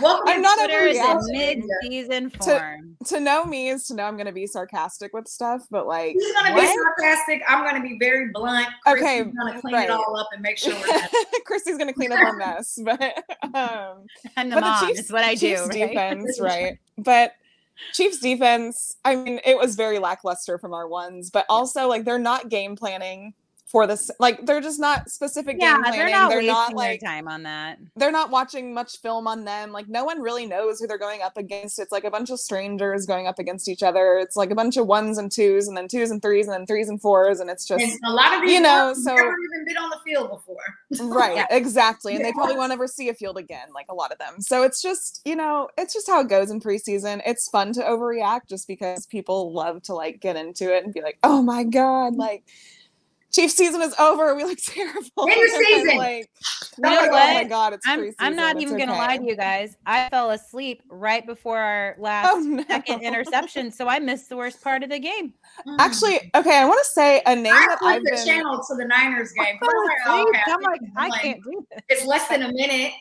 Welcome 0.00 0.24
I'm 0.26 0.42
not 0.42 0.58
Twitter 0.58 0.74
overreacting. 0.98 1.62
mid-season 1.62 2.30
form. 2.30 2.96
to 3.06 3.20
know 3.20 3.44
me 3.44 3.68
is 3.68 3.84
to 3.86 3.94
know 3.94 4.04
I'm 4.04 4.14
going 4.16 4.26
to 4.26 4.32
be 4.32 4.46
sarcastic 4.46 5.12
with 5.14 5.28
stuff, 5.28 5.62
but 5.70 5.86
like, 5.86 6.12
He's 6.18 6.32
gonna 6.34 6.54
be 6.54 6.66
sarcastic. 6.66 7.42
I'm 7.48 7.64
gonna 7.64 7.82
be 7.82 7.96
very 7.98 8.30
blunt. 8.34 8.68
Chris 8.84 9.02
Okay, 9.02 9.22
gonna 9.24 9.60
clean 9.60 9.74
right. 9.74 9.84
it 9.84 9.90
all 9.90 10.16
up 10.18 10.28
and 10.32 10.42
make 10.42 10.58
sure. 10.58 10.74
Christy's 11.46 11.76
going 11.78 11.88
to 11.88 11.94
clean 11.94 12.07
up 12.12 12.20
our 12.20 12.36
mess, 12.36 12.78
but 12.84 13.00
um, 13.42 14.06
I'm 14.36 14.48
the 14.50 14.56
but 14.56 14.60
mom. 14.60 14.88
the 14.88 14.94
Chiefs, 14.94 15.10
what 15.12 15.24
I 15.24 15.34
do. 15.34 15.48
Chiefs 15.48 15.68
right? 15.68 15.88
defense, 15.88 16.40
right? 16.40 16.78
But 16.96 17.34
Chiefs 17.92 18.18
defense, 18.20 18.96
I 19.04 19.16
mean, 19.16 19.40
it 19.44 19.56
was 19.56 19.76
very 19.76 19.98
lackluster 19.98 20.58
from 20.58 20.74
our 20.74 20.88
ones, 20.88 21.30
but 21.30 21.46
also 21.48 21.88
like 21.88 22.04
they're 22.04 22.18
not 22.18 22.48
game 22.48 22.76
planning 22.76 23.34
for 23.70 23.86
this. 23.86 24.10
Like 24.18 24.46
they're 24.46 24.60
just 24.62 24.80
not 24.80 25.10
specific 25.10 25.56
Yeah, 25.60 25.74
game 25.74 25.82
planning. 25.82 25.98
they're 26.00 26.10
not 26.10 26.28
they're 26.30 26.38
wasting 26.38 26.52
not 26.54 26.72
like 26.74 27.00
their 27.00 27.08
time 27.10 27.28
on 27.28 27.42
that. 27.42 27.78
they're 27.96 28.10
not 28.10 28.30
watching 28.30 28.72
much 28.72 28.96
film 29.02 29.26
on 29.26 29.44
them. 29.44 29.72
Like 29.72 29.88
no 29.88 30.04
one 30.04 30.20
really 30.22 30.46
knows 30.46 30.80
who 30.80 30.86
they're 30.86 30.96
going 30.98 31.20
up 31.22 31.36
against. 31.36 31.78
It's 31.78 31.92
like 31.92 32.04
a 32.04 32.10
bunch 32.10 32.30
of 32.30 32.40
strangers 32.40 33.04
going 33.06 33.26
up 33.26 33.38
against 33.38 33.68
each 33.68 33.82
other. 33.82 34.16
It's 34.18 34.36
like 34.36 34.50
a 34.50 34.54
bunch 34.54 34.76
of 34.78 34.86
ones 34.86 35.18
and 35.18 35.30
twos, 35.30 35.68
and 35.68 35.76
then 35.76 35.86
twos 35.86 36.10
and 36.10 36.22
threes, 36.22 36.46
and 36.46 36.54
then 36.54 36.66
threes 36.66 36.88
and 36.88 37.00
fours, 37.00 37.40
and 37.40 37.50
it's 37.50 37.66
just 37.66 37.84
And 37.84 37.92
a 38.06 38.12
lot 38.12 38.34
of 38.34 38.42
these 38.42 38.52
you 38.52 38.60
know, 38.60 38.92
guys 38.94 39.04
so- 39.04 39.14
never 39.14 39.28
even 39.28 39.64
been 39.66 39.76
on 39.76 39.90
the 39.90 39.98
field 40.04 40.30
before. 40.30 40.56
right 41.14 41.36
Yeah. 41.36 41.46
exactly 41.50 42.16
and 42.16 42.24
they 42.24 42.32
probably 42.32 42.56
won't 42.56 42.72
ever 42.72 42.86
see 42.86 43.10
a 43.10 43.14
field 43.14 43.36
again 43.36 43.68
like 43.74 43.84
a 43.90 43.94
lot 43.94 44.10
of 44.10 44.16
them 44.18 44.40
so 44.40 44.62
it's 44.62 44.80
just 44.80 45.20
you 45.26 45.36
know 45.36 45.68
it's 45.76 45.92
just 45.92 46.06
how 46.06 46.20
it 46.20 46.28
goes 46.28 46.50
in 46.50 46.60
preseason 46.60 47.20
it's 47.26 47.46
fun 47.50 47.74
to 47.74 47.80
overreact 47.82 48.48
just 48.48 48.66
because 48.66 49.04
people 49.06 49.52
love 49.52 49.82
to 49.82 49.94
like 49.94 50.18
get 50.20 50.36
into 50.36 50.74
it 50.74 50.84
and 50.84 50.94
be 50.94 51.02
like 51.02 51.18
oh 51.24 51.42
my 51.42 51.62
god 51.62 52.16
like 52.16 52.42
chief 53.32 53.50
season 53.50 53.82
is 53.82 53.94
over 53.98 54.34
we 54.34 54.44
look 54.44 54.58
terrible 54.64 55.28
End 55.28 55.32
of 55.32 55.66
season. 55.66 55.96
like 55.98 56.30
like, 56.78 56.98
oh, 57.00 57.08
oh 57.12 57.34
my 57.34 57.44
god 57.44 57.72
it's 57.74 57.86
I'm. 57.86 58.12
I'm 58.18 58.36
not 58.36 58.56
it's 58.56 58.62
even 58.62 58.78
gonna 58.78 58.92
lie 58.92 59.16
to 59.16 59.24
you 59.24 59.36
guys. 59.36 59.76
I 59.86 60.08
fell 60.08 60.30
asleep 60.30 60.82
right 60.88 61.26
before 61.26 61.58
our 61.58 61.96
last 61.98 62.28
oh 62.32 62.38
no 62.38 62.64
second 62.68 63.02
interception, 63.02 63.70
so 63.72 63.88
I 63.88 63.98
missed 63.98 64.28
the 64.28 64.36
worst 64.36 64.62
part 64.62 64.82
of 64.82 64.90
the 64.90 64.98
game. 64.98 65.34
actually 65.78 66.18
okay 66.34 66.56
i 66.58 66.64
want 66.64 66.78
to 66.84 66.90
say 66.90 67.20
a 67.26 67.34
name 67.34 67.52
I 67.52 67.66
that 67.68 67.78
flipped 67.80 67.96
i've 67.96 68.02
the 68.04 68.10
been 68.10 68.26
channel 68.26 68.62
to 68.68 68.74
the 68.76 68.84
Niners 68.84 69.32
game. 69.32 69.46
I 69.46 69.50
I 69.50 69.58
fell 69.58 69.68
was 69.68 69.88
like, 69.88 69.98
oh, 70.06 70.28
okay. 70.28 70.40
I'm 70.52 70.60
like, 70.62 70.80
I 70.96 71.04
I'm 71.06 71.12
can't 71.20 71.42
do 71.42 71.66
this. 71.70 71.82
It's 71.88 72.06
less 72.06 72.28
than 72.28 72.42
a 72.44 72.52
minute. 72.52 72.92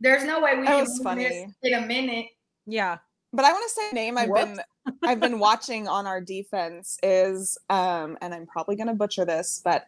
There's 0.00 0.24
no 0.24 0.40
way 0.40 0.56
we 0.58 0.64
That 0.66 0.86
can 0.86 1.04
win 1.04 1.18
this 1.18 1.52
in 1.62 1.74
a 1.74 1.86
minute. 1.86 2.26
Yeah. 2.66 2.98
but 3.32 3.44
I 3.44 3.52
want 3.52 3.64
to 3.64 3.70
say 3.70 3.90
a 3.90 3.94
name 3.94 4.16
I've 4.18 4.28
Whoops. 4.28 4.44
been 4.44 4.60
I've 5.02 5.20
been 5.20 5.38
watching 5.38 5.88
on 5.88 6.06
our 6.06 6.20
defense 6.20 6.98
is 7.02 7.56
um 7.70 8.18
and 8.20 8.34
I'm 8.34 8.46
probably 8.46 8.76
going 8.76 8.88
to 8.88 8.94
butcher 8.94 9.24
this 9.24 9.60
but 9.64 9.86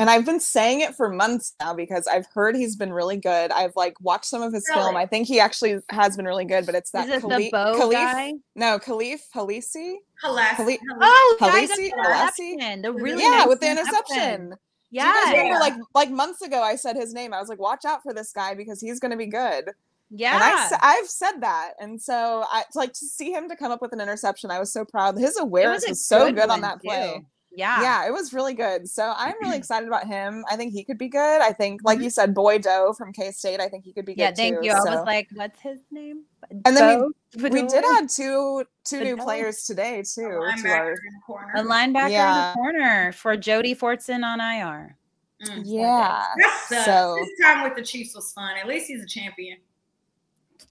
and 0.00 0.08
I've 0.08 0.24
been 0.24 0.38
saying 0.38 0.80
it 0.80 0.94
for 0.94 1.08
months 1.08 1.54
now 1.58 1.74
because 1.74 2.06
I've 2.06 2.26
heard 2.32 2.54
he's 2.54 2.76
been 2.76 2.92
really 2.92 3.16
good. 3.16 3.50
I've 3.50 3.74
like 3.74 4.00
watched 4.00 4.26
some 4.26 4.42
of 4.42 4.52
his 4.52 4.64
film. 4.72 4.96
I 4.96 5.06
think 5.06 5.26
he 5.26 5.40
actually 5.40 5.80
has 5.90 6.16
been 6.16 6.24
really 6.24 6.44
good, 6.44 6.66
but 6.66 6.76
it's 6.76 6.92
that 6.92 7.08
Is 7.08 7.14
it 7.16 7.22
the 7.22 7.28
Khali- 7.28 7.50
Khalif- 7.50 7.92
guy? 7.92 8.32
No, 8.54 8.78
Kahlef 8.78 9.18
Hailassie. 9.34 9.96
Halas. 10.24 10.50
Khalif- 10.50 10.78
Oh, 11.00 11.36
the 11.40 11.46
guy 11.46 11.66
Khaleesi? 11.66 11.90
got 11.90 12.32
the 12.36 12.80
The 12.82 12.92
really 12.92 13.24
yeah, 13.24 13.30
nice 13.30 13.48
with 13.48 13.58
the 13.60 13.70
interception. 13.72 14.50
Do 14.50 14.56
you 14.92 15.02
guys 15.02 15.32
remember 15.32 15.54
Yeah. 15.54 15.58
like 15.58 15.74
like 15.96 16.10
months 16.10 16.42
ago 16.42 16.62
I 16.62 16.76
said 16.76 16.94
his 16.94 17.12
name. 17.12 17.34
I 17.34 17.40
was 17.40 17.48
like 17.48 17.58
watch 17.58 17.84
out 17.84 18.04
for 18.04 18.14
this 18.14 18.30
guy 18.32 18.54
because 18.54 18.80
he's 18.80 19.00
going 19.00 19.10
to 19.10 19.16
be 19.16 19.26
good. 19.26 19.70
Yeah. 20.10 20.34
And 20.34 20.42
I, 20.44 20.64
s- 20.64 20.78
I've 20.80 21.08
said 21.08 21.40
that. 21.42 21.72
And 21.80 22.00
so 22.00 22.44
I 22.50 22.64
like 22.74 22.92
to 22.94 23.06
see 23.06 23.30
him 23.32 23.48
to 23.48 23.56
come 23.56 23.70
up 23.72 23.82
with 23.82 23.92
an 23.92 24.00
interception. 24.00 24.50
I 24.50 24.58
was 24.58 24.72
so 24.72 24.84
proud. 24.84 25.18
His 25.18 25.36
awareness 25.38 25.86
a 25.86 25.90
was, 25.90 26.04
so 26.04 26.32
good 26.32 26.44
on 26.44 26.48
one, 26.48 26.60
that 26.62 26.80
play. 26.80 27.14
too. 27.18 27.26
Yeah. 27.50 27.82
Yeah, 27.82 28.06
it 28.06 28.12
was 28.12 28.32
really 28.32 28.54
good. 28.54 28.88
So 28.88 29.12
I'm 29.16 29.34
really 29.42 29.56
excited 29.62 29.86
about 29.88 30.06
him. 30.06 30.44
I 30.50 30.56
think 30.56 30.72
he 30.72 30.84
could 30.84 30.96
be 30.98 31.08
good. 31.08 31.40
I 31.42 31.52
think, 31.52 31.80
like 31.84 31.98
Mhm. 31.98 32.04
you 32.04 32.10
said, 32.10 32.32
Boye-Doe 32.34 32.92
from 32.96 33.12
K 33.12 33.30
State. 33.32 33.60
I 33.60 33.68
think 33.68 33.84
he 33.84 33.92
could 33.92 34.04
be 34.06 34.14
good 34.14 34.20
Yeah, 34.22 34.32
thank 34.34 34.60
too. 34.60 34.66
you. 34.66 34.72
I 34.72 34.78
was 34.80 35.04
like, 35.04 35.28
what's 35.34 35.58
his 35.60 35.80
name? 35.90 36.22
And 36.64 36.76
then 36.76 37.00
Bo? 37.00 37.10
we 37.50 37.50
did 37.66 37.84
add 37.96 38.08
two 38.08 38.64
two 38.84 39.00
new 39.02 39.16
players 39.16 39.64
today 39.64 40.02
too. 40.02 40.22
Linebacker 40.22 40.62
To 40.62 40.68
our, 40.70 40.90
in 40.90 40.96
the 40.96 41.20
corner. 41.26 41.52
a 41.56 41.62
linebacker 41.62 42.06
in 42.06 42.50
the 42.50 42.52
corner 42.54 43.12
for 43.12 43.36
Jody 43.36 43.74
Fortson 43.74 44.24
on 44.24 44.40
IR. 44.40 44.96
Mm, 45.44 45.62
Yeah. 45.64 46.24
That 46.38 46.64
sucks. 46.68 46.84
So 46.86 47.16
His 47.18 47.28
time 47.42 47.64
with 47.64 47.74
the 47.76 47.82
Chiefs 47.82 48.14
was 48.14 48.32
fun. 48.32 48.56
At 48.56 48.66
least 48.68 48.86
he's 48.86 49.02
a 49.02 49.06
champion. 49.06 49.58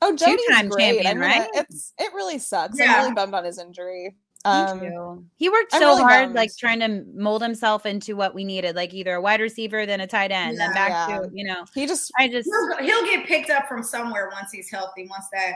Oh, 0.02 0.14
Jodi's 0.14 0.42
Two-time 0.48 0.70
great. 0.70 0.84
champion, 0.84 1.08
I 1.08 1.14
mean, 1.14 1.20
right? 1.20 1.50
It's 1.54 1.94
it 1.98 2.14
really 2.14 2.40
sucks. 2.40 2.78
Yeah. 2.80 2.94
I'm 2.94 3.02
really 3.04 3.14
bummed 3.16 3.34
on 3.34 3.44
his 3.44 3.58
injury. 3.60 4.16
Um. 4.46 5.30
He 5.36 5.50
worked 5.50 5.72
so 5.74 5.80
really 5.80 6.04
hard, 6.04 6.26
bummed. 6.28 6.36
like 6.36 6.52
trying 6.58 6.80
to 6.80 7.04
mold 7.14 7.42
himself 7.42 7.86
into 7.86 8.16
what 8.16 8.34
we 8.36 8.44
needed, 8.44 8.76
like 8.76 8.94
either 8.94 9.16
a 9.16 9.22
wide 9.22 9.42
receiver, 9.42 9.86
then 9.86 10.00
a 10.00 10.08
tight 10.08 10.32
end, 10.32 10.58
then 10.60 10.72
back 10.74 11.10
Yeah. 11.10 11.20
to 11.20 11.30
you 11.34 11.44
know. 11.44 11.66
he 11.74 11.86
just 11.88 12.12
I 12.18 12.28
just 12.28 12.48
He'll, 12.48 12.86
he'll 12.86 13.06
get 13.06 13.26
picked 13.26 13.50
up 13.50 13.68
from 13.68 13.84
somewhere 13.84 14.30
once 14.32 14.52
he's 14.52 14.70
healthy. 14.70 15.08
Once 15.10 15.26
that, 15.34 15.54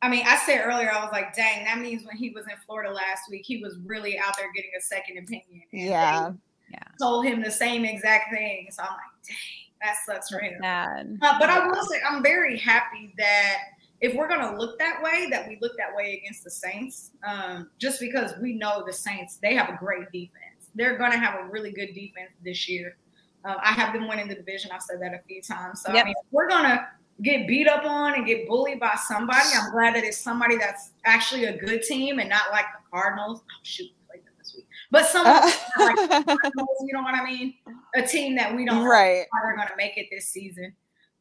I 0.00 0.08
mean, 0.08 0.24
I 0.26 0.36
said 0.38 0.62
earlier, 0.64 0.90
I 0.90 1.02
was 1.04 1.12
like, 1.12 1.34
dang, 1.36 1.64
that 1.64 1.78
means 1.78 2.04
when 2.04 2.16
he 2.16 2.30
was 2.30 2.44
in 2.46 2.54
Florida 2.66 2.90
last 2.92 3.30
week, 3.30 3.42
he 3.44 3.58
was 3.58 3.78
really 3.84 4.18
out 4.18 4.36
there 4.36 4.50
getting 4.56 4.72
a 4.76 4.80
second 4.82 5.18
opinion. 5.18 5.62
And 5.72 5.82
yeah. 5.82 6.30
they 6.70 6.78
told 7.00 7.24
him 7.26 7.42
the 7.42 7.50
same 7.50 7.84
exact 7.84 8.32
thing. 8.32 8.66
So 8.72 8.82
I'm 8.82 8.88
like, 8.88 9.26
dang, 9.28 9.36
that 9.82 9.96
sucks 10.06 10.28
for 10.30 10.38
him. 10.38 10.58
sad. 10.60 11.18
Uh, 11.20 11.38
but 11.38 11.50
I 11.50 11.66
will 11.66 11.84
say, 11.84 12.00
I'm 12.08 12.22
very 12.22 12.58
happy 12.58 13.14
that 13.18 13.58
if 14.00 14.14
we're 14.14 14.28
gonna 14.28 14.58
look 14.58 14.78
that 14.78 15.02
way, 15.02 15.28
that 15.30 15.48
we 15.48 15.58
look 15.60 15.76
that 15.76 15.94
way 15.94 16.20
against 16.22 16.44
the 16.44 16.50
Saints, 16.50 17.12
um, 17.26 17.70
just 17.78 18.00
because 18.00 18.32
we 18.40 18.54
know 18.54 18.82
the 18.86 18.92
Saints, 18.92 19.38
they 19.42 19.54
have 19.54 19.68
a 19.68 19.76
great 19.78 20.10
defense. 20.12 20.70
They're 20.74 20.98
gonna 20.98 21.18
have 21.18 21.38
a 21.40 21.50
really 21.50 21.72
good 21.72 21.94
defense 21.94 22.32
this 22.44 22.68
year. 22.68 22.96
Uh, 23.44 23.56
I 23.62 23.72
have 23.72 23.92
them 23.92 24.08
winning 24.08 24.28
the 24.28 24.36
division. 24.36 24.70
I've 24.72 24.82
said 24.82 25.00
that 25.02 25.14
a 25.14 25.20
few 25.26 25.42
times. 25.42 25.82
So 25.82 25.92
Yep. 25.92 26.02
I 26.02 26.06
mean, 26.06 26.14
if 26.16 26.26
we're 26.32 26.48
gonna 26.48 26.88
get 27.20 27.46
beat 27.46 27.68
up 27.68 27.84
on 27.84 28.14
and 28.14 28.26
get 28.26 28.48
bullied 28.48 28.80
by 28.80 28.94
somebody. 29.06 29.48
I'm 29.54 29.70
glad 29.70 29.94
that 29.94 30.04
it's 30.04 30.18
somebody 30.18 30.56
that's 30.56 30.90
actually 31.04 31.44
a 31.44 31.56
good 31.56 31.82
team 31.82 32.18
and 32.18 32.28
not 32.28 32.50
like 32.50 32.64
the 32.72 32.78
Cardinals. 32.90 33.42
Oh 33.42 33.60
shoot, 33.62 33.84
we 33.84 34.06
played 34.08 34.26
them 34.26 34.34
this 34.38 34.54
week, 34.56 34.66
but 34.92 35.06
someone 35.06 35.34
Uh, 35.34 35.50
like 35.78 35.96
you 36.80 36.92
know 36.92 37.02
what 37.02 37.14
I 37.14 37.24
mean? 37.24 37.54
A 37.96 38.02
team 38.02 38.36
that 38.36 38.54
we 38.54 38.66
don't 38.66 38.84
right. 38.84 39.26
how 39.32 39.42
they're 39.42 39.56
gonna 39.56 39.70
make 39.76 39.96
it 39.96 40.06
this 40.12 40.28
season. 40.28 40.72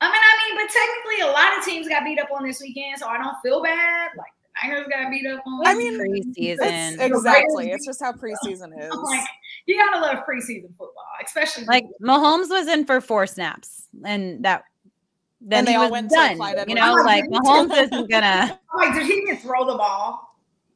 I 0.02 0.08
mean, 0.08 0.20
I 0.20 0.56
mean, 0.56 0.66
but 0.66 0.74
technically, 0.74 1.22
a 1.22 1.32
lot 1.32 1.58
of 1.58 1.64
teams 1.64 1.88
got 1.88 2.04
beat 2.04 2.20
up 2.20 2.30
on 2.36 2.46
this 2.46 2.60
weekend, 2.60 3.00
so 3.00 3.08
I 3.08 3.18
don't 3.18 3.36
feel 3.42 3.64
bad. 3.64 4.10
Like 4.18 4.32
the 4.42 4.68
Niners 4.68 4.88
got 4.90 5.10
beat 5.10 5.26
up 5.26 5.42
on. 5.46 5.66
I 5.66 5.74
mean, 5.74 5.98
preseason. 6.00 6.58
It's, 6.94 7.02
exactly. 7.02 7.72
It's 7.72 7.86
just 7.86 8.02
how 8.02 8.12
preseason 8.12 8.78
is. 8.78 8.90
I'm 8.92 9.04
like, 9.04 9.28
you 9.68 9.78
gotta 9.78 10.02
love 10.02 10.26
preseason 10.28 10.70
football, 10.72 11.06
especially 11.26 11.66
like 11.66 11.86
Mahomes 12.02 12.50
was 12.50 12.68
in 12.68 12.86
for 12.86 13.00
four 13.00 13.26
snaps, 13.26 13.88
and 14.04 14.44
that 14.44 14.66
then 15.40 15.60
And 15.60 15.68
they 15.68 15.76
all 15.76 15.90
went 15.90 16.10
to 16.10 16.16
done. 16.16 16.36
Clyde 16.36 16.68
You 16.68 16.76
know, 16.76 16.94
like 16.94 17.24
me. 17.30 17.38
Mahomes 17.40 17.84
isn't 17.84 18.12
gonna. 18.12 18.60
I'm 18.74 18.90
like, 18.90 18.94
did 18.94 19.06
he 19.06 19.14
even 19.14 19.38
throw 19.38 19.66
the 19.66 19.78
ball? 19.78 20.31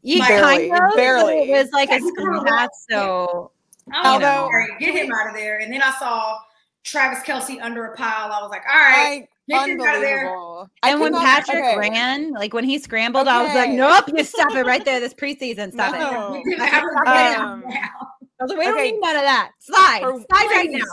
You 0.08 0.20
Barely, 0.20 0.70
kind 0.70 0.84
of, 0.92 0.96
barely. 0.96 1.52
It 1.52 1.64
was 1.64 1.72
like 1.72 1.90
a 1.90 1.96
He 1.98 2.12
threw 2.12 2.44
pass, 2.46 2.86
so 2.90 3.52
I'm 3.92 4.06
Although- 4.06 4.48
sorry, 4.52 4.68
get 4.80 4.94
him 4.94 5.12
out 5.12 5.28
of 5.30 5.34
there. 5.36 5.58
And 5.58 5.74
then 5.74 5.82
I 5.82 5.92
saw 5.98 6.38
Travis 6.84 7.20
Kelce 7.24 7.60
under 7.60 7.86
a 7.86 7.96
pile. 7.96 8.32
I 8.32 8.40
was 8.42 8.52
like, 8.52 8.62
all 8.72 8.76
right, 8.80 9.24
I, 9.24 9.28
get 9.50 9.68
him 9.70 9.82
out 9.82 9.96
of 9.96 10.02
there. 10.02 10.20
unbelievable. 10.28 10.70
And 10.84 11.00
when 11.02 11.12
not- 11.14 11.26
Patrick 11.26 11.58
okay. 11.64 11.78
ran, 11.78 12.32
like 12.34 12.54
when 12.54 12.64
he 12.66 12.78
scrambled, 12.78 13.28
I 13.28 13.42
was 13.44 13.56
like, 13.56 13.72
"Nope, 13.72 14.06
you 14.16 14.24
stop 14.24 14.54
it 14.56 14.64
right 14.68 14.86
there. 14.86 15.00
This 15.00 15.16
preseason, 15.16 15.74
stop 15.74 15.96
it." 15.96 16.00
No. 16.02 16.42
Get 16.48 16.60
him 16.60 16.84
out 16.84 16.84
of 16.84 17.06
there. 17.06 17.42
Um, 17.42 17.64
I 17.68 18.44
was 18.44 18.50
like, 18.52 18.60
"We 18.60 18.66
don't 18.66 18.74
Okay. 18.76 18.92
need 18.92 19.00
none 19.02 19.16
of 19.16 19.24
that. 19.24 19.52
Slide, 19.60 20.02
For- 20.04 20.20
slide 20.30 20.48
right 20.52 20.70
now." 20.70 20.84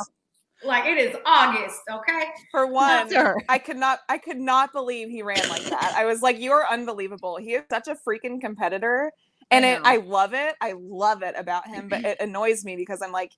Like 0.64 0.86
it 0.86 0.98
is 0.98 1.16
August, 1.26 1.80
okay? 1.90 2.26
For 2.50 2.66
one, 2.66 3.12
I 3.48 3.58
could 3.58 3.76
not 3.76 4.00
I 4.08 4.18
could 4.18 4.38
not 4.38 4.72
believe 4.72 5.08
he 5.08 5.22
ran 5.22 5.48
like 5.48 5.64
that. 5.70 5.92
I 5.96 6.04
was 6.04 6.22
like, 6.22 6.38
you 6.38 6.52
are 6.52 6.66
unbelievable. 6.70 7.36
He 7.36 7.54
is 7.54 7.64
such 7.70 7.88
a 7.88 7.96
freaking 8.06 8.40
competitor. 8.40 9.12
And 9.50 9.66
I 9.66 9.72
it. 9.74 9.80
I 9.84 9.96
love 9.98 10.34
it. 10.34 10.54
I 10.60 10.74
love 10.78 11.22
it 11.22 11.34
about 11.36 11.68
him, 11.68 11.88
but 11.88 12.04
it 12.04 12.18
annoys 12.20 12.64
me 12.64 12.76
because 12.76 13.02
I'm 13.02 13.12
like, 13.12 13.32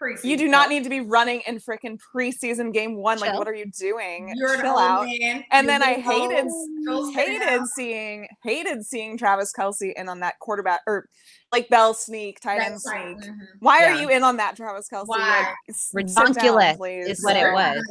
Preseason. 0.00 0.24
you 0.24 0.36
do 0.36 0.48
not 0.48 0.68
need 0.68 0.84
to 0.84 0.90
be 0.90 1.00
running 1.00 1.42
in 1.46 1.58
freaking 1.58 1.98
preseason 2.14 2.72
game 2.72 2.96
one. 2.96 3.18
Like, 3.18 3.34
what 3.34 3.48
are 3.48 3.54
you 3.54 3.66
doing? 3.78 4.32
You're 4.36 4.60
Chill 4.60 4.78
out. 4.78 5.06
man. 5.06 5.44
And 5.50 5.66
You're 5.66 5.78
then 5.78 5.82
I 5.82 5.94
hated 5.94 6.46
old. 6.88 7.14
Hated 7.14 7.40
down. 7.40 7.66
seeing 7.66 8.28
hated 8.42 8.84
seeing 8.84 9.16
Travis 9.18 9.52
Kelce 9.56 9.92
in 9.94 10.08
on 10.08 10.20
that 10.20 10.38
quarterback 10.40 10.80
or 10.86 11.08
like 11.50 11.68
Bell 11.70 11.94
sneak, 11.94 12.40
tight 12.40 12.60
end 12.60 12.74
That's 12.74 12.86
right. 12.86 13.16
sneak. 13.18 13.30
Mhm. 13.32 13.38
Why 13.60 13.84
are 13.86 13.94
you 13.94 14.08
in 14.10 14.22
on 14.22 14.36
that, 14.36 14.54
Travis 14.56 14.86
Kelce? 14.92 15.06
Why? 15.06 15.18
Like, 15.18 15.46
s- 15.70 15.90
sit 15.92 16.14
down, 16.34 16.76
is 16.82 17.24
what 17.24 17.36
it 17.36 17.52
was. 17.52 17.82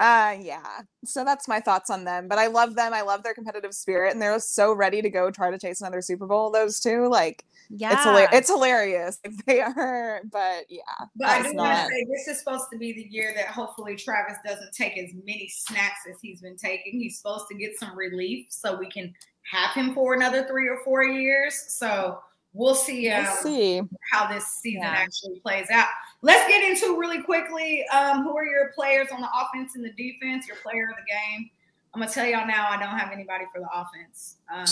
I. 0.00 0.36
Uh 0.36 0.40
yeah. 0.42 0.80
So 1.04 1.24
that's 1.24 1.46
my 1.48 1.60
thoughts 1.60 1.90
on 1.90 2.04
them. 2.04 2.26
But 2.28 2.38
I 2.38 2.46
love 2.46 2.74
them. 2.74 2.94
I 2.94 3.02
love 3.02 3.22
their 3.22 3.34
competitive 3.34 3.74
spirit 3.74 4.12
and 4.12 4.22
they're 4.22 4.38
so 4.38 4.72
ready 4.72 5.02
to 5.02 5.10
go 5.10 5.30
try 5.30 5.50
to 5.50 5.58
chase 5.58 5.80
another 5.80 6.00
Super 6.00 6.26
Bowl, 6.26 6.50
those 6.50 6.80
two. 6.80 7.08
Like 7.08 7.44
Yeah, 7.68 7.92
it's 7.92 8.04
hilarious. 8.04 8.30
It's 8.32 8.48
hilarious. 8.48 9.18
Like 9.24 9.44
they 9.46 9.60
are, 9.60 10.20
but 10.30 10.64
yeah. 10.70 10.82
But 11.16 11.28
I 11.28 11.42
do 11.42 11.51
not- 11.56 11.88
say 11.88 12.04
this 12.10 12.28
is 12.28 12.38
supposed 12.38 12.66
to 12.72 12.78
be 12.78 12.92
the 12.92 13.06
year 13.10 13.32
that 13.36 13.46
hopefully 13.48 13.96
Travis 13.96 14.36
doesn't 14.44 14.72
take 14.72 14.96
as 14.98 15.10
many 15.24 15.48
snaps 15.48 16.00
as 16.10 16.16
he's 16.20 16.40
been 16.40 16.56
taking. 16.56 17.00
He's 17.00 17.16
supposed 17.18 17.46
to 17.48 17.54
get 17.54 17.78
some 17.78 17.96
relief 17.96 18.46
so 18.50 18.76
we 18.76 18.88
can 18.90 19.14
have 19.50 19.74
him 19.74 19.94
for 19.94 20.14
another 20.14 20.46
three 20.46 20.68
or 20.68 20.78
four 20.84 21.04
years. 21.04 21.54
So 21.68 22.20
we'll 22.52 22.74
see, 22.74 23.10
um, 23.10 23.24
We'll 23.24 23.36
see. 23.42 23.82
how 24.12 24.26
this 24.32 24.46
season 24.46 24.82
Yeah. 24.82 24.90
actually 24.90 25.40
plays 25.40 25.68
out. 25.70 25.88
Let's 26.22 26.46
get 26.48 26.62
into 26.62 26.98
really 26.98 27.22
quickly 27.22 27.84
um, 27.88 28.22
who 28.24 28.36
are 28.36 28.44
your 28.44 28.72
players 28.74 29.08
on 29.12 29.20
the 29.20 29.28
offense 29.34 29.74
and 29.74 29.84
the 29.84 29.92
defense, 29.92 30.46
your 30.46 30.56
player 30.58 30.88
of 30.90 30.96
the 30.96 31.10
game. 31.10 31.50
I'm 31.94 32.00
gonna 32.00 32.10
tell 32.10 32.26
y'all 32.26 32.46
now 32.46 32.68
I 32.70 32.78
don't 32.78 32.96
have 32.96 33.12
anybody 33.12 33.44
for 33.52 33.60
the 33.60 33.68
offense. 33.72 34.36
Um, 34.50 34.64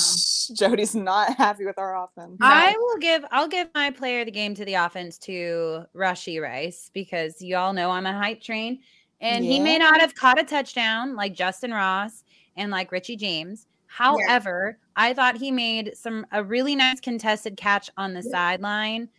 Jodi's 0.56 0.94
not 0.94 1.36
happy 1.38 1.66
with 1.66 1.78
our 1.78 2.04
offense. 2.04 2.38
I 2.40 2.74
will 2.78 2.98
give 2.98 3.24
I'll 3.30 3.48
give 3.48 3.68
my 3.74 3.90
player 3.90 4.20
of 4.20 4.26
the 4.26 4.32
game 4.32 4.54
to 4.54 4.64
the 4.64 4.74
offense 4.74 5.18
to 5.20 5.84
Rashee 5.94 6.40
Rice 6.40 6.90
because 6.94 7.42
you 7.42 7.56
all 7.56 7.72
know 7.74 7.90
I'm 7.90 8.06
a 8.06 8.12
hype 8.12 8.42
train. 8.42 8.80
And 9.20 9.44
he 9.44 9.60
may 9.60 9.76
not 9.76 10.00
have 10.00 10.14
caught 10.14 10.40
a 10.40 10.44
touchdown 10.44 11.14
like 11.14 11.36
Justyn 11.36 11.74
Ross 11.74 12.24
and 12.56 12.70
like 12.70 12.90
Richie 12.90 13.16
James. 13.16 13.66
However, 13.86 14.78
I 14.96 15.12
thought 15.12 15.36
he 15.36 15.50
made 15.50 15.94
some 15.94 16.26
a 16.32 16.42
really 16.42 16.74
nice 16.74 17.00
contested 17.00 17.58
catch 17.58 17.90
on 17.98 18.14
the 18.14 18.22
Yeah. 18.24 18.30
sideline. 18.30 19.10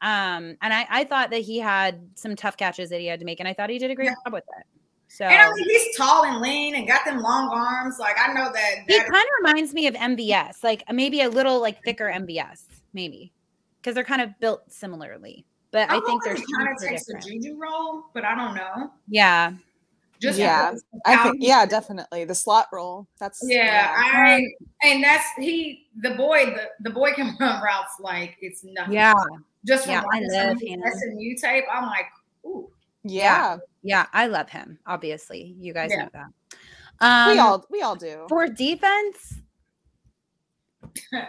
Um, 0.00 0.56
and 0.62 0.72
I, 0.72 0.86
I 0.88 1.04
thought 1.04 1.28
that 1.30 1.42
he 1.42 1.58
had 1.58 2.08
some 2.14 2.36
tough 2.36 2.56
catches 2.56 2.88
that 2.88 3.00
he 3.00 3.06
had 3.06 3.20
to 3.20 3.26
make, 3.26 3.38
and 3.38 3.46
I 3.46 3.52
thought 3.52 3.68
he 3.68 3.78
did 3.78 3.90
a 3.90 3.94
great 3.94 4.06
Yeah. 4.06 4.14
job 4.24 4.32
with 4.32 4.44
it. 4.58 4.79
So 5.12 5.24
and 5.24 5.34
I 5.42 5.52
mean, 5.52 5.64
he's 5.64 5.96
tall 5.96 6.24
and 6.24 6.40
lean 6.40 6.76
and 6.76 6.86
got 6.86 7.04
them 7.04 7.20
long 7.20 7.48
arms. 7.52 7.98
Like 7.98 8.16
I 8.16 8.32
know 8.32 8.50
that. 8.52 8.74
he 8.86 8.96
that 8.96 9.08
kind 9.08 9.22
of 9.24 9.28
reminds 9.42 9.74
me 9.74 9.88
of 9.88 9.94
MVS, 9.94 10.62
like 10.62 10.84
maybe 10.92 11.22
a 11.22 11.28
little 11.28 11.60
like 11.60 11.82
thicker 11.82 12.06
MVS, 12.14 12.62
maybe 12.92 13.32
because 13.82 13.96
they're 13.96 14.04
kind 14.04 14.22
of 14.22 14.30
built 14.38 14.72
similarly. 14.72 15.44
But 15.72 15.90
I, 15.90 15.94
think 15.94 16.06
hope 16.08 16.22
their 16.24 16.34
he 16.36 16.44
kind 16.56 16.68
of 16.68 16.78
speeds 16.78 16.84
are 16.84 16.88
takes 16.90 17.04
the 17.06 17.14
different. 17.14 17.42
Juju 17.42 17.58
role, 17.60 18.04
but 18.14 18.24
I 18.24 18.36
don't 18.36 18.54
know. 18.54 18.92
Yeah, 19.08 19.52
Just 20.20 20.38
Yeah, 20.38 20.74
I 21.04 21.16
think 21.24 21.36
yeah, 21.40 21.66
definitely. 21.66 22.24
The 22.24 22.34
slot 22.34 22.66
role. 22.72 23.08
That's 23.18 23.40
Yeah, 23.44 23.92
I 23.96 24.42
and 24.84 25.02
that's 25.02 25.24
he 25.38 25.88
the 26.02 26.10
boy 26.10 26.46
the, 26.46 26.68
the 26.82 26.90
boy 26.90 27.12
can 27.14 27.36
run 27.40 27.60
routes 27.62 27.94
like 27.98 28.36
it's 28.40 28.62
nothing. 28.62 28.94
yeah, 28.94 29.12
just 29.66 29.84
from 29.86 29.94
Yeah, 29.94 30.00
I 30.02 30.04
watching 30.04 30.30
some 30.30 30.46
love 30.46 30.56
of 30.56 30.60
his 30.60 30.70
him. 30.70 30.82
SMU 30.84 31.34
tape, 31.36 31.64
I'm 31.72 31.86
like, 31.86 32.06
ooh, 32.46 32.70
yeah. 33.04 33.58
yeah. 33.82 34.06
I 34.12 34.26
love 34.26 34.48
him. 34.48 34.78
Obviously, 34.86 35.54
you 35.58 35.72
guys 35.74 35.90
Yeah. 35.90 36.04
know 36.04 36.08
that. 36.12 36.26
Um, 37.02 37.32
we 37.32 37.38
all 37.38 37.66
we 37.70 37.82
all 37.82 37.96
do. 37.96 38.26
for 38.28 38.46
defense. 38.48 39.34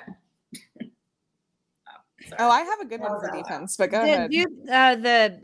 Oh, 2.39 2.49
I 2.49 2.61
have 2.61 2.80
a 2.80 2.86
good 2.86 3.01
one 3.01 3.19
for 3.19 3.30
defense, 3.36 3.76
but 3.76 3.91
go 3.91 3.99
The 4.05 4.13
ahead. 4.13 4.32
dude, 4.32 4.47
uh, 4.69 4.95
the 4.95 5.41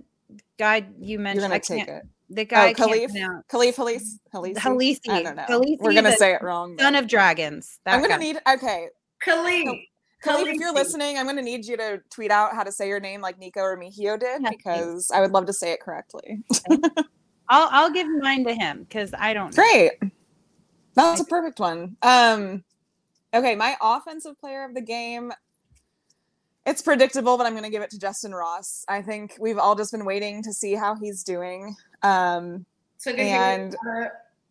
guy 0.57 0.77
you 0.77 0.85
You're 1.13 1.19
mentioned, 1.19 1.41
gonna 1.45 1.55
I 1.55 1.59
take 1.59 1.85
can't- 1.85 1.89
it. 1.89 2.09
The 2.29 2.45
guy 2.45 2.67
I 2.67 2.71
oh, 2.71 2.73
can't 2.75 2.91
Khalif, 2.91 3.11
pronounce. 3.11 3.45
Khalif, 3.47 3.75
Halise, 3.75 4.19
Halise. 4.33 4.55
Halisi. 4.57 5.09
I 5.09 5.23
don't 5.23 5.35
know. 5.37 5.45
Halisi, 5.47 5.77
We're 5.79 5.93
gonna 5.93 6.11
say 6.15 6.33
it 6.33 6.41
wrong. 6.41 6.77
Son 6.77 6.95
of 6.95 7.07
dragons. 7.07 7.79
That 7.85 7.95
I'm 7.95 8.01
gonna 8.01 8.13
guy. 8.15 8.19
need. 8.19 8.37
Okay, 8.47 8.89
Khalid. 10.21 10.47
If 10.47 10.55
you're 10.55 10.73
listening, 10.73 11.17
I'm 11.17 11.25
gonna 11.25 11.41
need 11.41 11.65
you 11.65 11.77
to 11.77 12.01
tweet 12.09 12.31
out 12.31 12.53
how 12.53 12.63
to 12.63 12.71
say 12.71 12.87
your 12.87 12.99
name 12.99 13.21
like 13.21 13.37
Nikko 13.39 13.61
or 13.61 13.77
Mihio 13.77 14.19
did 14.19 14.41
because 14.49 15.11
I 15.11 15.21
would 15.21 15.31
love 15.31 15.45
to 15.45 15.53
say 15.53 15.71
it 15.71 15.79
correctly. 15.79 16.43
I'll 17.49 17.69
I'll 17.71 17.91
give 17.91 18.07
mine 18.09 18.43
to 18.45 18.53
him 18.53 18.83
because 18.83 19.13
I 19.17 19.33
don't. 19.33 19.55
know. 19.55 19.63
Great. 19.63 19.91
That's 20.95 21.21
a 21.21 21.25
perfect 21.25 21.59
one. 21.59 21.95
Um 22.01 22.63
okay, 23.33 23.55
my 23.55 23.75
offensive 23.81 24.39
player 24.39 24.65
of 24.65 24.73
the 24.73 24.81
game 24.81 25.31
it's 26.65 26.81
predictable, 26.81 27.37
but 27.37 27.45
I'm 27.45 27.53
going 27.53 27.63
to 27.63 27.69
give 27.69 27.81
it 27.81 27.91
to 27.91 27.97
Justyn 27.97 28.33
Ross. 28.33 28.83
I 28.89 29.01
think 29.01 29.37
we've 29.39 29.57
all 29.57 29.73
just 29.73 29.93
been 29.93 30.03
waiting 30.03 30.43
to 30.43 30.51
see 30.51 30.73
how 30.73 30.95
he's 30.95 31.23
doing. 31.23 31.77
Um 32.03 32.65
Took 32.99 33.17
a 33.17 33.23
hit, 33.23 33.31
and- 33.31 33.75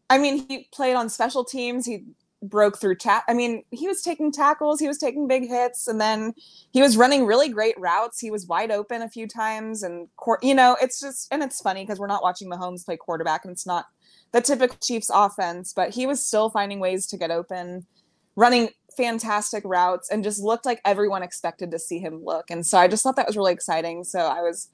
I 0.09 0.19
mean, 0.19 0.47
he 0.49 0.69
played 0.73 0.95
on 0.95 1.09
special 1.11 1.45
teams. 1.45 1.85
He 1.85 2.05
broke 2.43 2.79
through 2.79 2.97
chat. 2.97 3.25
I 3.29 3.35
mean, 3.35 3.63
he 3.71 3.89
was 3.89 4.03
taking 4.03 4.31
tackles, 4.31 4.81
he 4.81 4.89
was 4.89 4.99
taking 4.99 5.27
big 5.27 5.49
hits, 5.49 5.89
and 5.89 6.01
then 6.01 6.35
he 6.73 6.83
was 6.83 6.97
running 6.97 7.27
really 7.27 7.49
great 7.49 7.79
routes. 7.79 8.21
He 8.21 8.31
was 8.31 8.47
wide 8.47 8.71
open 8.71 9.03
a 9.03 9.09
few 9.09 9.27
times, 9.27 9.83
and 9.83 10.09
court, 10.17 10.43
you 10.43 10.55
know, 10.55 10.77
it's 10.81 11.01
just 11.01 11.29
and 11.33 11.43
it's 11.43 11.61
funny 11.61 11.83
because 11.83 11.99
we're 11.99 12.07
not 12.07 12.23
watching 12.23 12.51
Mahomes 12.51 12.85
play 12.85 12.97
quarterback, 12.97 13.45
and 13.45 13.53
it's 13.53 13.67
not 13.67 13.87
the 14.33 14.41
typical 14.41 14.77
Chiefs 14.83 15.11
offense, 15.13 15.73
but 15.73 15.91
he 15.91 16.07
was 16.07 16.25
still 16.25 16.51
finding 16.51 16.81
ways 16.81 17.07
to 17.07 17.17
get 17.17 17.31
open, 17.31 17.87
running 18.35 18.71
fantastic 18.97 19.63
routes, 19.65 20.11
and 20.11 20.25
just 20.25 20.41
looked 20.41 20.67
like 20.67 20.81
everyone 20.85 21.23
expected 21.23 21.71
to 21.71 21.79
see 21.79 21.99
him 21.99 22.25
look. 22.25 22.51
And 22.51 22.67
so 22.67 22.79
I 22.79 22.89
just 22.89 23.03
thought 23.03 23.17
that 23.17 23.27
was 23.27 23.37
really 23.37 23.53
exciting. 23.53 24.05
So 24.05 24.21
I 24.21 24.41
was 24.41 24.69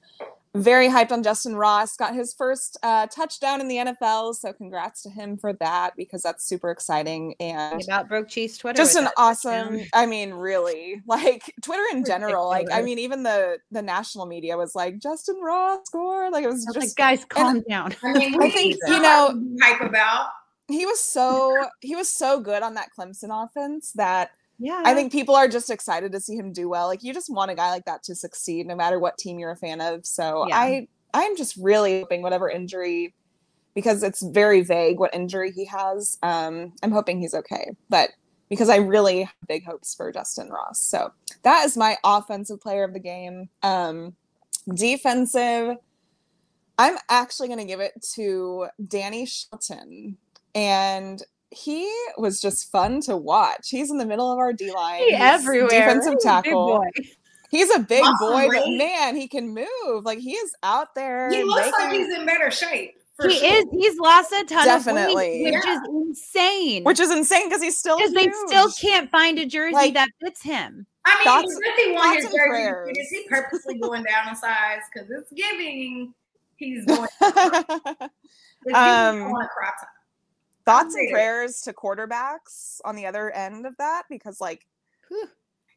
very 0.55 0.87
hyped 0.87 1.11
on 1.11 1.23
Justyn 1.23 1.57
Ross. 1.57 1.95
Got 1.95 2.13
his 2.13 2.33
first 2.33 2.77
uh, 2.83 3.07
touchdown 3.07 3.59
in 3.61 3.67
the 3.67 3.77
NFL, 3.77 4.35
so 4.35 4.53
congrats 4.53 5.01
to 5.03 5.09
him 5.09 5.37
for 5.37 5.53
that 5.53 5.95
because 5.97 6.21
that's 6.21 6.45
super 6.45 6.69
exciting. 6.71 7.33
And 7.39 7.81
He 7.81 7.85
about 7.87 8.07
broke 8.07 8.27
Chiefs 8.29 8.57
Twitter. 8.57 8.77
just 8.77 8.95
an 8.95 9.07
awesome. 9.17 9.69
touchdown. 9.69 9.87
I 9.93 10.05
mean, 10.05 10.31
really, 10.33 11.01
like 11.07 11.51
Twitter 11.63 11.83
in 11.93 12.05
general. 12.05 12.47
Like, 12.47 12.67
I 12.71 12.81
mean, 12.81 12.99
even 12.99 13.23
the 13.23 13.57
the 13.71 13.81
national 13.81 14.25
media 14.27 14.55
was 14.57 14.75
like 14.75 14.99
Justyn 14.99 15.41
Ross 15.41 15.79
score. 15.85 16.29
Like 16.31 16.43
it 16.43 16.47
was 16.49 16.65
I 16.67 16.69
was 16.69 16.75
like, 16.75 16.83
just 16.85 16.97
guys, 16.97 17.25
calm 17.25 17.63
down. 17.67 17.95
I 18.03 18.13
mean, 18.13 18.41
I 18.41 18.49
think, 18.49 18.77
you 18.87 19.01
know- 19.01 19.29
to 19.31 19.37
be 19.39 19.57
hype 19.61 19.81
about. 19.81 20.27
he 20.67 20.85
was 20.85 20.99
so 20.99 21.65
he 21.81 21.95
was 21.95 22.09
so 22.09 22.39
good 22.39 22.61
on 22.63 22.75
that 22.75 22.89
Clemson 22.97 23.29
offense 23.43 23.91
that 23.93 24.31
Yeah. 24.59 24.81
I 24.85 24.93
think 24.93 25.11
people 25.11 25.35
are 25.35 25.47
just 25.47 25.69
excited 25.69 26.11
to 26.11 26.19
see 26.19 26.35
him 26.35 26.51
do 26.51 26.69
well. 26.69 26.87
Like 26.87 27.03
you 27.03 27.13
just 27.13 27.29
want 27.29 27.51
a 27.51 27.55
guy 27.55 27.71
like 27.71 27.85
that 27.85 28.03
to 28.03 28.15
succeed 28.15 28.67
no 28.67 28.75
matter 28.75 28.99
what 28.99 29.17
team 29.17 29.39
you're 29.39 29.51
a 29.51 29.55
fan 29.55 29.81
of. 29.81 30.05
So 30.05 30.47
Yeah. 30.47 30.57
I 30.57 30.87
I'm 31.13 31.35
just 31.35 31.55
really 31.57 32.01
hoping 32.01 32.21
whatever 32.21 32.49
injury 32.49 33.13
because 33.75 34.03
it's 34.03 34.21
very 34.21 34.61
vague 34.61 34.99
what 34.99 35.13
injury 35.13 35.51
he 35.51 35.65
has. 35.65 36.17
Um 36.23 36.73
I'm 36.83 36.91
hoping 36.91 37.19
he's 37.19 37.33
okay. 37.33 37.71
But 37.89 38.11
because 38.49 38.69
I 38.69 38.77
really 38.77 39.23
have 39.23 39.33
big 39.47 39.65
hopes 39.65 39.95
for 39.95 40.11
Justyn 40.11 40.49
Ross. 40.49 40.79
So 40.79 41.11
that 41.41 41.65
is 41.65 41.75
my 41.75 41.97
offensive 42.03 42.61
player 42.61 42.83
of 42.83 42.93
the 42.93 42.99
game. 42.99 43.49
Um 43.63 44.15
defensive 44.73 45.77
I'm 46.77 46.97
actually 47.09 47.47
going 47.47 47.59
to 47.59 47.65
give 47.65 47.79
it 47.79 47.93
to 48.15 48.67
Danny 48.87 49.25
Shelton 49.25 50.17
and 50.55 51.21
he 51.53 51.91
was 52.17 52.39
just 52.41 52.71
fun 52.71 53.01
to 53.01 53.15
watch. 53.17 53.69
He's 53.69 53.89
in 53.91 53.97
the 53.97 54.05
middle 54.05 54.31
of 54.31 54.37
our 54.39 54.53
D 54.53 54.71
line. 54.73 54.99
He 55.03 55.13
everywhere. 55.13 55.69
Defensive 55.69 56.13
He's 56.13 56.25
a 56.25 56.27
big 56.27 56.43
tackle. 56.43 56.67
boy. 56.77 56.89
He's 57.51 57.75
a 57.75 57.79
big 57.79 58.03
Awesome, 58.03 58.15
boy, 58.19 58.47
but 58.51 58.67
man, 58.69 59.15
he 59.15 59.27
can 59.27 59.53
move. 59.53 60.03
Like 60.03 60.19
he 60.19 60.31
is 60.33 60.55
out 60.63 60.95
there. 60.95 61.29
He 61.31 61.43
looks 61.43 61.71
like 61.79 61.91
he's 61.93 62.11
in 62.13 62.25
better 62.25 62.49
shape. 62.51 62.95
For 63.15 63.27
He 63.29 63.37
sure. 63.37 63.47
is. 63.57 63.65
He's 63.71 63.99
lost 63.99 64.31
a 64.31 64.43
ton 64.45 64.65
Definitely. 64.65 65.11
of 65.11 65.15
weight, 65.15 65.43
which 65.43 65.63
Yeah. 65.65 65.73
is 65.75 65.81
insane. 65.87 66.83
which 66.83 66.99
is 66.99 67.11
insane 67.11 67.47
because 67.47 67.61
he's 67.61 67.77
still 67.77 67.97
because 67.97 68.13
they 68.13 68.27
still 68.47 68.71
can't 68.71 69.11
find 69.11 69.37
a 69.37 69.45
jersey 69.45 69.75
Like- 69.75 69.93
that 69.93 70.09
fits 70.19 70.41
him. 70.41 70.87
I 71.05 71.15
mean, 71.17 71.23
Thoughts- 71.25 71.49
does 71.59 71.85
he 71.85 71.91
want 71.91 72.15
his 72.15 72.25
jersey? 72.25 72.37
prayers. 72.37 72.97
Is 72.97 73.09
he 73.09 73.27
purposely 73.29 73.77
going 73.77 74.03
down 74.03 74.29
in 74.29 74.35
size? 74.35 74.79
Because 74.91 75.09
it's 75.11 75.31
giving 75.33 76.13
he's 76.55 76.85
going. 76.87 77.07
It's 78.65 78.77
Um, 78.77 79.15
giving 79.17 79.35
on 79.35 79.41
a 79.43 79.47
crop 79.49 79.73
top. 79.79 79.89
Thoughts 80.65 80.95
and 80.95 81.11
prayers 81.11 81.61
to 81.61 81.73
quarterbacks 81.73 82.79
on 82.85 82.95
the 82.95 83.05
other 83.05 83.31
end 83.31 83.65
of 83.65 83.75
that 83.77 84.03
because 84.09 84.39
like 84.39 84.65
Whew. 85.09 85.27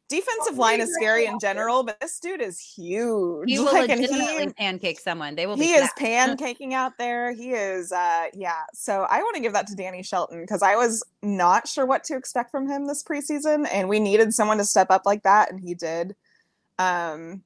defensive 0.07 0.57
line 0.57 0.79
is 0.79 0.93
scary 0.93 1.25
in 1.25 1.39
general, 1.39 1.83
but 1.83 1.99
this 1.99 2.19
dude 2.19 2.41
is 2.41 2.57
huge. 2.57 3.49
He 3.49 3.59
will 3.59 3.65
like, 3.65 3.89
legitimately 3.89 4.45
he, 4.45 4.53
pancake 4.53 4.99
someone. 4.99 5.35
They 5.35 5.45
will. 5.45 5.57
Be 5.57 5.65
he 5.65 5.73
is 5.73 5.89
pancaking 5.99 6.71
out 6.71 6.97
there. 6.97 7.33
He 7.33 7.51
is, 7.51 7.91
uh, 7.91 8.27
yeah. 8.33 8.63
So 8.73 9.05
I 9.09 9.19
want 9.19 9.35
to 9.35 9.41
give 9.41 9.51
that 9.53 9.67
to 9.67 9.75
Danny 9.75 10.03
Shelton 10.03 10.39
because 10.39 10.61
I 10.61 10.77
was 10.77 11.03
not 11.21 11.67
sure 11.67 11.85
what 11.85 12.05
to 12.05 12.15
expect 12.15 12.49
from 12.49 12.69
him 12.69 12.87
this 12.87 13.03
preseason, 13.03 13.67
and 13.69 13.89
we 13.89 13.99
needed 13.99 14.33
someone 14.33 14.57
to 14.57 14.65
step 14.65 14.89
up 14.89 15.05
like 15.05 15.23
that, 15.23 15.51
and 15.51 15.59
he 15.59 15.73
did. 15.73 16.15
Um, 16.79 17.43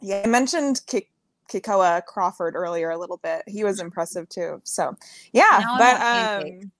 yeah, 0.00 0.22
I 0.24 0.28
mentioned 0.28 0.82
Ki- 0.86 1.08
Kikoa 1.50 2.04
Crawford 2.06 2.54
earlier 2.56 2.90
a 2.90 2.98
little 2.98 3.18
bit. 3.18 3.42
He 3.46 3.64
was 3.64 3.80
impressive 3.80 4.28
too. 4.28 4.60
So 4.64 4.96
yeah, 5.32 5.60
Now 5.62 5.78
but 5.78 6.00
um. 6.00 6.72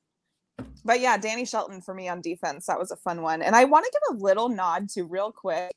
But 0.85 1.01
yeah, 1.01 1.19
Danny 1.19 1.45
Shelton 1.45 1.81
for 1.81 1.95
me 1.95 2.09
on 2.09 2.21
defense. 2.21 2.67
That 2.67 2.79
was 2.79 2.93
a 2.93 2.97
fun 2.97 3.21
one. 3.21 3.43
And 3.43 3.57
I 3.57 3.65
want 3.65 3.85
to 3.85 3.93
give 3.93 4.17
a 4.17 4.23
little 4.23 4.49
nod 4.49 4.89
to 4.91 5.03
real 5.03 5.33
quick 5.33 5.73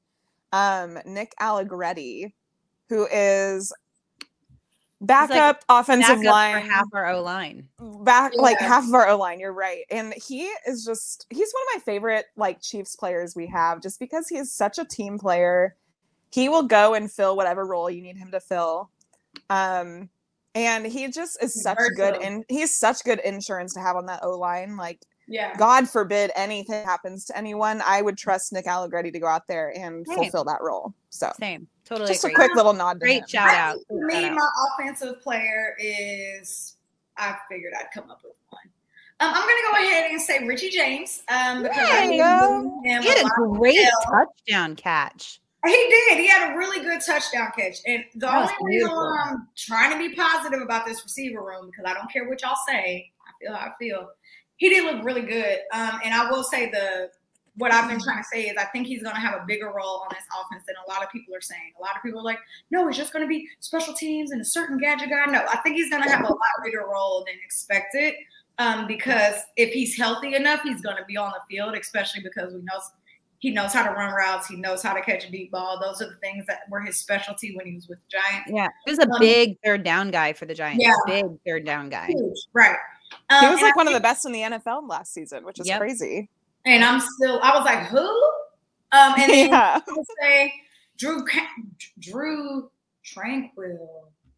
um, 0.52 1.00
Nick 1.06 1.34
Allegretti, 1.40 2.34
who 2.90 3.08
is 3.12 3.74
backup 5.02 5.64
offensive 5.70 6.22
Back 6.22 6.26
line, 6.26 6.70
half 6.70 6.86
our 6.94 7.08
O 7.08 7.22
line. 7.22 7.68
back 8.04 8.34
like 8.36 8.60
half 8.60 8.88
of 8.88 8.94
our 8.94 9.08
O 9.10 9.18
line. 9.18 9.40
You're 9.40 9.54
right, 9.54 9.84
and 9.90 10.14
he 10.14 10.44
is 10.68 10.86
just 10.86 11.26
he's 11.30 11.52
one 11.52 11.64
of 11.64 11.76
my 11.76 11.92
favorite 11.92 12.26
like 12.36 12.62
Chiefs 12.62 12.96
players 12.96 13.36
we 13.36 13.48
have, 13.48 13.82
just 13.82 14.00
because 14.00 14.28
he 14.28 14.38
is 14.38 14.52
such 14.52 14.78
a 14.78 14.86
team 14.86 15.18
player. 15.18 15.76
He 16.32 16.50
will 16.50 16.64
go 16.64 16.94
and 16.94 17.12
fill 17.12 17.36
whatever 17.36 17.66
role 17.66 17.90
you 17.90 18.02
need 18.02 18.18
him 18.18 18.32
to 18.32 18.40
fill. 18.40 18.90
Um, 19.50 20.10
and 20.56 20.86
he 20.86 21.08
just 21.08 21.42
is 21.42 21.54
He's 21.54 21.64
such 21.64 21.78
good 21.96 22.16
versatile. 22.16 22.24
and 22.24 22.46
he's 22.50 22.76
such 22.76 23.04
good 23.04 23.20
insurance 23.20 23.74
to 23.76 23.80
have 23.80 23.96
on 23.96 24.06
that 24.08 24.24
O 24.24 24.32
line. 24.38 24.78
Like 24.78 25.00
Yeah. 25.28 25.56
God 25.58 25.88
forbid 25.90 26.32
anything 26.36 26.84
happens 26.86 27.26
to 27.26 27.38
anyone, 27.38 27.82
I 27.86 28.02
would 28.02 28.18
trust 28.18 28.52
Nick 28.54 28.68
Allegretti 28.68 29.12
to 29.12 29.20
go 29.20 29.28
out 29.28 29.48
there 29.48 29.72
and 29.76 30.06
Same. 30.08 30.16
fulfill 30.18 30.44
that 30.46 30.62
role. 30.62 30.94
So 31.10 31.32
Same. 31.40 31.68
Totally 31.86 32.10
just 32.10 32.24
a 32.26 32.30
quick 32.32 32.54
little 32.56 32.74
nod 32.74 32.94
to 32.94 33.00
Great 33.00 33.22
him. 33.24 33.28
shout 33.28 33.50
out. 33.50 33.76
think 33.76 33.88
for 33.88 34.06
me, 34.06 34.14
shout 34.22 34.32
out. 34.32 34.36
my 34.38 34.50
offensive 34.86 35.22
player 35.22 35.76
is. 35.80 36.76
I 37.18 37.36
figured 37.50 37.74
I'd 37.78 37.92
come 37.94 38.10
up 38.10 38.22
with 38.24 38.36
one. 38.50 38.62
Um, 39.20 39.34
I'm 39.36 39.42
gonna 39.42 39.82
go 39.82 39.88
ahead 39.88 40.10
and 40.12 40.22
say 40.22 40.46
Richie 40.46 40.70
James. 40.70 41.22
Um, 41.28 41.64
because 41.64 41.78
I 41.78 41.84
There 41.86 42.04
you 42.04 42.10
think 42.10 42.22
go. 42.24 42.82
him 42.86 43.02
He 43.04 43.10
had 43.10 43.18
a 43.18 43.26
a 43.44 43.48
great 43.58 43.76
hell. 43.84 43.92
touchdown 44.48 44.76
catch. 44.78 45.42
He 45.66 45.72
did. 45.72 46.20
He 46.20 46.28
had 46.28 46.54
a 46.54 46.58
really 46.58 46.84
good 46.84 47.02
touchdown 47.06 47.52
catch. 47.56 47.78
And 47.86 48.04
the 48.14 48.28
That 48.28 48.52
only 48.62 48.78
reason 48.78 48.92
I'm 48.92 49.48
trying 49.58 49.92
to 49.92 49.98
be 49.98 50.16
positive 50.16 50.62
about 50.62 50.86
this 50.86 51.04
receiver 51.04 51.44
room, 51.44 51.70
because 51.70 51.86
I 51.86 51.94
don't 51.94 52.12
care 52.12 52.30
what 52.30 52.42
y'all 52.42 52.56
say, 52.68 53.12
I 53.28 53.32
feel 53.44 53.54
how 53.54 53.68
I 53.68 53.72
feel. 53.78 54.10
He 54.56 54.70
did 54.70 54.86
look 54.86 55.04
really 55.04 55.22
good. 55.22 55.60
Um, 55.74 56.00
and 56.04 56.14
I 56.14 56.30
will 56.30 56.44
say 56.44 56.70
the 56.70 57.10
what 57.56 57.74
I've 57.74 57.90
been 57.90 58.00
trying 58.00 58.24
to 58.24 58.28
say 58.32 58.44
is 58.44 58.56
I 58.58 58.66
think 58.66 58.88
he's 58.88 59.04
gonna 59.04 59.20
have 59.20 59.34
a 59.34 59.44
bigger 59.46 59.68
role 59.68 60.02
on 60.04 60.08
this 60.12 60.24
offense 60.40 60.64
than 60.66 60.76
a 60.86 60.90
lot 60.90 61.04
of 61.04 61.12
people 61.12 61.36
are 61.36 61.42
saying. 61.42 61.74
A 61.78 61.82
lot 61.82 61.96
of 61.96 62.02
people 62.02 62.22
are 62.22 62.24
like, 62.24 62.40
no, 62.72 62.88
it's 62.88 62.98
just 62.98 63.12
gonna 63.12 63.28
be 63.28 63.50
special 63.60 63.94
teams 63.94 64.32
and 64.32 64.40
a 64.40 64.46
certain 64.46 64.78
gadget 64.78 65.10
guy. 65.10 65.26
No, 65.26 65.46
I 65.46 65.58
think 65.58 65.76
he's 65.76 65.90
gonna 65.90 66.10
have 66.10 66.22
a 66.22 66.28
lot 66.30 66.40
bigger 66.64 66.86
role 66.90 67.26
than 67.28 67.36
expected. 67.44 68.14
Um, 68.60 68.88
because 68.88 69.36
if 69.58 69.72
he's 69.74 69.98
healthy 69.98 70.36
enough, 70.36 70.62
he's 70.62 70.82
gonna 70.82 71.06
be 71.06 71.18
on 71.18 71.32
the 71.32 71.42
field, 71.54 71.76
especially 71.76 72.22
because 72.22 72.54
we 72.54 72.62
know 72.62 72.80
he 73.40 73.52
knows 73.52 73.74
how 73.74 73.84
to 73.84 73.92
run 73.92 74.14
routes. 74.14 74.48
He 74.48 74.56
knows 74.58 74.84
how 74.84 74.94
to 74.94 75.02
catch 75.02 75.26
a 75.26 75.32
deep 75.32 75.52
ball. 75.52 75.80
Those 75.80 76.02
are 76.02 76.10
the 76.10 76.16
things 76.18 76.46
that 76.48 76.62
were 76.70 76.82
his 76.82 77.00
specialty 77.00 77.56
when 77.56 77.66
he 77.66 77.74
was 77.76 77.88
with 77.88 78.00
the 78.00 78.18
Giants. 78.20 78.52
Yeah. 78.54 78.68
He 78.86 78.92
was 78.92 79.00
a 79.00 79.04
Um, 79.10 79.20
big 79.20 79.58
third 79.64 79.84
down 79.84 80.12
guy 80.12 80.34
for 80.34 80.46
the 80.46 80.54
Giants. 80.54 80.84
Yeah. 80.86 80.94
Big 81.08 81.26
third 81.48 81.66
down 81.66 81.90
guy. 81.90 82.08
Huge, 82.08 82.38
right? 82.54 82.78
He 83.30 83.36
Um, 83.46 83.52
was 83.54 83.62
like 83.62 83.74
I 83.74 83.78
one 83.78 83.88
of 83.88 83.94
the 83.94 84.00
best 84.00 84.26
in 84.26 84.32
the 84.34 84.42
NFL 84.42 84.88
last 84.88 85.14
season, 85.14 85.44
which 85.46 85.60
is 85.60 85.68
Yep. 85.68 85.80
crazy. 85.80 86.30
And 86.66 86.84
I'm 86.84 87.00
still. 87.00 87.40
I 87.42 87.56
was 87.58 87.66
like, 87.66 87.88
who? 87.88 87.98
Um, 88.92 89.14
and 89.18 89.32
then 89.32 89.50
yeah. 89.50 89.80
I 89.88 89.92
would 89.92 90.06
say 90.22 90.54
Drew 90.98 91.26
Drew 92.00 92.70
Tranquill. 93.06 93.88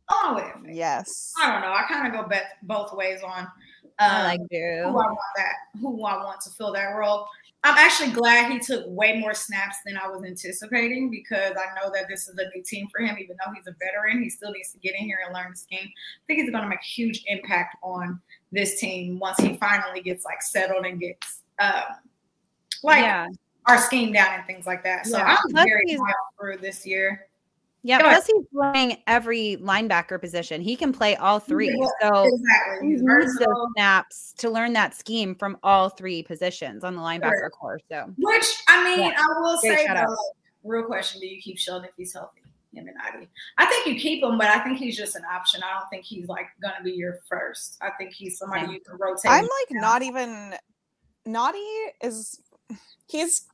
Oh, 0.09 0.33
wait. 0.35 0.75
Yes. 0.75 1.33
I 1.41 1.51
don't 1.51 1.61
know. 1.61 1.73
I 1.73 1.83
kind 1.87 2.05
of 2.07 2.13
go 2.13 2.27
bet 2.27 2.53
both 2.63 2.93
ways 2.93 3.21
on. 3.23 3.47
Um, 3.99 4.09
I 4.09 4.23
like 4.23 4.39
who 4.49 4.57
I 4.87 4.91
want 4.91 5.17
that, 5.37 5.53
who 5.79 6.05
I 6.05 6.23
want 6.23 6.41
to 6.41 6.49
fill 6.51 6.73
that 6.73 6.87
role. 6.95 7.27
I'm 7.63 7.77
actually 7.77 8.09
glad 8.09 8.51
he 8.51 8.59
took 8.59 8.83
way 8.87 9.19
more 9.19 9.35
snaps 9.35 9.77
than 9.85 9.95
I 9.95 10.07
was 10.07 10.23
anticipating 10.25 11.11
because 11.11 11.55
I 11.55 11.79
know 11.79 11.91
that 11.93 12.07
this 12.09 12.27
is 12.27 12.35
a 12.39 12.49
new 12.55 12.63
team 12.63 12.87
for 12.91 13.01
him. 13.01 13.17
Even 13.19 13.37
though 13.37 13.53
he's 13.53 13.67
a 13.67 13.75
veteran, 13.79 14.23
he 14.23 14.31
still 14.31 14.51
needs 14.51 14.71
to 14.71 14.79
get 14.79 14.95
in 14.95 15.05
here 15.05 15.19
and 15.23 15.33
learn 15.33 15.51
the 15.51 15.57
scheme. 15.57 15.85
I 15.85 16.21
think 16.25 16.41
he's 16.41 16.49
going 16.49 16.63
to 16.63 16.69
make 16.69 16.79
a 16.79 16.83
huge 16.83 17.23
impact 17.27 17.77
on 17.83 18.19
this 18.51 18.79
team 18.79 19.19
once 19.19 19.37
he 19.37 19.57
finally 19.57 20.01
gets 20.01 20.25
like 20.25 20.41
settled 20.41 20.85
and 20.85 20.99
gets 20.99 21.41
um, 21.59 21.83
like 22.81 23.01
yeah. 23.01 23.27
our 23.67 23.77
scheme 23.77 24.11
down 24.11 24.33
and 24.33 24.45
things 24.47 24.65
like 24.65 24.83
that. 24.83 25.05
So 25.05 25.17
Yeah. 25.17 25.37
I'm 25.37 25.51
Plus 25.51 25.65
very 25.65 25.97
on 25.97 26.13
Drew 26.39 26.57
this 26.57 26.83
year. 26.83 27.27
Yeah. 27.83 27.99
Go 27.99 28.05
ahead. 28.05 28.23
Plus, 28.23 28.27
he's 28.27 28.45
playing 28.53 28.97
every 29.07 29.57
linebacker 29.61 30.21
position. 30.21 30.61
He 30.61 30.75
can 30.75 30.93
play 30.93 31.15
all 31.15 31.39
three. 31.39 31.69
Yeah, 31.69 31.87
So 32.11 32.23
Exactly. 32.25 32.87
he 32.87 32.93
He's 32.93 33.01
needs 33.01 33.07
those 33.07 33.23
versatile. 33.39 33.69
snaps 33.75 34.33
to 34.37 34.49
learn 34.49 34.73
that 34.73 34.93
scheme 34.95 35.33
from 35.35 35.57
all 35.63 35.89
three 35.89 36.21
positions 36.23 36.83
on 36.83 36.95
the 36.95 37.01
linebacker 37.01 37.49
core. 37.51 37.79
So 37.89 38.13
Which 38.17 38.45
I 38.67 38.83
mean, 38.83 38.99
Yeah. 39.09 39.17
I 39.17 39.41
will 39.41 39.59
Great 39.61 39.77
say 39.79 39.85
shout 39.87 39.97
out. 39.97 40.07
though, 40.09 40.69
real 40.69 40.83
question: 40.85 41.19
Do 41.21 41.27
you 41.27 41.41
keep 41.41 41.57
Sheldon 41.57 41.87
if 41.89 41.95
he's 41.97 42.13
healthy? 42.13 42.41
Him 42.73 42.87
and 42.87 42.95
Ivy. 43.03 43.27
I 43.57 43.65
think 43.65 43.85
you 43.87 43.95
keep 43.99 44.23
him, 44.23 44.37
but 44.37 44.47
I 44.47 44.59
think 44.63 44.77
he's 44.77 44.95
just 44.95 45.17
an 45.17 45.23
option. 45.25 45.61
I 45.61 45.77
don't 45.77 45.89
think 45.89 46.05
he's 46.05 46.27
like 46.29 46.45
gonna 46.61 46.81
be 46.83 46.91
your 46.91 47.19
first. 47.27 47.77
I 47.81 47.89
think 47.97 48.13
he's 48.13 48.37
somebody 48.37 48.67
Yeah. 48.67 48.71
you 48.73 48.79
can 48.79 48.97
rotate. 48.97 49.29
I'm 49.29 49.43
like 49.43 49.71
not 49.71 50.03
even 50.03 50.53
Naughty 51.25 51.57
is 52.01 52.39
he's 53.07 53.47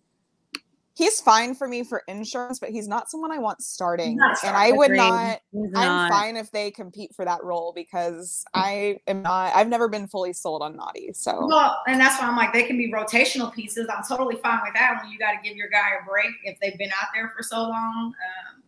he's 0.98 1.22
fine 1.22 1.54
for 1.54 1.68
me 1.68 1.84
for 1.84 2.02
insurance, 2.08 2.58
but 2.58 2.70
he's 2.70 2.88
not 2.88 3.10
someone 3.12 3.32
I 3.32 3.38
want 3.38 3.62
starting. 3.62 4.18
not 4.18 4.43
And. 4.43 4.58
I 4.58 4.72
would 4.72 4.91
Agreed. 4.91 4.98
not 4.98 5.41
I'm 5.76 6.10
fine 6.10 6.36
if 6.36 6.52
they 6.52 6.72
compete 6.72 7.14
for 7.16 7.24
that 7.24 7.43
role 7.43 7.72
because 7.76 8.43
I 8.56 8.98
am 9.06 9.22
not 9.22 9.56
I've 9.56 9.68
never 9.68 9.88
been 9.88 10.08
fully 10.08 10.34
sold 10.34 10.64
on 10.64 10.76
Naughty. 10.76 11.12
So 11.14 11.45
Well, 11.45 11.78
and 11.88 12.02
that's 12.02 12.20
why 12.20 12.28
I'm 12.28 12.36
like 12.36 12.52
they 12.52 12.64
can 12.64 12.78
be 12.78 12.91
rotational 12.91 13.54
pieces. 13.54 13.88
I'm 13.95 14.04
totally 14.04 14.38
fine 14.38 14.60
with 14.64 14.74
that 14.74 15.00
when 15.00 15.12
you 15.12 15.20
got 15.20 15.34
to 15.34 15.38
give 15.48 15.56
your 15.56 15.70
guy 15.70 15.89
a 16.02 16.10
break 16.10 16.32
if 16.43 16.60
they've 16.60 16.78
been 16.80 16.91
out 16.91 17.10
there 17.14 17.32
for 17.36 17.43
so 17.43 17.58
long. 17.58 18.08
Um, 18.08 18.64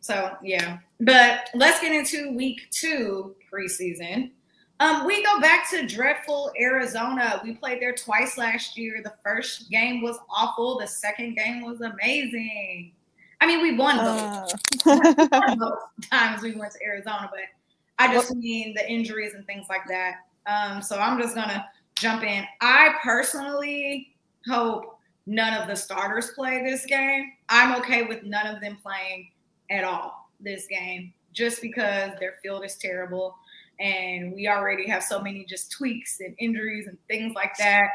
so 0.00 0.36
yeah, 0.42 0.78
but 0.98 1.50
let's 1.54 1.80
get 1.80 1.92
into 1.92 2.34
week 2.34 2.68
two 2.72 3.36
preseason. 3.52 4.32
Um, 4.80 5.06
we 5.06 5.24
go 5.24 5.40
back 5.40 5.68
to 5.70 5.86
dreadful 5.86 6.52
Arizona. 6.60 7.40
We 7.42 7.54
played 7.54 7.82
there 7.82 7.94
twice 7.94 8.38
last 8.38 8.78
year. 8.78 9.00
The 9.02 9.14
first 9.24 9.70
game 9.70 10.02
was 10.02 10.18
awful. 10.30 10.78
The 10.78 10.86
second 10.86 11.36
game 11.36 11.64
was 11.64 11.80
amazing. 11.80 12.92
I 13.40 13.46
mean, 13.46 13.60
we 13.60 13.76
won 13.76 13.96
both. 13.96 14.86
Uh, 14.86 15.56
both 15.56 15.78
times 16.10 16.42
we 16.42 16.54
went 16.54 16.72
to 16.72 16.84
Arizona, 16.84 17.28
but 17.30 17.40
I 17.98 18.12
just 18.12 18.34
mean 18.34 18.74
the 18.74 18.88
injuries 18.88 19.34
and 19.34 19.44
things 19.46 19.66
like 19.68 19.86
that. 19.88 20.26
Um, 20.46 20.80
so 20.80 20.98
I'm 20.98 21.20
just 21.20 21.34
gonna 21.34 21.66
jump 21.96 22.22
in. 22.22 22.44
I 22.60 22.94
personally 23.02 24.14
hope 24.46 24.98
none 25.26 25.54
of 25.54 25.68
the 25.68 25.74
starters 25.74 26.30
play 26.34 26.62
this 26.64 26.86
game. 26.86 27.32
I'm 27.48 27.78
okay 27.80 28.04
with 28.04 28.22
none 28.22 28.46
of 28.46 28.60
them 28.60 28.78
playing 28.80 29.30
at 29.70 29.82
all 29.84 30.30
this 30.40 30.66
game, 30.68 31.12
just 31.32 31.60
because 31.60 32.12
their 32.20 32.36
field 32.42 32.64
is 32.64 32.76
terrible 32.76 33.36
and 33.80 34.32
we 34.32 34.48
already 34.48 34.88
have 34.88 35.02
so 35.02 35.20
many 35.20 35.44
just 35.44 35.70
tweaks 35.70 36.20
and 36.20 36.34
injuries 36.38 36.86
and 36.86 36.98
things 37.08 37.34
like 37.34 37.56
that. 37.58 37.90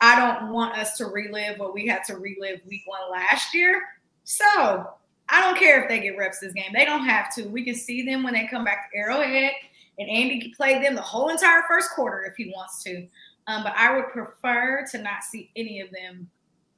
I 0.00 0.16
don't 0.16 0.52
want 0.52 0.78
us 0.78 0.96
to 0.98 1.06
relive 1.06 1.58
what 1.58 1.74
we 1.74 1.86
had 1.86 2.04
to 2.04 2.16
relive 2.16 2.60
week 2.66 2.82
one 2.86 3.10
last 3.10 3.54
year. 3.54 3.82
So 4.24 4.88
I 5.28 5.40
don't 5.40 5.58
care 5.58 5.82
if 5.82 5.88
they 5.88 6.00
get 6.00 6.16
reps 6.16 6.40
this 6.40 6.52
game. 6.52 6.72
They 6.72 6.84
don't 6.84 7.04
have 7.04 7.34
to. 7.34 7.48
We 7.48 7.64
can 7.64 7.74
see 7.74 8.02
them 8.02 8.22
when 8.22 8.34
they 8.34 8.46
come 8.46 8.64
back 8.64 8.90
to 8.90 8.98
Arrowhead, 8.98 9.52
and 9.98 10.08
Andy 10.08 10.40
can 10.40 10.52
play 10.52 10.80
them 10.80 10.94
the 10.94 11.02
whole 11.02 11.28
entire 11.28 11.62
first 11.68 11.90
quarter 11.90 12.24
if 12.24 12.34
he 12.36 12.52
wants 12.54 12.82
to. 12.84 13.06
Um, 13.46 13.62
but 13.62 13.74
I 13.76 13.94
would 13.94 14.08
prefer 14.08 14.86
to 14.90 14.98
not 14.98 15.24
see 15.24 15.50
any 15.56 15.80
of 15.80 15.90
them 15.90 16.28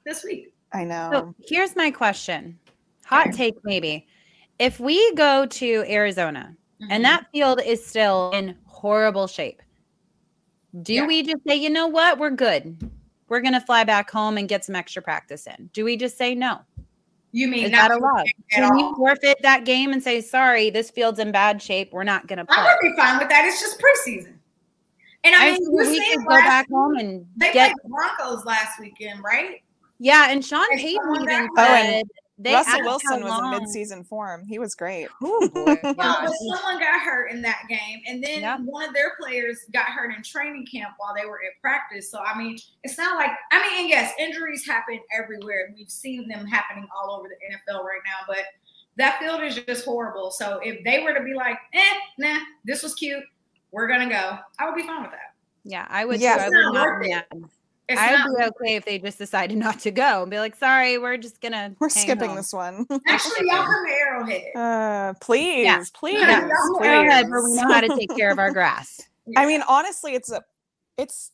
this 0.05 0.23
week. 0.23 0.53
I 0.73 0.83
know. 0.85 1.09
So 1.11 1.35
here's 1.47 1.75
my 1.75 1.91
question. 1.91 2.57
Hot 3.05 3.33
take, 3.33 3.55
maybe. 3.63 4.07
If 4.57 4.79
we 4.79 5.13
go 5.15 5.45
to 5.45 5.85
Arizona 5.87 6.55
Mm-hmm. 6.81 6.91
and 6.91 7.05
that 7.05 7.27
field 7.31 7.61
is 7.63 7.85
still 7.85 8.31
in 8.33 8.55
horrible 8.65 9.27
shape, 9.27 9.61
do 10.81 10.93
Yeah. 10.93 11.05
we 11.05 11.21
just 11.23 11.43
say, 11.47 11.55
you 11.55 11.69
know 11.69 11.87
what? 11.87 12.17
We're 12.17 12.31
good. 12.31 12.89
We're 13.29 13.41
going 13.41 13.53
to 13.53 13.61
fly 13.61 13.83
back 13.83 14.09
home 14.09 14.37
and 14.37 14.49
get 14.49 14.65
some 14.65 14.75
extra 14.75 15.01
practice 15.01 15.47
in. 15.47 15.69
Do 15.73 15.85
we 15.85 15.95
just 15.97 16.17
say 16.17 16.33
no? 16.35 16.59
you 17.33 17.47
mean 17.47 17.65
Is 17.65 17.71
not 17.71 17.91
allowed? 17.91 18.25
at 18.27 18.33
Can 18.51 18.77
you 18.77 18.93
forfeit 18.97 19.37
that 19.41 19.63
game 19.63 19.93
and 19.93 20.03
say, 20.03 20.19
sorry, 20.19 20.69
this 20.69 20.91
field's 20.91 21.17
in 21.19 21.31
bad 21.31 21.61
shape. 21.61 21.93
We're 21.93 22.03
not 22.03 22.27
going 22.27 22.39
to 22.39 22.45
play? 22.45 22.57
I 22.57 22.63
would 22.65 22.79
be 22.81 22.93
fine 22.97 23.19
with 23.19 23.29
that. 23.29 23.45
It's 23.45 23.61
just 23.61 23.79
preseason. 23.79 24.33
And 25.23 25.33
I 25.35 25.47
I 25.47 25.51
mean, 25.51 25.71
we 25.71 26.09
could 26.13 26.25
go 26.25 26.35
back 26.35 26.67
week, 26.67 26.75
home 26.75 26.95
and 26.97 27.25
They 27.37 27.53
get 27.53 27.73
played 27.73 27.89
Broncos 27.89 28.43
last 28.43 28.79
weekend, 28.81 29.23
right? 29.23 29.61
yeah. 29.99 30.29
And 30.29 30.43
Sean 30.43 30.65
and 30.71 30.79
Payton 30.81 31.15
even 31.21 31.47
Oh, 31.57 31.61
and 31.61 31.87
said 31.95 32.03
they 32.43 32.53
Russell 32.53 32.81
Wilson 32.81 33.21
was 33.23 33.37
in 33.37 33.43
long- 33.43 33.51
mid-season 33.59 34.03
form. 34.03 34.45
He 34.45 34.59
was 34.59 34.75
great. 34.75 35.07
Oh, 35.21 35.47
boy. 35.49 35.77
Well, 35.83 35.95
Yeah. 35.97 36.15
but 36.25 36.33
someone 36.33 36.79
got 36.79 37.01
hurt 37.01 37.31
in 37.31 37.41
that 37.43 37.63
game, 37.69 38.01
and 38.07 38.23
then 38.23 38.41
Yeah. 38.41 38.57
one 38.57 38.87
of 38.87 38.93
their 38.93 39.13
players 39.19 39.59
got 39.73 39.85
hurt 39.85 40.13
in 40.15 40.23
training 40.23 40.65
camp 40.71 40.93
while 40.97 41.13
they 41.15 41.25
were 41.25 41.39
at 41.45 41.61
practice. 41.61 42.09
So 42.11 42.19
I 42.19 42.37
mean, 42.37 42.57
it's 42.83 42.97
not 42.97 43.15
like 43.17 43.31
I 43.51 43.61
mean, 43.61 43.79
and 43.81 43.89
yes, 43.89 44.13
injuries 44.19 44.65
happen 44.65 44.99
everywhere. 45.17 45.71
We've 45.75 45.89
seen 45.89 46.27
them 46.27 46.45
happening 46.45 46.87
all 46.95 47.15
over 47.17 47.27
the 47.29 47.35
NFL 47.35 47.83
right 47.83 48.01
now, 48.05 48.25
but 48.27 48.43
that 48.97 49.19
field 49.19 49.41
is 49.43 49.55
just 49.55 49.85
horrible. 49.85 50.31
So 50.31 50.59
if 50.63 50.83
they 50.83 51.01
were 51.03 51.13
to 51.13 51.23
be 51.23 51.33
like, 51.33 51.57
eh, 51.73 51.93
nah, 52.17 52.39
this 52.65 52.83
was 52.83 52.93
cute, 52.95 53.23
we're 53.71 53.87
gonna 53.87 54.09
go, 54.09 54.37
I 54.59 54.65
would 54.65 54.75
be 54.75 54.83
fine 54.83 55.01
with 55.03 55.11
that. 55.11 55.33
Yeah, 55.63 55.85
I 55.89 56.05
would. 56.05 56.19
Yeah. 56.19 56.35
too. 56.35 56.41
I 56.41 56.45
It's 56.47 56.55
would 56.55 56.73
not 56.73 57.41
not. 57.95 58.11
worth 58.11 58.11
be 58.11 58.11
it. 58.11 58.11
mad. 58.11 58.11
It's 58.11 58.11
I 58.11 58.11
not 58.11 58.29
would 58.29 58.37
be 58.37 58.65
okay 58.65 58.75
if 58.75 58.85
they 58.85 58.99
just 58.99 59.17
decided 59.17 59.57
not 59.57 59.79
to 59.81 59.91
go 59.91 60.21
and 60.21 60.31
be 60.31 60.39
like, 60.39 60.55
"Sorry, 60.55 60.97
we're 60.97 61.17
just 61.17 61.41
gonna." 61.41 61.75
We're 61.79 61.89
skipping 61.89 62.29
home." 62.29 62.35
this 62.37 62.53
one. 62.53 62.85
actually 63.07 63.47
y'all 63.47 63.65
come 63.65 63.85
to 63.85 63.93
Arrowhead. 63.93 64.43
Uh, 64.55 65.13
please, 65.21 65.89
please, 65.91 66.21
Yeah. 66.21 66.47
We're 66.79 66.85
Arrowhead, 66.85 67.29
where 67.29 67.43
we 67.43 67.53
know 67.55 67.71
how 67.71 67.81
to 67.81 67.95
take 67.97 68.15
care 68.15 68.31
of 68.31 68.39
our 68.39 68.51
grass. 68.51 69.01
I 69.37 69.45
mean, 69.45 69.61
honestly, 69.67 70.13
it's 70.13 70.31
a, 70.31 70.41
it's. 70.97 71.31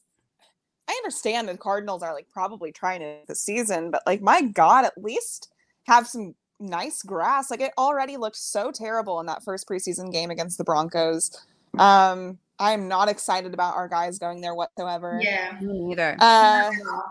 I 0.90 0.94
understand 0.94 1.50
the 1.50 1.58
Cardinals 1.58 2.02
are 2.02 2.14
like 2.14 2.28
probably 2.32 2.72
trying 2.72 3.02
to 3.02 3.18
the 3.28 3.36
season, 3.36 3.92
but 3.92 4.04
like, 4.08 4.22
my 4.22 4.42
God, 4.42 4.86
at 4.86 4.98
least 4.98 5.50
have 5.84 6.08
some 6.08 6.34
nice 6.60 7.02
grass. 7.02 7.52
Like, 7.52 7.62
it 7.62 7.74
already 7.78 8.16
looked 8.18 8.38
so 8.38 8.72
terrible 8.72 9.20
in 9.20 9.26
that 9.26 9.44
first 9.44 9.68
preseason 9.68 10.12
game 10.12 10.32
against 10.32 10.58
the 10.58 10.64
Broncos. 10.64 11.46
Um, 11.80 12.40
I'm 12.60 12.88
not 12.88 13.08
excited 13.10 13.54
about 13.54 13.76
our 13.76 13.88
guys 13.88 14.18
going 14.20 14.42
there 14.42 14.56
whatsoever. 14.56 15.20
yeah. 15.24 15.58
Me 15.62 15.80
neither. 15.80 16.16
Uh, 16.20 16.72
Not 16.72 16.74
at 16.74 16.80
all. 16.92 17.04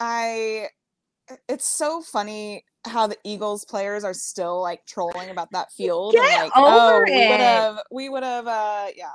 I. 0.00 0.68
It's 1.48 1.68
so 1.68 2.00
funny 2.00 2.64
how 2.86 3.06
the 3.06 3.18
Eagles 3.22 3.64
players 3.66 4.02
are 4.02 4.14
still 4.14 4.62
like 4.62 4.86
trolling 4.86 5.28
about 5.30 5.48
that 5.52 5.70
field. 5.72 6.14
and, 6.14 6.24
Get 6.24 6.40
like, 6.40 6.52
oh, 6.56 6.96
over 6.96 7.04
we 7.04 7.12
it." 7.12 7.28
would 7.30 7.40
have, 7.40 7.78
we 7.90 8.08
would 8.08 8.22
have, 8.22 8.46
uh, 8.46 8.86
yeah, 8.96 9.10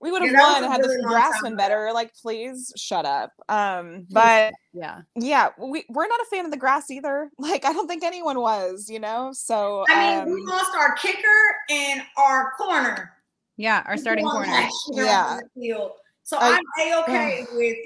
we 0.00 0.10
would 0.10 0.22
have 0.22 0.30
Yeah, 0.32 0.40
won 0.60 0.62
had 0.70 0.80
really 0.80 0.96
the 0.96 1.02
long 1.02 1.12
grass 1.12 1.42
been 1.42 1.52
ago. 1.52 1.58
better. 1.58 1.90
Like, 1.92 2.14
please 2.14 2.72
shut 2.76 3.04
up. 3.04 3.32
Um, 3.50 4.06
but 4.10 4.54
yeah, 4.72 5.02
yeah, 5.16 5.50
we 5.58 5.84
we're 5.90 6.06
not 6.06 6.20
a 6.20 6.26
fan 6.30 6.44
of 6.46 6.50
the 6.50 6.56
grass 6.56 6.90
either. 6.90 7.30
Like, 7.38 7.64
I 7.66 7.72
don't 7.72 7.88
think 7.88 8.04
anyone 8.04 8.40
was, 8.40 8.88
you 8.88 9.00
know. 9.00 9.30
So 9.34 9.84
I 9.90 10.24
mean, 10.24 10.34
we 10.34 10.40
um, 10.42 10.46
lost 10.46 10.70
our 10.78 10.94
kicker 10.94 11.28
and 11.70 12.02
our 12.16 12.52
corner. 12.56 13.13
Yeah. 13.56 13.82
Our 13.86 13.96
starting 13.96 14.24
corner. 14.24 14.46
Yeah. 14.92 15.26
on 15.26 15.36
the 15.38 15.60
field. 15.60 15.92
So 16.22 16.38
I- 16.38 16.60
I, 16.78 16.82
am 16.82 16.98
a 16.98 17.02
okay 17.02 17.46
with 17.52 17.76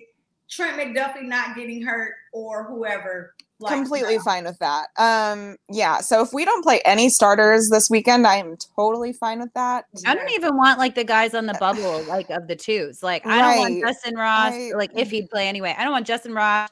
Trent 0.51 0.79
McDuffie 0.79 1.25
not 1.25 1.57
getting 1.57 1.83
hurt 1.83 2.15
or 2.33 2.65
whoever. 2.65 3.35
Like, 3.61 3.75
completely 3.75 4.19
fine 4.21 4.45
with 4.45 4.59
that. 4.61 4.87
Um, 4.99 5.57
yeah. 5.69 5.99
So 5.99 6.23
if 6.23 6.33
we 6.33 6.45
don't 6.45 6.63
play 6.63 6.81
any 6.85 7.09
starters 7.09 7.71
this 7.71 7.91
weekend, 7.91 8.25
I 8.25 8.37
am 8.37 8.57
totally 8.77 9.13
fine 9.13 9.41
with 9.41 9.53
that. 9.55 9.87
I 10.07 10.15
don't 10.15 10.31
even 10.31 10.57
want 10.57 10.79
like 10.79 10.95
the 10.95 11.03
guys 11.03 11.35
on 11.35 11.47
the 11.47 11.55
bubble, 11.55 12.05
like 12.05 12.31
of 12.31 12.47
the 12.47 12.55
twos. 12.55 13.03
Like 13.03 13.27
I 13.27 13.41
don't 13.41 13.59
want 13.59 13.75
Justyn 13.83 14.17
Ross, 14.17 14.53
I- 14.53 14.71
like 14.77 14.93
if 14.95 15.11
he'd 15.11 15.29
play 15.29 15.49
anyway. 15.49 15.75
I 15.77 15.83
don't 15.83 15.91
want 15.93 16.07
Justyn 16.07 16.37
Ross, 16.37 16.69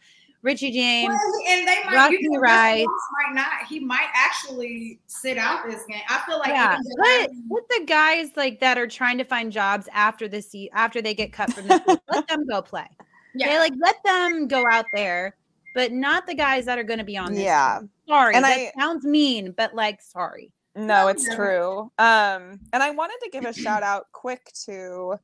Richie 0.47 0.71
James. 0.71 1.09
Well, 1.09 1.43
and 1.49 1.67
they 1.67 1.83
might, 1.85 1.95
Rocky 1.95 2.19
you 2.21 2.31
know, 2.31 2.39
Rice. 2.39 2.87
Might 3.27 3.35
not. 3.35 3.67
He 3.69 3.81
might 3.81 4.07
actually 4.15 5.01
sit 5.09 5.39
out 5.39 5.67
this 5.69 5.85
game. 5.87 6.01
I 6.09 6.23
feel 6.25 6.39
like 6.39 6.51
yeah, 6.51 6.75
even 6.79 6.93
but 6.97 7.31
with 7.49 7.65
the 7.69 7.85
guys 7.85 8.29
like 8.37 8.61
that 8.61 8.79
are 8.79 8.87
trying 8.87 9.19
to 9.19 9.25
find 9.25 9.51
jobs 9.51 9.89
after 9.93 10.29
the 10.29 10.41
se- 10.41 10.71
after 10.73 11.03
they 11.03 11.15
get 11.15 11.33
cut 11.33 11.53
from 11.53 11.67
the 11.67 11.79
team, 11.81 11.97
let 12.13 12.29
them 12.29 12.47
go 12.47 12.63
play. 12.63 12.87
yeah. 13.35 13.47
Okay, 13.49 13.59
like 13.59 13.73
let 13.83 13.97
them 14.05 14.47
go 14.47 14.65
out 14.71 14.85
there, 14.95 15.37
but 15.75 15.91
not 15.91 16.29
the 16.29 16.35
guys 16.35 16.65
that 16.67 16.79
are 16.79 16.85
going 16.85 17.01
to 17.01 17.05
be 17.05 17.17
on. 17.17 17.33
This 17.35 17.43
Yeah. 17.43 17.79
team. 17.81 17.91
sorry, 18.09 18.35
And 18.37 18.45
that 18.45 18.57
I- 18.57 18.73
sounds 18.79 19.05
mean, 19.05 19.53
but 19.57 19.75
like 19.75 20.01
sorry. 20.01 20.53
No, 20.77 21.09
it's 21.09 21.35
true. 21.35 21.91
Um, 21.99 22.61
and 22.73 22.83
I 22.83 22.91
wanted 22.91 23.19
to 23.25 23.31
give 23.33 23.45
a 23.47 23.53
shout 23.53 23.83
out 23.83 24.13
quick 24.13 24.53
to 24.67 25.19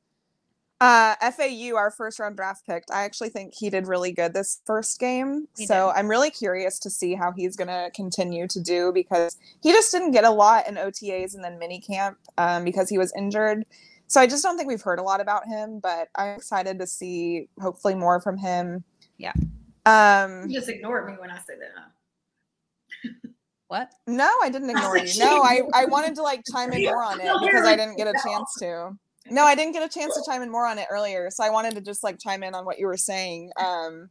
uh 0.83 1.15
FAU, 1.31 1.77
our 1.77 1.93
first 1.93 2.19
round 2.19 2.37
draft 2.37 2.67
pick. 2.67 2.83
I 2.93 3.05
actually 3.05 3.29
think 3.29 3.55
he 3.55 3.71
did 3.71 3.87
really 3.87 4.11
good 4.11 4.35
this 4.35 4.61
first 4.67 4.99
game. 4.99 5.47
He 5.57 5.65
so 5.65 5.93
did. 5.93 5.99
I'm 5.99 6.09
really 6.09 6.31
curious 6.31 6.81
to 6.81 6.91
see 6.91 7.15
how 7.15 7.31
he's 7.31 7.55
gonna 7.55 7.91
continue 7.95 8.49
to 8.49 8.61
do 8.61 8.91
because 8.93 9.37
he 9.63 9.71
just 9.71 9.93
didn't 9.93 10.11
get 10.11 10.25
a 10.25 10.31
lot 10.31 10.67
in 10.67 10.75
OTAs 10.75 11.35
and 11.35 11.45
then 11.45 11.59
mini 11.61 11.81
camp 11.81 12.19
um, 12.37 12.65
because 12.65 12.89
he 12.89 12.99
was 12.99 13.13
injured. 13.17 13.65
So 14.09 14.21
I 14.21 14.27
just 14.27 14.43
don't 14.43 14.57
think 14.57 14.69
we've 14.69 14.83
heard 14.83 14.99
a 14.99 15.05
lot 15.05 15.21
about 15.21 15.47
him, 15.47 15.79
but 15.79 16.09
I'm 16.17 16.35
excited 16.37 16.81
to 16.81 16.87
see 16.87 17.49
hopefully 17.61 17.95
more 17.95 18.21
from 18.21 18.37
him. 18.37 18.83
Yeah. 19.19 19.35
Um 19.87 20.49
you 20.49 20.57
just 20.57 20.69
ignored 20.69 21.07
me 21.07 21.15
when 21.17 21.31
I 21.31 21.39
said 21.47 21.59
that. 21.61 21.71
Huh? 21.77 23.11
What? 23.69 23.91
No, 24.07 24.31
I 24.43 24.51
didn't 24.51 24.69
ignore 24.69 24.99
you. 24.99 25.19
No, 25.19 25.41
I. 25.41 25.63
I 25.73 25.87
wanted 25.87 26.15
to 26.17 26.23
like 26.23 26.43
chime 26.53 26.75
in 26.75 26.85
more 26.85 27.03
on 27.03 27.19
it 27.19 27.33
because 27.41 27.65
I 27.65 27.75
didn't 27.75 27.97
get 27.97 28.07
a 28.07 28.13
chance 28.23 28.55
to. 28.59 28.99
No, 29.31 29.45
I 29.45 29.55
didn't 29.55 29.73
get 29.73 29.83
a 29.83 29.89
chance 29.99 30.15
to 30.15 30.23
chime 30.27 30.43
in 30.43 30.51
more 30.51 30.67
on 30.67 30.79
it 30.79 30.87
earlier, 30.91 31.31
so 31.31 31.45
I 31.45 31.51
wanted 31.51 31.75
to 31.75 31.81
just 31.81 32.03
like 32.03 32.19
chime 32.19 32.43
in 32.43 32.55
on 32.55 32.65
what 32.65 32.79
you 32.79 32.87
were 32.87 32.97
saying. 32.97 33.51
Um, 33.57 34.11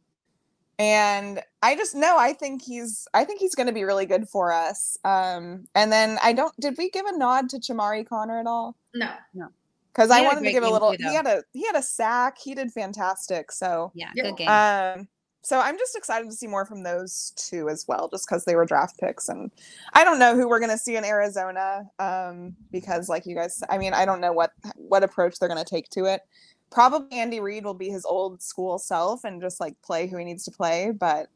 and 0.78 1.40
I 1.62 1.76
just 1.76 1.94
know 1.94 2.16
I 2.18 2.32
think 2.32 2.62
he's 2.62 3.06
I 3.14 3.24
think 3.24 3.40
he's 3.40 3.54
going 3.54 3.66
to 3.66 3.72
be 3.72 3.84
really 3.84 4.06
good 4.06 4.28
for 4.28 4.52
us. 4.52 4.96
Um, 5.04 5.66
and 5.74 5.92
then 5.92 6.18
I 6.22 6.32
don't 6.32 6.54
did 6.58 6.76
we 6.78 6.90
give 6.90 7.06
a 7.06 7.16
nod 7.16 7.48
to 7.50 7.58
Chamarri 7.58 8.06
Conner 8.08 8.40
at 8.40 8.46
all? 8.46 8.76
No. 8.94 9.10
No. 9.34 9.48
Because 9.92 10.10
I 10.10 10.22
wanted 10.22 10.44
to 10.44 10.52
give 10.52 10.64
a 10.64 10.70
little. 10.70 10.92
too, 10.96 11.04
He 11.06 11.14
had 11.14 11.26
a 11.26 11.42
he 11.52 11.66
had 11.66 11.76
a 11.76 11.82
sack. 11.82 12.38
He 12.38 12.54
did 12.54 12.72
fantastic. 12.72 13.52
So 13.52 13.92
Yeah, 13.94 14.08
Yeah. 14.14 14.22
good 14.24 14.36
game. 14.38 14.48
um, 14.48 15.08
so 15.42 15.60
I'm 15.60 15.76
just 15.76 15.96
excited 15.96 16.30
to 16.30 16.36
see 16.36 16.46
more 16.46 16.64
from 16.64 16.82
those 16.82 17.32
two 17.36 17.68
as 17.68 17.84
well, 17.88 18.08
just 18.08 18.26
because 18.28 18.44
they 18.44 18.54
were 18.54 18.64
draft 18.64 18.98
picks, 18.98 19.28
and 19.28 19.50
I 19.92 20.04
don't 20.04 20.18
know 20.18 20.36
who 20.36 20.48
we're 20.48 20.60
gonna 20.60 20.78
see 20.78 20.96
in 20.96 21.04
Arizona, 21.04 21.82
um, 21.98 22.54
because 22.70 23.08
like 23.08 23.26
you 23.26 23.34
guys, 23.34 23.62
I 23.68 23.78
mean, 23.78 23.92
I 23.92 24.04
don't 24.04 24.20
know 24.20 24.32
what 24.32 24.52
what 24.76 25.02
approach 25.02 25.38
they're 25.38 25.48
gonna 25.48 25.64
take 25.64 25.88
to 25.90 26.04
it. 26.04 26.22
Probably 26.70 27.18
Andy 27.18 27.40
Reid 27.40 27.64
will 27.64 27.74
be 27.74 27.88
his 27.88 28.04
old 28.04 28.40
school 28.40 28.78
self 28.78 29.24
and 29.24 29.42
just 29.42 29.60
like 29.60 29.74
play 29.82 30.06
who 30.06 30.16
he 30.16 30.24
needs 30.24 30.44
to 30.44 30.50
play, 30.50 30.90
but 30.90 31.28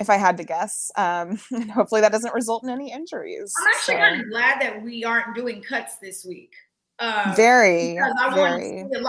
if 0.00 0.08
I 0.08 0.16
had 0.16 0.36
to 0.38 0.44
guess, 0.44 0.90
um, 0.96 1.36
hopefully 1.74 2.00
that 2.00 2.12
doesn't 2.12 2.34
result 2.34 2.62
in 2.62 2.70
any 2.70 2.92
injuries. 2.92 3.52
I'm 3.60 3.68
actually 3.74 3.94
So, 3.94 3.98
kind 3.98 4.20
of 4.20 4.28
glad 4.28 4.60
that 4.60 4.82
we 4.82 5.04
aren't 5.04 5.34
doing 5.34 5.60
cuts 5.62 5.96
this 5.96 6.24
week. 6.24 6.52
Uh, 6.98 7.32
very, 7.36 7.94
because 7.94 8.12
I 8.18 8.26
want 8.36 8.62
to 8.62 8.68
very. 8.68 9.02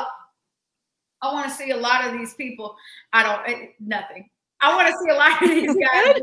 See 1.22 1.30
a 1.30 1.32
lot. 1.32 1.32
I 1.32 1.34
want 1.34 1.50
to 1.50 1.56
see 1.56 1.72
a 1.72 1.78
lot 1.78 2.06
of 2.06 2.14
these 2.14 2.34
people. 2.36 2.76
I 3.14 3.24
don't 3.24 3.50
eh, 3.50 3.68
nothing. 3.80 4.30
I 4.62 4.76
want 4.76 4.88
to 4.88 4.94
see 4.94 5.10
a 5.10 5.16
lot 5.16 5.42
of 5.42 5.50
these 5.50 5.88
guys. 5.94 6.22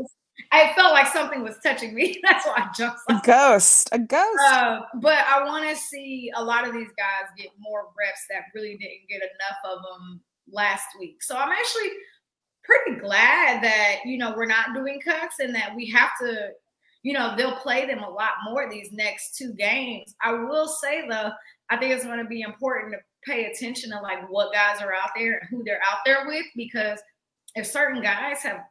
I 0.51 0.71
felt 0.75 0.93
like 0.93 1.07
something 1.07 1.43
was 1.43 1.57
touching 1.63 1.93
me. 1.93 2.19
That's 2.23 2.45
why 2.45 2.53
I 2.57 2.69
jumped. 2.75 2.99
A 3.09 3.19
ghost, 3.23 3.89
a 3.91 3.99
ghost. 3.99 4.39
Uh, 4.49 4.81
but 4.95 5.19
I 5.27 5.43
want 5.43 5.67
to 5.69 5.75
see 5.75 6.31
a 6.35 6.43
lot 6.43 6.67
of 6.67 6.73
these 6.73 6.89
guys 6.97 7.29
get 7.37 7.49
more 7.59 7.87
reps 7.97 8.25
that 8.29 8.43
really 8.53 8.77
didn't 8.77 9.09
get 9.09 9.21
enough 9.21 9.57
of 9.65 9.83
them 9.83 10.21
last 10.51 10.85
week. 10.99 11.21
So 11.23 11.35
I'm 11.35 11.51
actually 11.51 11.89
pretty 12.63 12.99
glad 12.99 13.63
that 13.63 13.99
you 14.05 14.17
know 14.17 14.33
we're 14.35 14.45
not 14.45 14.73
doing 14.75 14.99
cuts 14.99 15.39
and 15.39 15.55
that 15.55 15.75
we 15.75 15.89
have 15.89 16.11
to, 16.21 16.49
you 17.03 17.13
know, 17.13 17.33
they'll 17.35 17.57
play 17.57 17.85
them 17.85 17.99
a 17.99 18.09
lot 18.09 18.33
more 18.45 18.69
these 18.69 18.91
next 18.91 19.35
two 19.35 19.53
games. 19.53 20.13
I 20.21 20.33
will 20.33 20.67
say 20.67 21.07
though, 21.07 21.31
I 21.69 21.77
think 21.77 21.93
it's 21.93 22.05
going 22.05 22.19
to 22.19 22.25
be 22.25 22.41
important 22.41 22.93
to 22.93 22.99
pay 23.27 23.45
attention 23.45 23.91
to 23.91 23.99
like 24.01 24.27
what 24.29 24.53
guys 24.53 24.81
are 24.81 24.93
out 24.93 25.09
there 25.15 25.37
and 25.37 25.49
who 25.49 25.63
they're 25.63 25.81
out 25.91 25.99
there 26.05 26.25
with 26.25 26.45
because 26.55 26.99
if 27.55 27.65
certain 27.67 28.01
guys 28.01 28.41
have 28.41 28.61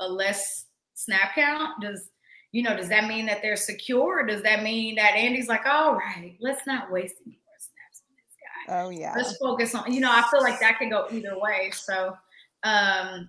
a 0.00 0.08
less 0.08 0.66
snap 0.94 1.34
count, 1.34 1.80
does 1.80 2.10
you 2.52 2.62
know, 2.62 2.76
does 2.76 2.88
that 2.88 3.06
mean 3.06 3.26
that 3.26 3.42
they're 3.42 3.56
secure? 3.56 4.24
does 4.24 4.42
that 4.42 4.62
mean 4.62 4.94
that 4.94 5.14
Andy's 5.14 5.48
like, 5.48 5.66
all 5.66 5.94
right, 5.94 6.36
let's 6.40 6.66
not 6.66 6.90
waste 6.90 7.16
any 7.26 7.38
more 7.44 7.58
snaps 7.58 8.02
on 8.08 8.16
this 8.16 8.36
guy. 8.40 8.80
Oh 8.80 8.88
yeah. 8.90 9.12
Let's 9.14 9.36
focus 9.36 9.74
on, 9.74 9.92
you 9.92 10.00
know, 10.00 10.10
I 10.10 10.24
feel 10.30 10.42
like 10.42 10.60
that 10.60 10.78
can 10.78 10.88
go 10.88 11.06
either 11.10 11.38
way. 11.38 11.70
So 11.72 12.16
um 12.62 13.28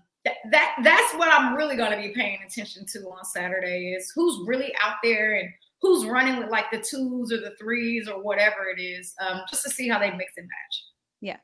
that 0.52 0.76
that's 0.84 1.14
what 1.16 1.30
I'm 1.32 1.56
really 1.56 1.76
going 1.76 1.92
to 1.92 1.98
be 1.98 2.14
paying 2.14 2.40
attention 2.46 2.86
to 2.88 3.00
on 3.10 3.24
Saturday 3.24 3.94
is 3.98 4.12
who's 4.14 4.48
really 4.48 4.74
out 4.82 4.96
there 5.04 5.36
and 5.36 5.50
who's 5.82 6.06
running 6.06 6.38
with 6.38 6.50
like 6.50 6.72
the 6.72 6.78
twos 6.78 7.32
or 7.32 7.38
the 7.38 7.54
threes 7.60 8.08
or 8.08 8.22
whatever 8.24 8.68
it 8.76 8.82
is, 8.82 9.14
um, 9.26 9.42
just 9.50 9.64
to 9.64 9.70
see 9.70 9.88
how 9.88 10.00
they 10.00 10.12
mix 10.12 10.34
and 10.38 10.48
match. 10.48 10.84
Yeah. 11.22 11.38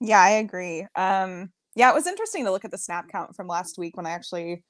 Yeah, 0.00 0.20
I 0.20 0.30
agree. 0.30 0.86
Um, 0.94 1.50
yeah, 1.74 1.90
it 1.90 1.94
was 1.94 2.06
interesting 2.06 2.44
to 2.44 2.50
look 2.50 2.64
at 2.64 2.70
the 2.70 2.78
snap 2.78 3.08
count 3.08 3.36
from 3.36 3.46
last 3.46 3.78
week 3.78 3.96
when 3.96 4.06
I 4.06 4.10
actually 4.10 4.62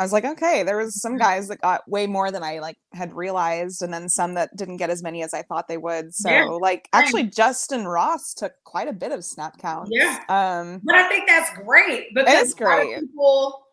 I 0.00 0.02
was 0.02 0.14
like, 0.14 0.24
okay, 0.24 0.62
there 0.62 0.78
was 0.78 0.98
some 0.98 1.18
guys 1.18 1.48
that 1.48 1.60
got 1.60 1.86
way 1.86 2.06
more 2.06 2.30
than 2.30 2.42
I 2.42 2.60
like 2.60 2.78
had 2.94 3.12
realized, 3.12 3.82
and 3.82 3.92
then 3.92 4.08
some 4.08 4.32
that 4.32 4.48
didn't 4.56 4.78
get 4.78 4.88
as 4.88 5.02
many 5.02 5.22
as 5.22 5.34
I 5.34 5.42
thought 5.42 5.68
they 5.68 5.76
would. 5.76 6.14
So, 6.14 6.30
Yeah, 6.30 6.44
like, 6.44 6.88
actually, 6.94 7.28
Justyn 7.28 7.84
Ross 7.84 8.32
took 8.32 8.52
quite 8.64 8.88
a 8.88 8.94
bit 8.94 9.12
of 9.12 9.22
snap 9.26 9.58
count. 9.58 9.88
Yeah. 9.92 10.20
Um, 10.30 10.80
But 10.84 10.94
I 10.94 11.06
think 11.08 11.28
that's 11.28 11.50
great 11.66 12.14
because 12.14 12.46
is 12.46 12.54
a 12.58 12.64
lot 12.64 12.80
of 12.80 12.86
great. 12.86 13.00
people 13.00 13.66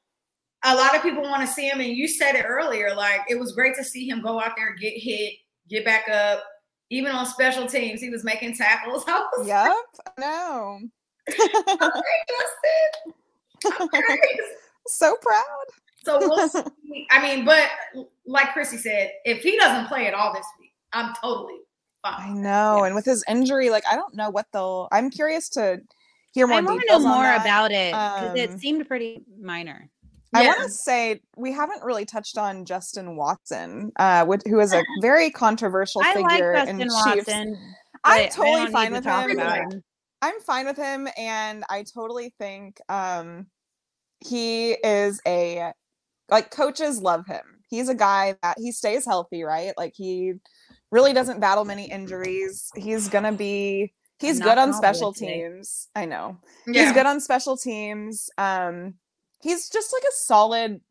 a 0.64 0.76
lot 0.76 0.96
of 0.96 1.02
people 1.02 1.22
want 1.24 1.42
to 1.42 1.48
see 1.48 1.68
him 1.68 1.80
and 1.80 1.90
you 1.92 2.08
said 2.08 2.36
it 2.36 2.44
earlier 2.48 2.94
like 2.96 3.22
it 3.30 3.40
was 3.40 3.52
great 3.54 3.76
to 3.76 3.84
see 3.84 4.08
him 4.10 4.22
go 4.22 4.40
out 4.40 4.54
there 4.58 4.74
get 4.76 4.94
hit 4.96 5.34
get 5.70 5.86
back 5.86 6.08
up 6.10 6.44
even 6.90 7.12
on 7.12 7.26
special 7.26 7.68
teams 7.68 8.02
he 8.02 8.10
was 8.10 8.24
making 8.24 8.56
tackles 8.56 9.04
I 9.08 9.28
was 9.38 9.48
yep. 9.48 9.72
No. 10.20 10.80
like, 11.28 11.38
"Hey, 11.38 12.24
Justin, 12.30 13.74
I'm 13.80 13.88
great." 13.88 14.40
so 14.88 15.16
proud. 15.22 15.66
so 16.04 16.18
we'll 16.20 16.48
see. 16.50 17.06
i 17.12 17.22
mean 17.22 17.44
but 17.46 17.70
like 18.26 18.54
chrissy 18.54 18.78
said 18.78 19.12
if 19.26 19.42
he 19.42 19.58
doesn't 19.58 19.88
play 19.88 20.08
at 20.08 20.14
all 20.14 20.34
this 20.34 20.46
week 20.60 20.72
i'm 20.94 21.14
totally 21.22 21.56
I 22.04 22.18
fine 22.18 22.42
know. 22.42 22.84
And 22.86 22.96
with 22.96 23.04
his 23.04 23.22
injury, 23.28 23.70
like, 23.70 23.84
I 23.90 23.96
don't 23.96 24.14
know 24.16 24.30
what 24.30 24.46
they'll. 24.54 24.88
I'm 24.94 25.10
curious 25.10 25.50
to 25.50 25.82
hear 26.32 26.48
more 26.48 26.60
I 26.60 26.62
want 26.62 26.80
to 26.82 26.88
know 26.88 27.00
more 27.00 27.34
about 27.36 27.72
it 27.72 27.92
because 27.92 28.30
Um, 28.30 28.38
it 28.38 28.60
seemed 28.62 28.88
pretty 28.88 29.24
minor. 29.42 29.90
I 30.34 30.46
want 30.46 30.64
to 30.64 30.70
say 30.70 31.22
we 31.36 31.52
haven't 31.52 31.84
really 31.84 32.06
touched 32.06 32.38
on 32.38 32.66
Justin 32.66 33.16
Watson, 33.16 33.92
uh, 33.98 34.26
which, 34.26 34.42
who 34.48 34.60
is 34.60 34.74
a 34.74 34.84
very 35.02 35.30
controversial 35.30 36.02
I 36.04 36.16
like 36.16 36.32
figure 36.32 36.54
Justin 36.54 36.82
in 36.82 36.88
Chiefs. 36.88 37.28
Watson. 37.28 37.74
I'm 38.04 38.30
totally 38.30 38.72
fine 38.72 38.92
to 38.92 38.98
with 38.98 39.06
him. 39.06 39.40
him. 39.40 39.84
I'm 40.22 40.40
fine 40.42 40.66
with 40.66 40.78
him, 40.78 41.08
and 41.18 41.64
I 41.70 41.84
totally 41.94 42.34
think 42.40 42.80
um, 42.90 43.48
he 44.20 44.72
is 44.72 45.22
a 45.28 45.72
like 46.30 46.52
coaches 46.52 47.02
love 47.02 47.26
him. 47.28 47.44
He's 47.70 47.90
a 47.90 47.96
guy 47.96 48.36
that 48.42 48.58
he 48.60 48.72
stays 48.72 49.06
healthy, 49.06 49.44
right? 49.44 49.74
Like 49.78 49.94
he 49.96 50.34
really 50.92 51.14
doesn't 51.14 51.40
battle 51.40 51.66
many 51.66 51.90
injuries. 51.90 52.70
He's 52.76 53.10
gonna 53.10 53.34
be 53.34 53.94
he's 54.20 54.40
good 54.40 54.58
on 54.58 54.74
special 54.74 55.14
today. 55.14 55.42
teams. 55.42 55.88
I 55.96 56.06
know 56.06 56.38
yeah. 56.66 56.86
he's 56.86 56.94
good 56.94 57.06
on 57.06 57.20
special 57.20 57.58
teams. 57.58 58.30
Um, 58.38 58.96
he's 59.42 59.70
just 59.70 59.94
like 59.94 60.04
a 60.04 60.14
solid 60.16 60.82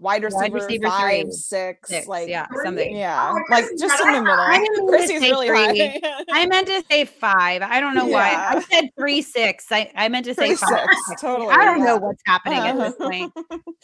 wide 0.00 0.22
receiver, 0.22 0.42
Wide 0.42 0.52
receiver 0.52 0.86
five, 0.86 1.32
six, 1.32 1.88
Six, 1.88 2.06
like 2.06 2.28
yeah, 2.28 2.46
something. 2.64 2.94
yeah, 2.96 3.32
Oh, 3.34 3.42
like 3.50 3.64
just 3.78 4.00
in 4.00 4.12
the 4.12 4.20
middle. 4.22 4.36
high. 4.36 4.54
I 4.54 4.58
didn't 4.58 4.76
mean 4.76 4.86
to 4.86 4.90
Chrissy's 4.96 5.20
say 5.20 5.30
really 5.30 5.48
three. 5.48 5.88
high. 6.02 6.24
I 6.30 6.46
meant 6.46 6.66
to 6.68 6.84
say 6.90 7.04
five. 7.04 7.62
I 7.62 7.80
don't 7.80 7.94
know 7.96 8.06
why. 8.06 8.30
I 8.32 8.60
said 8.62 8.90
three 8.96 9.22
six. 9.22 9.66
I, 9.72 9.90
I 9.96 10.08
meant 10.08 10.26
to 10.26 10.34
say 10.34 10.48
Three, 10.48 10.56
five. 10.56 10.86
six, 11.08 11.20
totally. 11.20 11.50
I 11.50 11.64
don't 11.64 11.78
yeah. 11.80 11.84
know 11.84 11.96
what's 11.96 12.22
happening 12.26 12.58
at 12.58 12.76
this 12.76 12.94
Uh-huh. 13.00 13.08
point. 13.10 13.32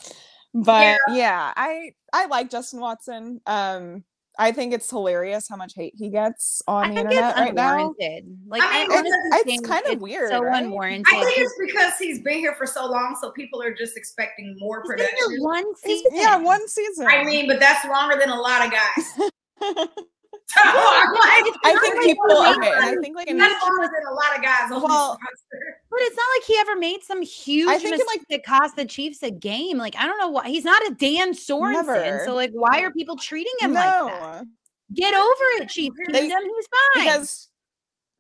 but 0.55 0.99
yeah. 1.11 1.53
I 1.57 1.91
I 2.13 2.27
like 2.27 2.49
Justin 2.51 2.79
Watson. 2.81 3.41
Um, 3.47 4.05
I 4.39 4.51
think 4.53 4.73
it's 4.73 4.91
hilarious 4.91 5.49
how 5.49 5.57
much 5.57 5.75
hate 5.77 5.95
he 5.97 6.09
gets 6.11 6.61
on 6.67 6.85
I 6.87 6.89
the 6.89 6.97
internet 7.01 7.31
it's 7.31 7.39
right 7.41 7.55
now. 7.55 7.75
unwarranted. 7.93 8.39
Like 8.49 8.63
I 8.63 8.67
I, 8.67 8.89
mean, 8.89 8.93
honestly 8.99 9.11
it's- 9.11 9.43
it's 9.47 9.69
kinda 9.69 9.99
weird, 10.01 10.31
So 10.31 10.43
right? 10.43 10.63
unwarranted. 10.65 11.07
I 11.15 11.25
think 11.25 11.39
it's 11.39 11.55
because 11.61 11.93
he's 11.99 12.21
been 12.21 12.39
here 12.39 12.55
for 12.55 12.67
so 12.67 12.87
long, 12.87 13.17
so 13.21 13.31
people 13.31 13.63
are 13.63 13.73
just 13.73 13.97
expecting 13.97 14.57
more 14.59 14.83
He's 14.83 14.89
been 14.97 14.99
here 14.99 15.09
production. 15.29 15.43
one 15.45 15.77
season. 15.77 16.11
yeah, 16.15 16.37
one 16.37 16.67
season. 16.69 17.07
I 17.07 17.23
mean, 17.25 17.47
but 17.47 17.61
that's 17.61 17.85
longer 17.87 18.17
than 18.19 18.31
a 18.31 18.41
lot 18.41 18.67
of 18.67 18.73
guys. 18.73 19.89
So 20.47 20.61
I'm 20.63 21.13
like, 21.13 21.55
I 21.65 21.79
think 21.81 22.03
people 22.05 22.27
one 22.29 22.59
okay, 22.59 22.71
and 22.71 22.85
I 22.85 22.95
think 23.01 23.17
like 23.17 23.29
in 23.29 23.39
that's 23.39 23.61
longer 23.63 23.91
than 23.93 24.07
a 24.07 24.15
lot 24.15 24.37
of 24.37 24.43
guys 24.43 24.71
Well, 24.71 24.81
this 24.81 24.91
roster. 24.91 25.74
But 25.97 26.03
it's 26.07 26.17
not 26.17 26.25
like 26.37 26.45
he 26.47 26.57
ever 26.59 26.77
made 26.77 27.03
some 27.03 27.23
huge 27.23 27.69
think 27.69 27.85
in, 27.85 27.91
mistake 27.93 28.07
like- 28.09 28.29
that 28.31 28.45
cost 28.45 28.77
the 28.77 28.85
Chiefs 28.85 29.23
a 29.23 29.31
game. 29.31 29.79
Like 29.79 29.95
I 29.97 30.07
don't 30.07 30.19
know 30.19 30.29
why 30.29 30.49
he's 30.49 30.65
not 30.65 30.83
a 30.91 30.95
Dan 30.95 31.33
Sorensen. 31.33 31.73
Never. 31.73 32.23
So 32.25 32.35
like, 32.35 32.51
why 32.53 32.81
are 32.83 32.91
people 32.91 33.17
treating 33.17 33.53
him 33.61 33.73
like 33.75 33.85
that? 33.85 34.45
Get 34.93 35.15
over 35.15 35.63
it, 35.63 35.69
Chiefs 35.69 35.97
They- 36.11 36.21
Kingdom. 36.21 36.39
He's 36.43 36.69
fine. 36.95 37.05
because 37.05 37.49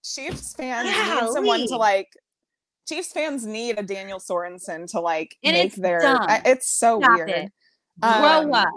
Chiefs 0.04 0.54
fans 0.54 0.88
need 0.88 1.32
someone 1.32 1.66
to 1.68 1.76
like. 1.76 2.08
Chiefs 2.88 3.12
fans 3.12 3.46
need 3.46 3.78
a 3.78 3.82
Daniel 3.82 4.18
Sorensen 4.18 4.90
to 4.90 5.00
like 5.00 5.36
And 5.42 5.54
make 5.54 5.66
it's 5.66 5.76
their. 5.76 6.04
I- 6.06 6.42
It's 6.44 6.68
so 6.70 7.00
Stop 7.00 7.16
weird. 7.16 7.30
it. 7.30 7.52
Um, 8.02 8.20
Grow 8.20 8.52
up. 8.54 8.68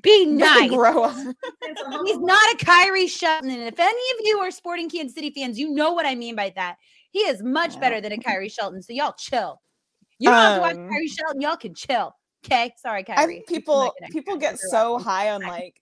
Be 0.00 0.24
nice. 0.26 0.70
Grow 0.70 1.04
up. 1.04 1.16
He's 2.06 2.18
not 2.18 2.54
a 2.54 2.56
Khiry 2.56 3.08
Shelton. 3.08 3.50
And 3.50 3.62
if 3.62 3.78
any 3.78 3.90
of 3.90 4.20
you 4.24 4.38
are 4.38 4.50
sporting 4.50 4.88
Kansas 4.88 5.14
City 5.14 5.30
fans, 5.30 5.58
you 5.58 5.70
know 5.74 5.92
what 5.92 6.06
I 6.06 6.14
mean 6.14 6.36
by 6.36 6.52
that. 6.56 6.76
He 7.14 7.20
is 7.20 7.42
much 7.44 7.78
better 7.80 8.00
than 8.00 8.10
a 8.12 8.16
Khiry 8.18 8.50
Shelton. 8.52 8.82
So 8.82 8.92
y'all 8.92 9.14
chill. 9.16 9.60
You 10.18 10.28
don't 10.30 10.38
have 10.40 10.54
to 10.56 10.60
watch 10.60 10.74
Um, 10.76 10.88
Khiry 10.90 11.08
Shelton. 11.08 11.40
Y'all 11.40 11.56
can 11.56 11.72
chill. 11.74 12.12
Okay. 12.44 12.74
Sorry, 12.76 13.04
I 13.08 13.22
Khiry. 13.22 13.26
think 13.26 13.38
You 13.48 13.56
people 13.56 13.94
people 14.10 14.36
get 14.36 14.58
so 14.58 14.92
welcome. 14.94 15.04
high 15.04 15.30
on 15.30 15.42
like 15.46 15.74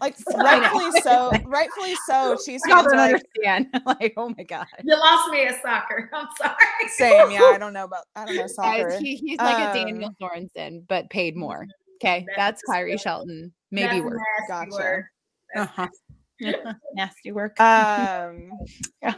like 0.00 0.16
rightfully 0.38 0.90
so 1.02 1.32
rightfully 1.46 1.94
so 1.96 2.36
Chiefs 2.44 2.64
I 2.66 2.70
fans 2.72 2.84
don't 2.86 2.94
are 2.94 2.96
like 2.96 3.22
understand. 3.44 3.82
like, 3.86 4.14
oh 4.16 4.34
my 4.36 4.42
God. 4.44 4.66
You 4.82 4.98
lost 4.98 5.30
me 5.30 5.44
at 5.44 5.60
soccer. 5.60 6.10
I'm 6.14 6.28
sorry. 6.38 6.56
same 6.88 7.30
yeah 7.30 7.42
I 7.44 7.58
don't 7.58 7.74
know 7.74 7.84
about 7.84 8.04
I 8.16 8.24
don't 8.24 8.36
know 8.36 8.46
soccer 8.46 8.88
Guys, 8.88 8.98
he, 9.00 9.16
he's 9.16 9.38
like 9.38 9.58
a 9.58 9.66
Um, 9.66 9.72
Daniel 9.72 10.10
Sorensen, 10.20 10.86
but 10.88 11.10
paid 11.10 11.36
more. 11.36 11.66
Okay. 12.02 12.24
That's 12.36 12.62
That's 12.62 12.62
Khiry 12.62 12.92
disgusting. 12.92 12.98
Shelton. 12.98 13.52
Maybe 13.70 14.00
That's 14.00 14.04
worse. 14.04 14.20
a 14.48 14.52
nasty 14.52 14.70
Gotcha. 14.70 14.82
word. 14.82 15.04
That's 15.54 15.70
Uh-huh. 15.78 16.74
Nasty 16.94 17.32
work. 17.32 17.60
um 17.60 18.50
yeah, 19.02 19.14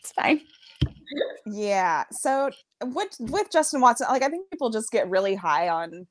it's 0.00 0.12
fine. 0.12 0.40
Yeah 1.46 2.04
so 2.10 2.50
with 2.82 3.14
with 3.20 3.50
Justin 3.50 3.80
Watson 3.80 4.06
like 4.10 4.22
I 4.22 4.28
think 4.28 4.50
people 4.50 4.70
just 4.70 4.90
get 4.90 5.08
really 5.08 5.34
high 5.34 5.68
on 5.68 6.06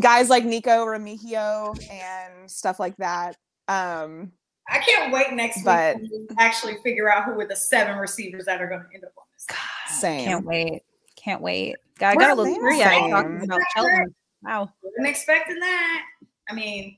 guys 0.00 0.28
like 0.28 0.44
Nikko 0.44 0.84
Remigio 0.86 1.78
and 1.90 2.50
stuff 2.50 2.78
like 2.80 2.96
that 2.98 3.36
um 3.68 4.32
I 4.68 4.78
can't 4.78 5.12
wait 5.12 5.32
next 5.32 5.62
But- 5.64 6.00
week 6.00 6.28
to 6.28 6.34
actually 6.38 6.76
figure 6.82 7.10
out 7.12 7.24
who 7.24 7.38
are 7.40 7.46
the 7.46 7.56
seven 7.56 7.96
receivers 7.98 8.44
that 8.46 8.60
are 8.60 8.66
going 8.68 8.80
to 8.80 8.94
end 8.94 9.04
up 9.04 9.12
on 9.16 9.24
this. 9.32 9.46
team. 9.46 10.00
same 10.00 10.24
Can't 10.24 10.44
wait. 10.44 10.82
Can't 11.16 11.40
wait. 11.40 11.76
God, 11.98 12.08
I 12.10 12.14
got 12.16 12.30
a 12.32 12.34
little 12.34 12.52
same, 12.52 12.60
teary 12.62 12.82
eyed 12.82 13.10
talking 13.10 13.42
about 13.44 13.60
Shelton. 13.74 14.14
Wow. 14.42 14.68
Wasn't 14.82 15.06
expecting 15.06 15.60
that. 15.60 16.02
I 16.50 16.54
mean, 16.54 16.96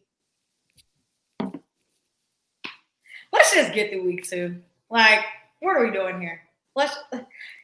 let's 3.33 3.55
just 3.55 3.73
get 3.75 3.91
through 3.91 4.05
week 4.05 4.29
two. 4.29 4.57
Like, 4.91 5.21
what 5.61 5.77
are 5.77 5.85
we 5.85 5.91
doing 5.93 6.21
here? 6.21 6.41
Let's. 6.79 6.97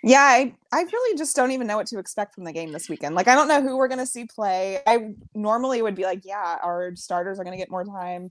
Yeah, 0.02 0.20
I, 0.20 0.54
I 0.72 0.82
really 0.82 1.16
just 1.16 1.34
don't 1.36 1.52
even 1.52 1.66
know 1.66 1.76
what 1.76 1.86
to 1.86 1.98
expect 1.98 2.34
from 2.34 2.44
the 2.44 2.52
game 2.52 2.72
this 2.72 2.88
weekend. 2.88 3.14
Like, 3.14 3.28
I 3.28 3.34
don't 3.34 3.48
know 3.48 3.62
who 3.62 3.76
we're 3.76 3.88
going 3.88 4.00
to 4.00 4.06
see 4.06 4.26
play. 4.26 4.80
I 4.86 5.14
normally 5.34 5.80
would 5.82 5.94
be 5.94 6.02
like, 6.02 6.22
yeah, 6.24 6.58
our 6.62 6.94
starters 6.96 7.38
are 7.38 7.44
going 7.44 7.56
to 7.56 7.58
get 7.58 7.70
more 7.70 7.84
time, 7.84 8.24
Not 8.24 8.30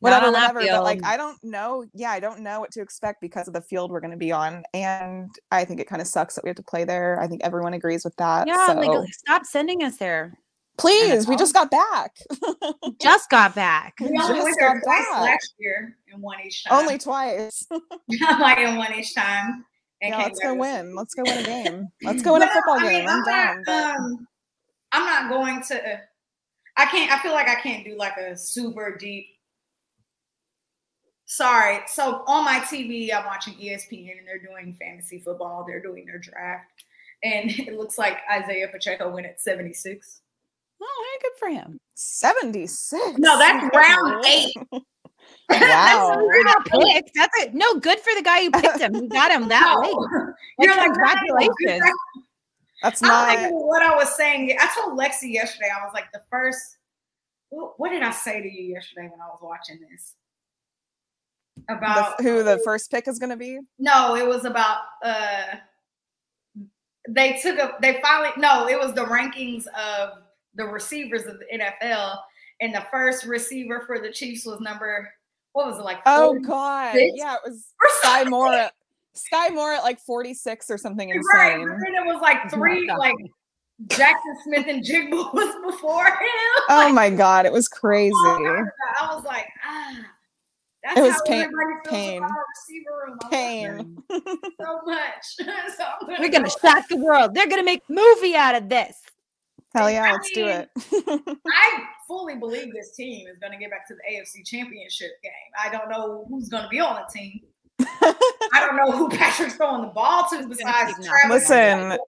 whatever, 0.00 0.26
on 0.28 0.32
that 0.32 0.54
whatever. 0.54 0.76
But 0.78 0.82
like. 0.82 1.04
I 1.04 1.16
don't 1.16 1.38
know. 1.44 1.84
Yeah, 1.94 2.10
I 2.10 2.20
don't 2.20 2.40
know 2.40 2.58
what 2.60 2.70
to 2.72 2.80
expect 2.80 3.20
because 3.20 3.46
of 3.48 3.54
the 3.54 3.60
field 3.60 3.90
we're 3.90 4.00
going 4.00 4.10
to 4.12 4.16
be 4.16 4.32
on. 4.32 4.64
And 4.72 5.30
I 5.52 5.64
think 5.66 5.78
it 5.78 5.86
kind 5.88 6.00
of 6.02 6.08
sucks 6.08 6.34
that 6.36 6.42
we 6.44 6.48
have 6.48 6.56
to 6.56 6.62
play 6.62 6.84
there. 6.84 7.20
I 7.20 7.26
think 7.28 7.42
everyone 7.44 7.74
agrees 7.74 8.02
with 8.04 8.16
that. 8.16 8.46
Yeah, 8.48 8.66
so 8.68 8.74
like 8.74 9.12
stop 9.12 9.44
sending 9.44 9.82
us 9.84 9.98
there. 9.98 10.32
please, 10.78 11.28
we 11.28 11.36
just 11.44 11.52
got 11.54 11.70
back. 11.70 12.16
Just 13.00 13.30
got 13.30 13.54
back. 13.54 13.94
We 14.00 14.08
We 14.10 14.18
only 14.18 14.34
just 14.34 14.42
went 14.44 14.56
there 14.58 14.74
got 14.74 14.82
twice 14.84 15.06
back. 15.12 15.20
last 15.20 15.54
year 15.58 15.96
and 16.12 16.20
won 16.22 16.38
each 16.44 16.64
time. 16.64 16.72
Only 16.80 16.98
twice. 16.98 17.66
like 18.40 18.58
in 18.58 18.76
one 18.76 18.92
each 18.94 19.14
time. 19.14 19.64
Yeah, 20.00 20.18
let's 20.18 20.40
go 20.40 20.54
win. 20.54 20.94
Let's 20.94 21.14
go 21.14 21.22
win 21.24 21.38
a 21.38 21.42
game. 21.42 21.88
Let's 22.02 22.22
go 22.22 22.34
win 22.34 22.42
a 22.42 22.48
football 22.48 22.78
I 22.78 22.82
mean, 22.82 22.90
game. 22.90 23.08
I'm 23.08 23.18
I'm 23.20 23.24
down. 23.24 23.62
not, 23.66 23.96
um, 23.96 24.28
I'm 24.92 25.06
not 25.06 25.30
going 25.30 25.62
to. 25.68 26.00
I 26.76 26.86
can't. 26.86 27.10
I 27.12 27.18
feel 27.20 27.32
like 27.32 27.48
I 27.48 27.54
can't 27.56 27.84
do 27.84 27.96
like 27.96 28.16
a 28.16 28.36
super 28.36 28.96
deep. 28.98 29.26
Sorry. 31.26 31.80
So 31.86 32.22
on 32.26 32.44
my 32.44 32.60
TV, 32.60 33.14
I'm 33.14 33.24
watching 33.24 33.54
ESPN 33.54 34.18
and 34.18 34.28
they're 34.28 34.38
doing 34.38 34.76
fantasy 34.78 35.18
football. 35.18 35.64
They're 35.66 35.82
doing 35.82 36.04
their 36.06 36.18
draft, 36.18 36.84
and 37.22 37.50
it 37.58 37.76
looks 37.76 37.98
like 37.98 38.18
Isaiah 38.30 38.68
Pacheco 38.68 39.10
went 39.10 39.26
at 39.26 39.40
76. 39.40 40.20
oh, 40.82 41.04
hey, 41.12 41.28
good 41.28 41.38
for 41.38 41.48
him. 41.48 41.78
76. 41.94 43.18
No, 43.18 43.38
that's 43.38 43.74
round 43.74 44.24
eight. 44.26 44.54
Wow. 45.50 46.28
That's 46.44 46.70
picked. 46.70 47.10
That's 47.14 47.38
it. 47.42 47.54
No, 47.54 47.78
good 47.78 47.98
for 48.00 48.14
the 48.14 48.22
guy 48.22 48.44
who 48.44 48.50
picked 48.50 48.80
him. 48.80 48.94
He 48.94 49.08
got 49.08 49.30
him 49.30 49.48
that 49.48 49.76
No. 49.76 49.80
late. 49.80 50.34
You're 50.58 50.76
Like, 50.76 50.88
like 50.88 50.94
congratulations. 50.94 51.82
That's 52.82 53.02
not. 53.02 53.28
don't 53.38 53.66
what 53.66 53.82
I 53.82 53.94
was 53.94 54.14
saying. 54.16 54.56
I 54.60 54.68
told 54.74 54.98
Lexi 54.98 55.32
yesterday. 55.32 55.68
I 55.74 55.84
was 55.84 55.92
like, 55.94 56.10
the 56.12 56.22
first. 56.30 56.78
What, 57.50 57.78
what 57.78 57.90
did 57.90 58.02
I 58.02 58.10
say 58.10 58.42
to 58.42 58.48
you 58.48 58.74
yesterday 58.74 59.08
when 59.10 59.20
I 59.20 59.26
was 59.28 59.38
watching 59.42 59.78
this? 59.90 60.14
the, 61.68 61.74
About 61.74 62.20
who 62.20 62.42
the 62.42 62.60
first 62.64 62.90
pick 62.90 63.06
is 63.06 63.18
going 63.18 63.30
to 63.30 63.36
be? 63.36 63.60
No, 63.78 64.16
it 64.16 64.26
was 64.26 64.44
about. 64.44 64.78
uh 65.04 65.44
They 67.08 67.38
took 67.42 67.58
a. 67.58 67.74
They 67.80 68.00
finally. 68.02 68.30
No, 68.36 68.66
it 68.66 68.78
was 68.78 68.92
the 68.94 69.04
rankings 69.04 69.66
of 69.68 70.10
the 70.54 70.64
receivers 70.64 71.26
of 71.26 71.38
the 71.38 71.46
NFL, 71.58 72.16
and 72.64 72.74
the 72.74 72.84
first 72.90 73.24
receiver 73.26 73.82
for 73.86 73.98
the 74.00 74.10
Chiefs 74.10 74.46
was 74.46 74.58
number. 74.60 75.12
What 75.52 75.66
was 75.66 75.78
it 75.78 75.82
like? 75.84 75.98
Oh 76.06 76.38
God, 76.40 76.96
yeah, 76.96 77.34
it 77.34 77.40
was 77.44 77.66
Skyy 78.02 78.12
something. 78.22 78.30
Moore. 78.30 78.70
Skyy 79.14 79.54
Moore 79.54 79.74
at 79.74 79.84
like 79.84 80.00
46 80.00 80.70
or 80.70 80.76
something 80.78 81.08
Right, 81.10 81.52
insane. 81.52 81.68
but 81.68 81.76
then 81.84 81.94
it 81.94 82.04
was 82.04 82.20
like 82.20 82.38
It's 82.44 82.52
not 82.52 82.58
three, 82.58 82.90
like 82.98 83.14
Jaxon 83.86 84.14
Smith-Njigba 84.44 85.10
was 85.34 85.72
before 85.72 86.06
him. 86.06 86.14
Oh 86.70 86.92
my 86.92 87.10
God, 87.10 87.46
it 87.46 87.52
was 87.52 87.68
crazy. 87.68 88.12
I 88.24 88.64
was 89.14 89.24
like, 89.24 89.46
ah, 89.64 89.96
that's 90.82 90.98
It 90.98 91.02
was 91.02 91.12
how 91.12 91.22
pain- 91.26 91.42
everybody 91.42 91.74
feels 91.84 91.94
pain. 91.94 92.18
about 92.18 92.30
our 92.30 92.44
receiver 92.56 92.90
room. 93.06 93.18
Pain. 93.30 94.02
so 94.60 94.80
much. 94.84 95.24
so 95.76 95.84
I'm 96.02 96.20
We're 96.20 96.28
gonna 96.30 96.48
go- 96.48 96.54
shock 96.60 96.88
the 96.88 96.96
world. 96.96 97.34
They're 97.34 97.48
gonna 97.48 97.62
make 97.62 97.82
movie 97.88 98.34
out 98.34 98.56
of 98.56 98.68
this. 98.68 99.00
Hell 99.74 99.90
yeah, 99.90 100.04
I 100.04 100.12
let's 100.12 100.30
do 100.30 100.46
it. 100.46 100.70
I 101.48 101.82
fully 102.06 102.36
believe 102.36 102.72
this 102.72 102.94
team 102.96 103.26
is 103.26 103.38
going 103.38 103.52
to 103.52 103.58
get 103.58 103.70
back 103.70 103.86
to 103.88 103.94
the 103.94 104.02
AFC 104.14 104.44
Championship 104.46 105.10
game. 105.22 105.32
I 105.62 105.68
don't 105.70 105.88
know 105.90 106.26
who's 106.28 106.48
going 106.48 106.62
to 106.62 106.68
be 106.68 106.80
on 106.80 106.94
the 106.96 107.12
team. 107.12 107.40
I 107.80 108.60
don't 108.60 108.76
know 108.76 108.96
who 108.96 109.08
Patrick's 109.16 109.54
throwing 109.56 109.82
the 109.82 109.88
ball 109.88 110.26
to 110.30 110.46
besides 110.48 110.94
Travis. 111.04 111.48
Listen, 111.50 111.98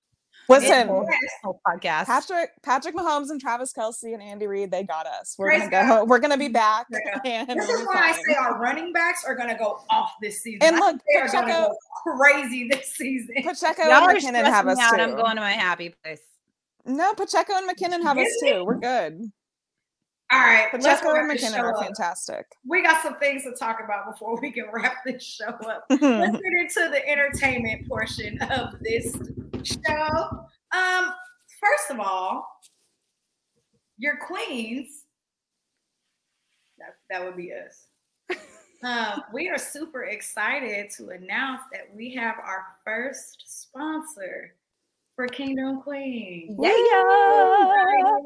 Listen, 0.48 0.86
Yes. 0.88 1.18
Whole 1.42 1.60
podcast. 1.66 2.06
Patrick 2.06 2.50
Patrick 2.62 2.94
Mahomes 2.94 3.30
and 3.30 3.40
Travis 3.40 3.72
Kelce 3.76 4.14
and 4.14 4.22
Andy 4.22 4.46
Reid, 4.46 4.70
they 4.70 4.84
got 4.84 5.04
us. 5.04 5.34
We're 5.36 5.48
Praise 5.48 5.68
gonna 5.68 5.88
go. 5.88 6.04
We're 6.04 6.20
gonna 6.20 6.38
be 6.38 6.46
back. 6.46 6.86
Yeah. 7.24 7.44
And 7.48 7.58
This 7.60 7.68
is 7.68 7.80
be 7.80 7.84
why 7.86 7.94
I 7.96 8.12
say 8.12 8.36
our 8.38 8.60
running 8.60 8.92
backs 8.92 9.24
are 9.26 9.34
going 9.34 9.48
to 9.48 9.56
go 9.56 9.80
off 9.90 10.12
this 10.22 10.42
season. 10.44 10.60
And 10.62 10.76
look, 10.76 11.00
they 11.12 11.18
are 11.18 11.26
going 11.28 11.46
to 11.48 11.52
Pacheco- 11.52 11.74
go 12.04 12.16
crazy 12.16 12.68
this 12.68 12.94
season. 12.94 13.34
Pacheco 13.42 13.82
Y'all 13.82 13.92
are 13.94 14.10
and 14.10 14.18
McKinnon 14.20 14.44
have 14.44 14.60
stressing 14.66 14.68
us 14.68 14.76
me 14.78 14.84
out. 14.84 14.90
too. 14.96 15.02
I'm 15.02 15.16
going 15.16 15.34
to 15.34 15.40
my 15.42 15.50
happy 15.50 15.92
place. 16.04 16.20
No, 16.86 17.14
Pacheco 17.14 17.52
and 17.56 17.68
McKinnon 17.68 18.02
have 18.02 18.16
us 18.16 18.28
too. 18.42 18.64
We're 18.64 18.78
good. 18.78 19.30
All 20.32 20.40
right, 20.40 20.68
Pacheco 20.70 21.14
and 21.14 21.30
McKinnon 21.30 21.58
are 21.60 21.80
fantastic. 21.80 22.46
We 22.66 22.82
got 22.82 23.02
some 23.02 23.16
things 23.16 23.44
to 23.44 23.52
talk 23.52 23.78
about 23.84 24.10
before 24.12 24.40
we 24.40 24.50
can 24.50 24.64
wrap 24.72 24.96
this 25.06 25.22
show 25.22 25.46
up. 25.46 25.84
let's 25.90 26.00
get 26.00 26.52
into 26.58 26.90
the 26.90 27.08
entertainment 27.08 27.88
portion 27.88 28.40
of 28.42 28.74
this 28.80 29.16
show. 29.62 30.46
Um, 30.72 31.12
first 31.60 31.90
of 31.90 32.00
all, 32.00 32.46
your 33.98 34.16
queens. 34.18 35.04
That, 36.78 36.96
that 37.10 37.24
would 37.24 37.36
be 37.36 37.52
us. 37.52 37.86
um, 38.84 39.22
we 39.32 39.48
are 39.48 39.58
super 39.58 40.04
excited 40.04 40.90
to 40.98 41.08
announce 41.10 41.62
that 41.72 41.94
we 41.94 42.14
have 42.14 42.36
our 42.38 42.64
first 42.84 43.44
sponsor 43.46 44.54
for 45.16 45.26
Kingdom 45.26 45.80
Queen. 45.80 46.56
Yeah. 46.60 46.70
yeah. 46.92 48.20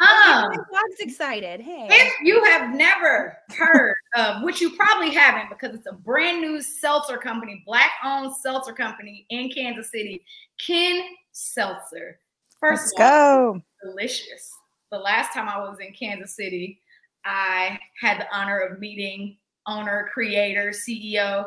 Um, 0.00 0.52
Dog's 0.52 1.00
excited. 1.00 1.60
Hey. 1.60 1.88
if 1.90 2.14
you 2.22 2.42
have 2.44 2.74
never 2.74 3.36
heard 3.50 3.94
of, 4.16 4.42
which 4.42 4.60
you 4.60 4.70
probably 4.76 5.10
haven't 5.10 5.48
because 5.50 5.74
it's 5.74 5.86
a 5.86 5.92
brand 5.92 6.40
new 6.40 6.62
seltzer 6.62 7.18
company, 7.18 7.62
black 7.66 7.90
owned 8.04 8.34
seltzer 8.36 8.72
company 8.72 9.26
in 9.30 9.50
Kansas 9.50 9.90
City, 9.90 10.24
Ken 10.64 11.02
Seltzer. 11.32 12.20
First 12.60 12.94
Let's 12.96 13.00
of 13.00 13.00
all, 13.00 13.52
go. 13.54 13.62
delicious. 13.84 14.50
The 14.92 14.98
last 14.98 15.34
time 15.34 15.48
I 15.48 15.58
was 15.58 15.78
in 15.80 15.92
Kansas 15.92 16.36
City, 16.36 16.80
I 17.24 17.78
had 18.00 18.20
the 18.20 18.26
honor 18.34 18.60
of 18.60 18.78
meeting 18.78 19.36
owner, 19.66 20.08
creator, 20.12 20.70
CEO 20.70 21.46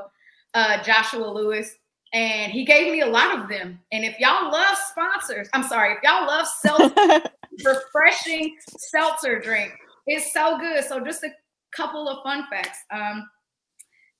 uh, 0.55 0.81
Joshua 0.81 1.27
Lewis, 1.27 1.75
and 2.15 2.49
he 2.53 2.63
gave 2.63 2.93
me 2.93 3.01
a 3.01 3.05
lot 3.05 3.37
of 3.37 3.49
them. 3.49 3.77
And 3.91 4.05
if 4.05 4.17
y'all 4.19 4.49
love 4.49 4.77
sponsors, 4.89 5.49
I'm 5.53 5.63
sorry, 5.63 5.91
if 5.91 5.99
y'all 6.01 6.25
love 6.25 6.47
seltzer, 6.47 7.21
refreshing 7.65 8.55
seltzer 8.77 9.37
drink, 9.37 9.73
it's 10.07 10.31
so 10.33 10.57
good. 10.57 10.85
So 10.85 11.01
just 11.01 11.25
a 11.25 11.29
couple 11.75 12.07
of 12.07 12.23
fun 12.23 12.45
facts. 12.49 12.79
Um, 12.89 13.29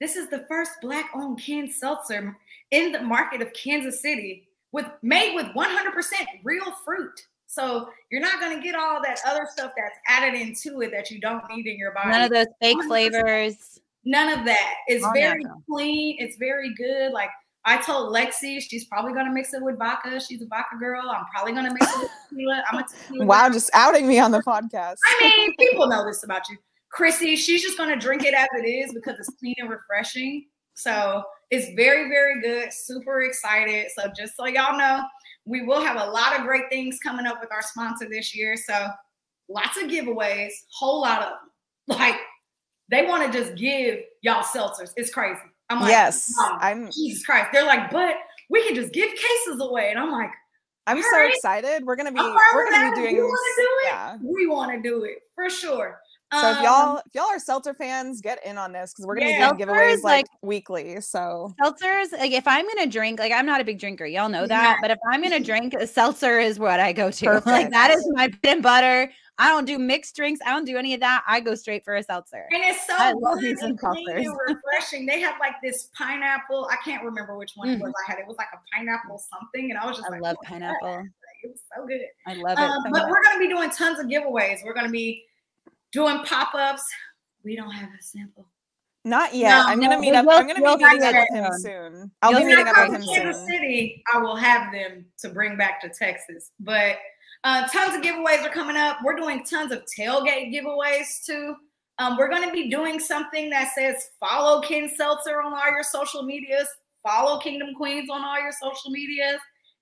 this 0.02 0.18
is 0.18 0.30
the 0.30 0.46
first 0.50 0.72
black-owned 0.82 1.42
canned 1.42 1.72
seltzer 1.72 2.38
in 2.72 2.92
the 2.92 3.02
market 3.02 3.42
of 3.42 3.54
Kansas 3.54 4.02
City, 4.02 4.50
with 4.74 4.88
made 5.02 5.34
with 5.34 5.46
100% 5.56 5.74
real 6.44 6.70
fruit. 6.84 7.18
So 7.48 7.88
you're 8.12 8.20
not 8.20 8.42
gonna 8.42 8.62
get 8.62 8.76
all 8.76 9.02
that 9.04 9.22
other 9.26 9.48
stuff 9.50 9.72
that's 9.78 9.98
added 10.10 10.38
into 10.38 10.82
it 10.82 10.92
that 10.92 11.10
you 11.10 11.22
don't 11.22 11.44
need 11.50 11.66
in 11.66 11.78
your 11.78 11.94
body. 11.94 12.10
None 12.10 12.24
of 12.24 12.32
those 12.32 12.48
fake 12.62 12.78
100%. 12.78 12.88
flavors. 12.88 13.80
None 14.04 14.38
of 14.38 14.46
that. 14.46 14.74
It's 14.88 15.06
All 15.06 15.14
very 15.14 15.44
natural. 15.44 15.64
clean. 15.72 16.18
It's 16.20 16.36
very 16.36 16.74
good. 16.76 17.14
Like 17.14 17.30
I 17.68 17.78
told 17.78 18.14
Lexi, 18.14 18.62
she's 18.62 18.86
probably 18.86 19.14
gonna 19.14 19.32
mix 19.32 19.54
it 19.54 19.62
with 19.62 19.80
vodka. 19.80 20.20
She's 20.20 20.42
a 20.42 20.46
vodka 20.46 20.78
girl. 20.78 21.02
I'm 21.10 21.26
probably 21.34 21.54
gonna 21.54 21.74
mix 21.74 21.92
it 21.96 22.00
with 22.00 22.12
tequila. 22.30 22.64
I'm 22.72 22.80
a 22.80 22.84
tequila. 22.88 23.26
wow, 23.26 23.46
girl. 23.46 23.54
just 23.54 23.72
outing 23.74 24.08
me 24.08 24.20
on 24.20 24.32
the 24.32 24.42
podcast. 24.42 24.98
I 25.06 25.34
mean, 25.38 25.56
people 25.58 25.88
know 25.88 26.06
this 26.06 26.24
about 26.24 26.48
you. 26.48 26.58
Chrissy, 26.92 27.36
she's 27.36 27.64
just 27.64 27.78
gonna 27.78 27.96
drink 27.96 28.24
it 28.24 28.36
as 28.36 28.48
it 28.58 28.68
is 28.68 28.94
because 28.94 29.18
it's 29.18 29.32
clean 29.40 29.56
and 29.58 29.70
refreshing. 29.70 30.46
So 30.76 31.24
it's 31.50 31.74
very, 31.76 32.08
very 32.10 32.40
good. 32.42 32.72
Super 32.72 33.24
excited. 33.24 33.88
So 33.98 34.12
just 34.16 34.36
so 34.36 34.46
y'all 34.46 34.78
know, 34.78 35.04
we 35.46 35.64
will 35.64 35.82
have 35.82 35.96
a 35.96 36.12
lot 36.12 36.38
of 36.38 36.46
great 36.46 36.70
things 36.70 37.00
coming 37.02 37.26
up 37.26 37.40
with 37.42 37.52
our 37.52 37.62
sponsor 37.62 38.08
this 38.10 38.36
year. 38.36 38.56
So 38.58 38.90
lots 39.50 39.78
of 39.78 39.90
giveaways, 39.90 40.52
whole 40.72 41.02
lot 41.02 41.24
of 41.24 41.30
them. 41.30 41.98
Like 42.00 42.16
they 42.90 43.06
want 43.06 43.32
to 43.32 43.38
just 43.38 43.56
give 43.56 44.00
y'all 44.22 44.44
seltzers. 44.44 44.92
It's 44.96 45.12
crazy. 45.12 45.40
I'm 45.70 45.82
like, 45.82 45.90
yes, 45.90 46.32
wow, 46.38 46.58
I'm. 46.62 46.92
Jesus 46.92 47.26
Christ. 47.26 47.50
They're 47.52 47.66
like, 47.66 47.90
but 47.90 48.16
we 48.50 48.66
can 48.66 48.76
just 48.76 48.94
give 48.94 49.10
cases 49.10 49.60
away. 49.60 49.90
And 49.90 50.00
I'm 50.00 50.12
like, 50.12 50.30
I'm 50.88 51.02
so 51.02 51.08
Alright. 51.16 51.34
excited. 51.34 51.84
We're 51.86 51.96
gonna 51.96 52.12
be. 52.12 52.20
We're 52.20 52.70
gonna 52.72 52.92
be 52.92 53.02
doing. 53.02 53.16
do 53.16 53.26
it, 53.28 53.86
Yeah. 53.86 54.18
we 54.22 54.46
want 54.48 54.72
to 54.72 54.82
do 54.88 55.04
it 55.04 55.20
for 55.34 55.50
sure. 55.50 56.00
So 56.34 56.50
if 56.52 56.58
Um, 56.58 56.64
y'all 56.64 56.98
if 57.06 57.14
y'all 57.14 57.26
are 57.26 57.40
Seltzer 57.40 57.74
fans, 57.76 58.20
get 58.20 58.44
in 58.46 58.58
on 58.58 58.72
this 58.74 58.92
because 58.94 59.06
we're 59.06 59.16
gonna 59.16 59.30
Yeah. 59.30 59.52
be 59.54 59.58
doing 59.64 59.70
giveaways 59.70 60.02
like, 60.04 60.26
like- 60.26 60.28
weekly. 60.42 61.00
So 61.02 61.54
Seltzers, 61.62 62.12
like 62.14 62.32
if 62.32 62.48
I'm 62.48 62.68
gonna 62.68 62.88
drink, 62.88 63.20
like 63.20 63.32
I'm 63.32 63.46
not 63.46 63.62
a 63.62 63.64
big 63.64 63.80
drinker, 63.80 64.06
y'all 64.06 64.28
know 64.28 64.48
that. 64.48 64.64
Yeah. 64.72 64.78
But 64.82 64.92
if 64.92 64.98
I'm 65.10 65.22
gonna 65.22 65.40
drink, 65.40 65.74
a 65.76 65.86
seltzer 65.88 66.40
is 66.40 66.60
what 66.60 66.80
I 66.80 66.94
go 66.94 67.12
to. 67.12 67.26
Like 67.32 67.44
Perfect. 67.44 67.72
that 67.72 67.92
is 67.92 68.10
my 68.16 68.28
bread 68.42 68.54
and 68.56 68.64
butter. 68.64 69.12
I 69.38 69.50
don't 69.50 69.66
do 69.66 69.78
mixed 69.78 70.16
drinks. 70.16 70.40
I 70.46 70.50
don't 70.52 70.66
do 70.66 70.78
any 70.78 70.94
of 70.94 71.02
that. 71.02 71.22
I 71.28 71.42
go 71.42 71.56
straight 71.56 71.84
for 71.84 71.96
a 71.96 72.02
seltzer. 72.04 72.48
And 72.52 72.64
it's 72.64 72.88
so 72.88 72.96
I 72.98 73.12
love 73.12 73.40
good 73.40 73.58
and 73.62 73.78
clean 73.78 74.10
and 74.10 74.26
seltzers. 74.26 74.36
refreshing. 74.48 75.06
They 75.06 75.20
have 75.22 75.36
like 75.40 75.56
this 75.62 75.90
pineapple. 75.98 76.68
I 76.72 76.78
can't 76.84 77.04
remember 77.04 77.38
which 77.38 77.52
one 77.56 77.70
it 77.70 77.78
Mm. 77.80 77.82
was. 77.84 77.94
I 78.08 78.12
had 78.12 78.20
it 78.20 78.28
was 78.28 78.38
like 78.38 78.48
a 78.54 78.58
pineapple 78.76 79.20
something, 79.20 79.70
and 79.72 79.80
I 79.80 79.86
was 79.86 79.98
just 79.98 80.08
I 80.08 80.14
like, 80.14 80.22
love 80.22 80.38
pineapple. 80.44 80.96
Like, 80.98 81.06
It 81.44 81.52
was 81.52 81.62
so 81.76 81.86
good. 81.86 82.02
I 82.26 82.34
love 82.34 82.58
it. 82.58 82.62
Um, 82.64 82.72
so 82.78 82.82
but 82.86 82.92
much. 83.04 83.10
we're 83.10 83.24
gonna 83.24 83.40
be 83.40 83.48
doing 83.48 83.70
tons 83.70 84.00
of 84.00 84.08
giveaways. 84.08 84.64
We're 84.66 84.74
gonna 84.74 84.90
be 84.90 85.24
doing 85.96 86.20
pop 86.26 86.54
ups. 86.54 86.84
We 87.44 87.56
don't 87.56 87.72
have 87.72 87.90
a 87.90 88.02
sample. 88.04 88.48
not 89.04 89.34
yet. 89.34 89.50
No, 89.50 89.66
I'm 89.68 89.80
gonna 89.80 89.96
no, 89.96 90.02
meet 90.02 90.14
up. 90.14 90.26
will- 90.26 90.34
I'm 90.34 90.48
gonna 90.48 90.62
we'll 90.62 90.78
be 90.78 90.84
meeting 90.84 91.04
up 91.04 91.14
with 91.30 91.40
him 91.40 91.52
soon. 91.54 91.62
soon. 91.62 92.12
I'll 92.22 92.32
You'll 92.32 92.40
be 92.42 92.46
meeting 92.48 92.68
up 92.68 92.76
with 92.90 93.02
him 93.02 93.04
Kansas 93.16 93.38
soon. 93.38 93.48
City, 93.48 94.04
I 94.14 94.18
will 94.20 94.36
have 94.36 94.72
them 94.74 95.06
to 95.20 95.30
bring 95.30 95.58
back 95.58 95.80
to 95.82 95.90
Texas. 95.90 96.52
But 96.60 96.98
uh, 97.44 97.68
tons 97.68 97.96
of 97.96 98.02
giveaways 98.02 98.44
are 98.44 98.50
coming 98.50 98.76
up. 98.76 98.98
We're 99.04 99.16
doing 99.16 99.44
tons 99.46 99.72
of 99.72 99.84
tailgate 99.98 100.52
giveaways 100.54 101.24
too. 101.26 101.56
Um, 102.00 102.18
we're 102.18 102.28
going 102.30 102.44
to 102.46 102.52
be 102.52 102.70
doing 102.70 103.00
something 103.00 103.50
that 103.52 103.70
says 103.74 104.10
follow 104.20 104.60
Ken 104.62 104.90
Seltzer 104.98 105.42
on 105.42 105.54
all 105.54 105.72
your 105.72 105.84
social 105.84 106.24
medias, 106.24 106.68
follow 107.04 107.40
Kingdom 107.40 107.70
Queens 107.76 108.10
on 108.12 108.22
all 108.26 108.42
your 108.42 108.52
social 108.52 108.90
medias, 108.92 109.40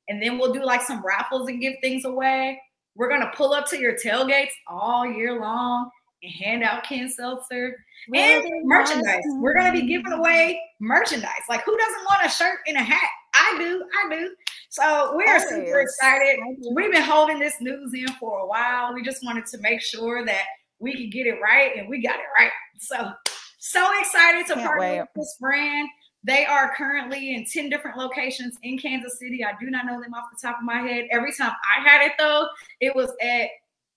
and 0.10 0.22
then 0.22 0.38
we'll 0.38 0.54
do 0.54 0.64
like 0.64 0.82
some 0.84 1.02
raffles 1.04 1.48
and 1.48 1.60
give 1.62 1.74
things 1.82 2.06
away. 2.06 2.62
We're 2.96 3.10
going 3.10 3.22
to 3.22 3.32
pull 3.36 3.54
up 3.54 3.66
to 3.70 3.80
your 3.80 3.96
tailgates 3.98 4.52
all 4.68 5.08
year 5.08 5.40
long 5.40 5.90
and 6.24 6.32
hand 6.32 6.64
out 6.64 6.84
Ken 6.84 7.10
Seltzer 7.10 7.76
and 8.14 8.44
merchandise. 8.64 9.22
We're 9.36 9.54
going 9.54 9.74
to 9.74 9.80
be 9.80 9.88
giving 9.88 10.12
away 10.12 10.60
merchandise. 10.80 11.44
Like, 11.50 11.64
who 11.64 11.78
doesn't 11.78 12.04
want 12.06 12.26
a 12.26 12.30
shirt 12.30 12.60
and 12.68 12.78
a 12.78 12.82
hat? 12.82 13.10
I 13.36 13.56
do. 13.58 13.86
I 14.04 14.16
do. 14.16 14.36
So 14.70 15.16
we 15.16 15.26
are 15.26 15.40
super 15.40 15.82
excited. 15.82 16.40
We've 16.74 16.92
been 16.92 17.04
holding 17.04 17.40
this 17.40 17.56
news 17.62 17.94
in 17.94 18.08
for 18.20 18.40
a 18.40 18.48
while. 18.48 18.94
We 18.94 19.04
just 19.04 19.24
wanted 19.24 19.46
to 19.48 19.58
make 19.60 19.82
sure 19.82 20.26
that 20.26 20.44
we 20.80 20.94
could 20.94 21.12
get 21.12 21.28
it 21.28 21.40
right, 21.42 21.76
and 21.78 21.88
we 21.88 22.02
got 22.02 22.16
it 22.16 22.26
right. 22.38 22.52
So, 22.80 23.12
so 23.60 23.88
excited 24.00 24.48
to 24.48 24.56
Can't 24.56 24.66
partner 24.66 24.82
wait. 24.82 25.00
with 25.00 25.10
this 25.16 25.38
brand. 25.40 25.88
They 26.26 26.46
are 26.46 26.74
currently 26.76 27.36
in 27.36 27.46
10 27.46 27.70
different 27.70 27.98
locations 27.98 28.58
in 28.64 28.78
Kansas 28.78 29.20
City. 29.20 29.44
I 29.44 29.52
do 29.60 29.70
not 29.70 29.86
know 29.86 30.02
them 30.02 30.14
off 30.14 30.26
the 30.32 30.48
top 30.48 30.58
of 30.58 30.64
my 30.64 30.80
head. 30.80 31.06
Every 31.12 31.34
time 31.34 31.52
I 31.52 31.88
had 31.88 32.06
it, 32.06 32.14
though, 32.18 32.48
it 32.80 32.96
was 32.96 33.12
at 33.22 33.50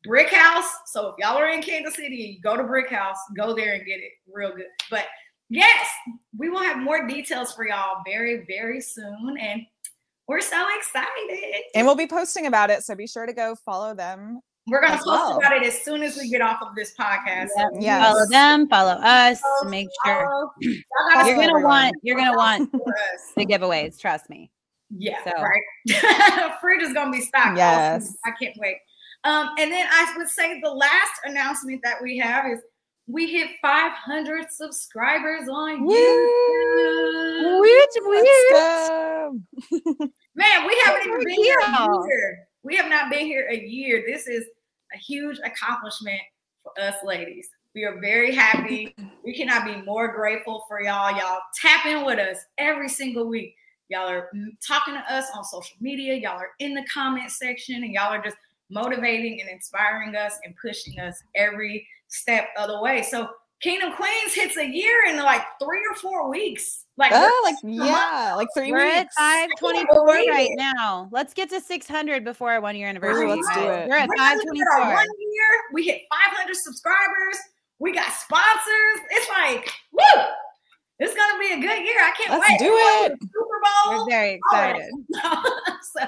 Brick 0.07 0.31
House. 0.31 0.69
So 0.87 1.09
if 1.09 1.15
y'all 1.19 1.37
are 1.37 1.49
in 1.49 1.63
Kansas 1.63 1.95
City, 1.95 2.25
and 2.25 2.35
you 2.35 2.41
go 2.41 2.57
to 2.57 2.65
Brick 2.65 2.91
House, 2.91 3.19
go 3.37 3.55
there 3.55 3.75
and 3.75 3.85
get 3.85 3.99
it 3.99 4.13
real 4.33 4.55
good. 4.55 4.67
But 4.91 5.05
yes, 5.49 5.87
we 6.37 6.49
will 6.49 6.63
have 6.63 6.79
more 6.79 7.07
details 7.07 7.53
for 7.53 7.67
y'all 7.67 8.03
very, 8.07 8.45
very 8.47 8.81
soon. 8.81 9.37
And 9.41 9.63
we're 10.29 10.41
so 10.41 10.67
excited. 10.77 11.63
And 11.75 11.87
we'll 11.87 11.97
be 11.97 12.07
posting 12.07 12.47
about 12.47 12.71
it. 12.71 12.83
So 12.83 12.95
be 12.95 13.07
sure 13.07 13.27
to 13.27 13.33
go 13.33 13.55
follow 13.65 13.95
them. 13.95 14.41
We're 14.69 14.81
gonna 14.81 14.95
post 14.95 15.07
well. 15.07 15.39
about 15.39 15.53
it 15.53 15.63
as 15.63 15.81
soon 15.83 16.03
as 16.03 16.17
we 16.17 16.29
get 16.29 16.41
off 16.41 16.59
of 16.61 16.75
this 16.75 16.93
podcast. 16.99 17.51
Yeah, 17.55 17.69
so 17.71 17.81
yes. 17.81 18.05
follow 18.05 18.27
them, 18.29 18.69
follow 18.69 18.93
us, 18.95 19.41
follow, 19.41 19.71
make 19.71 19.87
sure 20.05 20.51
you're 20.61 21.37
gonna 21.37 21.61
want 21.61 21.95
you're 22.03 22.17
gonna 22.17 22.37
want 22.37 22.73
the 22.73 23.47
giveaways. 23.47 23.97
Trust 23.97 24.29
me. 24.29 24.51
Yeah, 24.91 25.19
so. 25.23 25.31
right. 25.41 26.53
Fridge 26.61 26.83
is 26.83 26.93
gonna 26.93 27.13
be 27.13 27.21
stocked. 27.21 27.57
Yes, 27.57 28.17
I 28.25 28.33
can't 28.33 28.57
wait. 28.59 28.79
Um, 29.25 29.51
and 29.59 29.73
then 29.73 29.87
I 29.91 30.15
would 30.17 30.29
say 30.29 30.61
the 30.61 30.71
last 30.71 31.13
announcement 31.25 31.81
that 31.83 32.03
we 32.03 32.19
have 32.19 32.47
is 32.47 32.61
we 33.09 33.31
hit 33.31 33.51
500 33.63 34.51
subscribers 34.51 35.49
on 35.49 35.87
YouTube. 35.87 35.87
Woo! 35.87 37.63
YouTube. 37.63 39.43
Man, 40.35 40.67
we 40.67 40.83
haven't 40.85 41.07
even 41.07 41.25
been 41.25 41.43
here 41.43 41.59
a 41.61 42.07
year. 42.07 42.49
We 42.63 42.77
have 42.77 42.91
not 42.91 43.11
been 43.11 43.27
here 43.27 43.49
a 43.51 43.57
year. 43.57 44.03
This 44.07 44.27
is 44.27 44.45
a 44.95 44.99
huge 44.99 45.39
accomplishment 45.45 46.21
for 46.63 46.73
us 46.81 46.97
ladies. 47.05 47.49
We 47.75 47.85
are 47.85 48.01
very 48.01 48.35
happy. 48.35 48.95
We 49.25 49.35
cannot 49.35 49.67
be 49.67 49.83
more 49.83 50.09
grateful 50.09 50.65
for 50.67 50.83
y'all. 50.83 51.17
Y'all 51.17 51.41
tap 51.61 51.87
in 51.87 52.05
with 52.05 52.19
us 52.19 52.39
every 52.59 52.89
single 52.89 53.29
week. 53.29 53.55
Y'all 53.89 54.09
are 54.09 54.31
talking 54.67 54.95
to 54.95 55.15
us 55.15 55.27
on 55.35 55.45
social 55.45 55.77
media. 55.81 56.15
Y'all 56.15 56.41
are 56.41 56.51
in 56.59 56.75
the 56.75 56.85
comment 56.93 57.31
section 57.31 57.85
and 57.85 57.93
y'all 57.93 58.13
are 58.13 58.23
just 58.23 58.37
motivating 58.71 59.41
and 59.41 59.51
inspiring 59.51 60.15
us 60.17 60.39
and 60.45 60.55
pushing 60.61 60.99
us 61.01 61.23
every 61.35 61.87
step 62.09 62.49
of 62.59 62.69
the 62.69 62.81
way. 62.81 63.03
So 63.03 63.29
Kingdom 63.61 63.93
Queens 63.93 64.35
hits 64.35 64.57
a 64.57 64.67
year 64.67 65.05
in 65.09 65.17
like 65.17 65.43
three 65.63 65.81
or 65.91 65.97
four 65.97 66.29
weeks. 66.29 66.85
Like, 66.99 67.13
oh, 67.15 67.43
like 67.45 67.57
yeah, 67.63 68.35
like 68.37 68.49
3 68.55 68.73
we're 68.73 68.85
weeks. 68.85 69.15
at 69.19 69.49
524 69.61 70.07
right 70.07 70.51
now. 70.57 71.09
Let's 71.13 71.35
get 71.35 71.51
to 71.51 71.61
600 71.61 72.25
before 72.25 72.53
our 72.53 72.61
one 72.61 72.75
year 72.77 72.89
anniversary. 72.89 73.27
Ooh, 73.27 73.37
let's 73.37 73.55
do 73.55 73.61
it. 73.61 73.89
We're 73.89 73.97
at 73.97 74.09
524. 74.17 74.81
One 74.81 75.07
year, 75.19 75.45
we 75.73 75.85
hit 75.85 76.03
500 76.11 76.55
subscribers. 76.55 77.39
We 77.79 77.93
got 77.93 78.11
sponsors. 78.13 79.01
It's 79.11 79.29
like, 79.29 79.71
woo! 79.93 80.23
It's 80.99 81.15
gonna 81.15 81.39
be 81.39 81.53
a 81.53 81.61
good 81.61 81.85
year. 81.85 81.99
I 82.01 82.13
can't 82.17 82.31
Let's 82.31 82.49
wait. 82.49 82.59
do 82.59 82.73
it. 82.73 83.13
Super 83.21 83.61
Bowl. 83.85 83.99
We're 83.99 84.11
very 84.11 84.41
excited. 84.41 84.91
so 85.93 86.01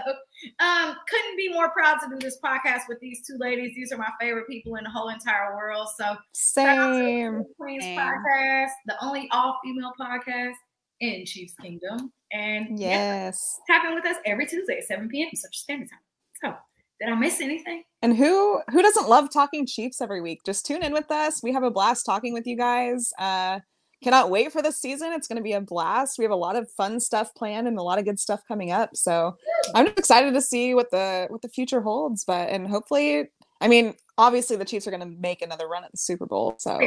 um, 0.61 0.97
couldn't 1.09 1.37
be 1.37 1.53
more 1.53 1.71
proud 1.71 1.99
to 2.03 2.09
do 2.09 2.17
this 2.19 2.39
podcast 2.45 2.83
with 2.89 3.01
these 3.01 3.27
two 3.27 3.37
ladies. 3.39 3.73
These 3.75 3.93
are 3.93 3.99
my 3.99 4.11
favorite 4.21 4.49
people 4.49 4.77
in 4.77 4.85
the 4.85 4.91
whole 4.91 5.09
entire 5.09 5.57
world. 5.57 5.89
So 5.97 6.17
same 6.33 7.45
Queens 7.59 7.85
Same. 7.85 7.99
podcast, 7.99 8.71
the 8.87 8.97
only 9.03 9.29
all 9.33 9.59
female 9.65 9.93
podcast 10.01 10.55
in 11.01 11.25
Chiefs 11.27 11.55
Kingdom. 11.61 12.13
And 12.33 12.79
yes, 12.79 13.59
yeah, 13.69 13.79
tap 13.79 13.87
in 13.89 13.95
with 13.95 14.05
us 14.05 14.17
every 14.27 14.47
Tuesday 14.47 14.79
at 14.79 14.85
7 14.85 15.09
p.m. 15.09 15.29
Central 15.35 15.53
Standard 15.53 15.89
Time. 15.91 15.99
So 16.43 16.57
did 17.01 17.13
I 17.13 17.15
miss 17.15 17.41
anything? 17.41 17.85
And 18.03 18.17
who 18.17 18.61
who 18.71 18.83
doesn't 18.83 19.09
love 19.09 19.31
talking 19.33 19.67
Chiefs 19.67 20.01
every 20.01 20.21
week? 20.21 20.41
Just 20.45 20.67
tune 20.67 20.83
in 20.83 20.93
with 20.93 21.11
us. 21.11 21.43
We 21.43 21.53
have 21.53 21.63
a 21.63 21.71
blast 21.71 22.05
talking 22.05 22.33
with 22.33 22.47
you 22.47 22.57
guys. 22.57 23.13
Uh 23.19 23.61
cannot 24.03 24.31
wait 24.31 24.53
for 24.53 24.63
this 24.63 24.79
season. 24.81 25.13
It's 25.13 25.27
going 25.27 25.37
to 25.37 25.43
be 25.43 25.53
a 25.53 25.61
blast. 25.61 26.19
We 26.19 26.25
have 26.25 26.33
a 26.33 26.37
lot 26.37 26.57
of 26.57 26.71
fun 26.71 27.01
stuff 27.01 27.35
planned 27.35 27.67
and 27.67 27.79
a 27.79 27.83
lot 27.83 27.99
of 27.99 28.05
good 28.05 28.21
stuff 28.21 28.43
coming 28.47 28.71
up. 28.71 28.97
So 28.97 29.37
I'm 29.75 29.87
just 29.87 29.99
excited 29.99 30.35
to 30.35 30.41
see 30.41 30.75
what 30.75 30.91
the 30.91 31.27
what 31.31 31.43
the 31.43 31.49
future 31.49 31.81
holds. 31.81 32.25
But 32.25 32.49
and 32.51 32.67
hopefully, 32.67 33.29
I 33.61 33.69
mean, 33.69 33.95
obviously 34.17 34.57
the 34.57 34.65
Chiefs 34.65 34.87
are 34.87 34.91
going 34.91 35.01
to 35.01 35.17
make 35.21 35.43
another 35.43 35.67
run 35.67 35.85
at 35.85 35.91
the 35.91 35.99
Super 35.99 36.27
Bowl. 36.27 36.57
So 36.59 36.79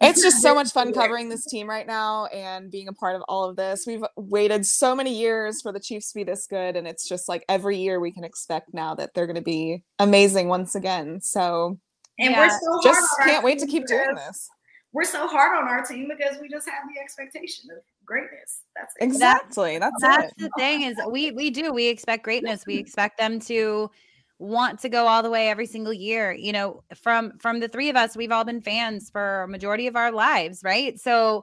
it's 0.00 0.20
just 0.20 0.42
so 0.42 0.54
much 0.54 0.72
fun 0.72 0.92
covering 0.92 1.28
this 1.28 1.44
team 1.46 1.68
right 1.68 1.86
now 1.86 2.26
and 2.26 2.70
being 2.70 2.88
a 2.88 2.92
part 2.92 3.14
of 3.14 3.22
all 3.28 3.48
of 3.48 3.56
this. 3.56 3.84
We've 3.86 4.04
waited 4.16 4.66
so 4.66 4.96
many 4.96 5.16
years 5.16 5.62
for 5.62 5.72
the 5.72 5.80
Chiefs 5.80 6.10
to 6.10 6.16
be 6.16 6.24
this 6.24 6.46
good, 6.48 6.76
and 6.76 6.88
it's 6.88 7.08
just 7.08 7.28
like 7.28 7.44
every 7.48 7.78
year 7.78 8.00
we 8.00 8.10
can 8.10 8.24
expect 8.24 8.74
now 8.74 8.96
that 8.96 9.14
they're 9.14 9.26
going 9.26 9.36
to 9.36 9.42
be 9.42 9.84
amazing 10.00 10.48
once 10.48 10.74
again. 10.74 11.20
So 11.20 11.78
and 12.18 12.32
yeah, 12.32 12.46
we're 12.46 12.50
so 12.50 12.80
just 12.82 13.08
can't 13.24 13.44
wait 13.44 13.58
to 13.60 13.66
keep 13.66 13.86
doing 13.86 14.14
this 14.14 14.48
we're 14.94 15.04
so 15.04 15.26
hard 15.26 15.58
on 15.58 15.68
our 15.68 15.84
team 15.84 16.08
because 16.08 16.40
we 16.40 16.48
just 16.48 16.68
have 16.68 16.84
the 16.94 17.00
expectation 17.00 17.68
of 17.70 17.82
greatness. 18.06 18.62
That's 18.76 18.94
it. 18.98 19.04
exactly 19.04 19.78
that's 19.78 20.00
that's 20.00 20.32
it. 20.32 20.38
the 20.38 20.50
thing 20.56 20.82
is 20.82 20.96
we 21.10 21.32
we 21.32 21.50
do 21.50 21.72
we 21.72 21.88
expect 21.88 22.22
greatness. 22.22 22.64
We 22.64 22.76
expect 22.76 23.18
them 23.18 23.40
to 23.40 23.90
want 24.38 24.78
to 24.80 24.88
go 24.88 25.06
all 25.06 25.22
the 25.22 25.30
way 25.30 25.48
every 25.48 25.66
single 25.66 25.92
year. 25.92 26.32
You 26.32 26.52
know, 26.52 26.84
from 26.94 27.32
from 27.38 27.58
the 27.58 27.66
three 27.66 27.90
of 27.90 27.96
us, 27.96 28.16
we've 28.16 28.30
all 28.30 28.44
been 28.44 28.60
fans 28.60 29.10
for 29.10 29.42
a 29.42 29.48
majority 29.48 29.88
of 29.88 29.96
our 29.96 30.12
lives, 30.12 30.60
right? 30.62 30.98
So 30.98 31.42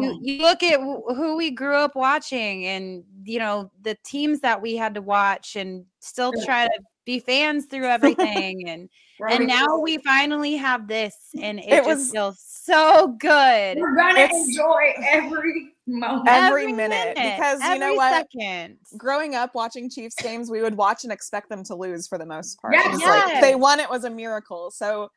you, 0.00 0.18
you 0.22 0.42
look 0.42 0.62
at 0.62 0.80
who 0.80 1.36
we 1.36 1.50
grew 1.50 1.76
up 1.76 1.94
watching, 1.94 2.64
and 2.64 3.04
you 3.24 3.38
know 3.38 3.70
the 3.82 3.96
teams 4.04 4.40
that 4.40 4.62
we 4.62 4.74
had 4.76 4.94
to 4.94 5.02
watch, 5.02 5.54
and 5.54 5.84
still 5.98 6.32
try 6.44 6.66
to 6.66 6.80
be 7.10 7.18
fans 7.18 7.66
through 7.66 7.86
everything 7.98 8.68
and 8.68 8.88
and 9.28 9.46
now 9.46 9.78
we 9.78 9.98
finally 9.98 10.54
have 10.56 10.86
this 10.86 11.14
and 11.40 11.58
it, 11.60 11.68
it 11.68 11.84
was, 11.84 12.10
feels 12.10 12.38
so 12.40 13.16
good 13.18 13.78
we're 13.78 13.96
gonna 13.96 14.20
it's, 14.20 14.48
enjoy 14.48 14.92
every 15.08 15.74
moment 15.86 16.28
every, 16.28 16.62
every 16.62 16.72
minute, 16.72 17.16
minute, 17.16 17.36
because 17.36 17.60
every 17.62 17.74
you 17.74 17.80
know 17.80 17.94
what 17.94 18.26
second. 18.32 18.76
growing 18.96 19.34
up 19.34 19.54
watching 19.54 19.90
chiefs 19.90 20.14
games 20.22 20.50
we 20.50 20.62
would 20.62 20.76
watch 20.76 21.02
and 21.02 21.12
expect 21.12 21.48
them 21.48 21.64
to 21.64 21.74
lose 21.74 22.06
for 22.06 22.16
the 22.16 22.26
most 22.26 22.60
part 22.60 22.72
yes. 22.72 22.96
yes. 23.00 23.32
like 23.32 23.40
they 23.40 23.56
won 23.56 23.80
it 23.80 23.90
was 23.90 24.04
a 24.04 24.10
miracle 24.10 24.70
so 24.70 25.10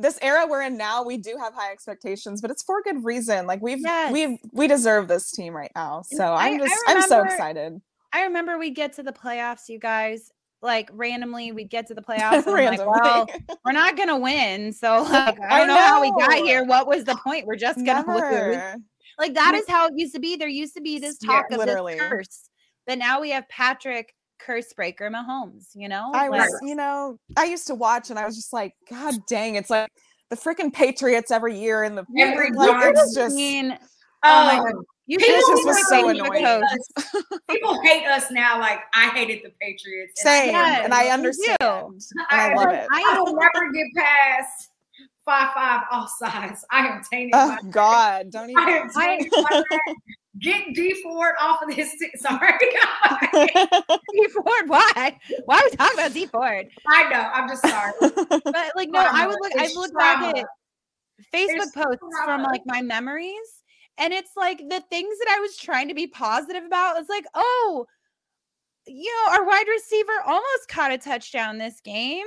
this 0.00 0.18
era 0.22 0.46
we're 0.48 0.62
in 0.62 0.76
now 0.76 1.04
we 1.04 1.16
do 1.16 1.36
have 1.38 1.54
high 1.54 1.70
expectations 1.70 2.40
but 2.40 2.50
it's 2.50 2.64
for 2.64 2.82
good 2.82 3.04
reason 3.04 3.46
like 3.46 3.62
we've 3.62 3.80
yes. 3.80 4.12
we've 4.12 4.38
we 4.52 4.66
deserve 4.66 5.06
this 5.06 5.30
team 5.30 5.54
right 5.54 5.72
now 5.76 6.02
so 6.02 6.24
I, 6.24 6.48
i'm 6.48 6.58
just 6.58 6.74
remember, 6.86 7.02
i'm 7.02 7.08
so 7.08 7.22
excited 7.22 7.80
i 8.12 8.24
remember 8.24 8.58
we 8.58 8.70
get 8.70 8.94
to 8.94 9.02
the 9.04 9.12
playoffs 9.12 9.68
you 9.68 9.78
guys 9.78 10.32
like 10.60 10.90
randomly 10.92 11.52
we'd 11.52 11.70
get 11.70 11.86
to 11.88 11.94
the 11.94 12.02
playoffs 12.08 12.46
and 12.46 12.78
like, 12.78 12.78
well, 12.78 13.26
we're 13.64 13.72
not 13.72 13.96
gonna 13.96 14.18
win. 14.18 14.72
So 14.72 15.02
like 15.10 15.40
I 15.40 15.58
don't 15.58 15.62
I 15.62 15.64
know. 15.64 15.74
know. 15.74 15.80
how 15.80 16.00
we 16.02 16.10
got 16.10 16.34
here. 16.44 16.64
What 16.64 16.86
was 16.86 17.04
the 17.04 17.16
point? 17.16 17.46
We're 17.46 17.56
just 17.56 17.84
gonna 17.84 18.06
Never. 18.06 18.52
lose. 18.52 18.84
Like 19.18 19.34
that 19.34 19.54
is 19.54 19.64
how 19.68 19.86
it 19.86 19.94
used 19.96 20.14
to 20.14 20.20
be. 20.20 20.36
There 20.36 20.48
used 20.48 20.74
to 20.74 20.80
be 20.80 20.98
this 20.98 21.18
talk 21.18 21.46
yeah, 21.50 21.56
of 21.56 21.58
literally. 21.58 21.94
this 21.94 22.08
curse. 22.08 22.50
But 22.86 22.98
now 22.98 23.20
we 23.20 23.30
have 23.30 23.48
Patrick 23.48 24.14
curse 24.38 24.72
breaker 24.72 25.10
Mahomes, 25.10 25.66
you 25.74 25.88
know? 25.88 26.10
I 26.14 26.28
like, 26.28 26.40
was, 26.40 26.60
you 26.62 26.74
know, 26.74 27.18
I 27.36 27.44
used 27.44 27.66
to 27.66 27.74
watch 27.74 28.10
and 28.10 28.18
I 28.18 28.24
was 28.24 28.36
just 28.36 28.52
like, 28.52 28.74
God 28.88 29.14
dang, 29.28 29.56
it's 29.56 29.70
like 29.70 29.90
the 30.30 30.36
freaking 30.36 30.72
Patriots 30.72 31.30
every 31.30 31.58
year 31.58 31.84
in 31.84 31.94
the 31.94 32.04
every 32.18 32.50
like, 32.52 32.94
it's 32.94 33.14
just 33.14 33.34
mean, 33.34 33.72
oh, 33.72 34.62
oh 34.64 34.82
you 35.08 35.16
people 35.16 35.40
just 35.48 35.64
was 35.64 35.88
so 35.88 36.08
annoying. 36.08 36.62
people 37.50 37.80
hate 37.82 38.06
us 38.06 38.30
now. 38.30 38.60
Like 38.60 38.80
I 38.92 39.08
hated 39.08 39.40
the 39.42 39.50
Patriots. 39.58 40.20
Same, 40.22 40.54
and, 40.54 40.84
and 40.84 40.94
I 40.94 41.06
understand. 41.06 41.56
And 41.60 42.02
I, 42.28 42.50
I 42.52 42.54
love 42.54 42.74
it. 42.74 42.86
I 42.92 43.18
will 43.18 43.34
never 43.34 43.72
get 43.72 43.86
past 43.96 44.68
five 45.24 45.54
five 45.54 45.80
offsides. 45.90 46.60
I 46.70 46.86
am 46.86 47.02
tainted. 47.10 47.32
Oh 47.34 47.56
God, 47.70 48.30
don't 48.30 48.50
even. 48.50 48.62
I 48.62 48.70
am 48.70 48.90
tainted 48.90 49.32
Get 50.40 50.74
Dee 50.74 50.94
Ford 51.02 51.34
off 51.40 51.62
of 51.62 51.74
this. 51.74 51.90
T- 51.92 52.10
Sorry, 52.16 52.52
Dee 54.12 54.28
Ford. 54.28 54.68
Why? 54.68 55.18
Why 55.46 55.56
are 55.56 55.64
we 55.64 55.70
talking 55.70 55.98
about 55.98 56.12
Dee 56.12 56.26
Ford? 56.26 56.68
I 56.86 57.08
know. 57.08 57.30
I'm 57.32 57.48
just 57.48 57.66
sorry. 57.66 57.92
but 58.44 58.72
like, 58.76 58.90
no, 58.90 59.08
I 59.10 59.26
would 59.26 59.38
look. 59.40 59.52
I 59.56 59.72
look 59.74 59.94
back 59.94 60.36
at 60.36 60.44
Facebook 61.32 61.62
it's 61.62 61.72
posts 61.72 62.04
from 62.24 62.42
like 62.42 62.60
my 62.66 62.82
memories 62.82 63.62
and 63.98 64.12
it's 64.12 64.32
like 64.36 64.58
the 64.58 64.82
things 64.90 65.18
that 65.18 65.36
I 65.36 65.40
was 65.40 65.56
trying 65.56 65.88
to 65.88 65.94
be 65.94 66.06
positive 66.06 66.64
about 66.64 66.96
was 66.96 67.08
like, 67.08 67.24
oh, 67.34 67.86
you 68.86 69.12
know, 69.26 69.32
our 69.32 69.44
wide 69.46 69.66
receiver 69.68 70.12
almost 70.26 70.68
caught 70.68 70.92
a 70.92 70.98
touchdown 70.98 71.58
this 71.58 71.80
game. 71.80 72.26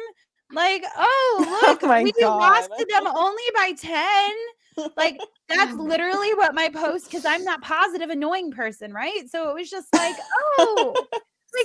Like, 0.54 0.84
oh, 0.98 1.62
look, 1.68 1.84
oh 1.84 2.04
we 2.04 2.12
God. 2.12 2.38
lost 2.38 2.72
to 2.78 2.86
them 2.90 3.08
only 3.08 3.44
by 3.56 3.74
10. 3.78 4.92
Like, 4.96 5.20
that's 5.50 5.74
literally 5.74 6.34
what 6.36 6.56
my 6.56 6.70
post, 6.70 7.06
because 7.06 7.26
I'm 7.26 7.44
not 7.44 7.62
positive, 7.62 8.10
annoying 8.10 8.52
person, 8.52 8.94
right? 8.94 9.30
So 9.30 9.50
it 9.50 9.56
was 9.56 9.70
just 9.70 9.88
like, 9.94 10.16
oh, 10.60 10.94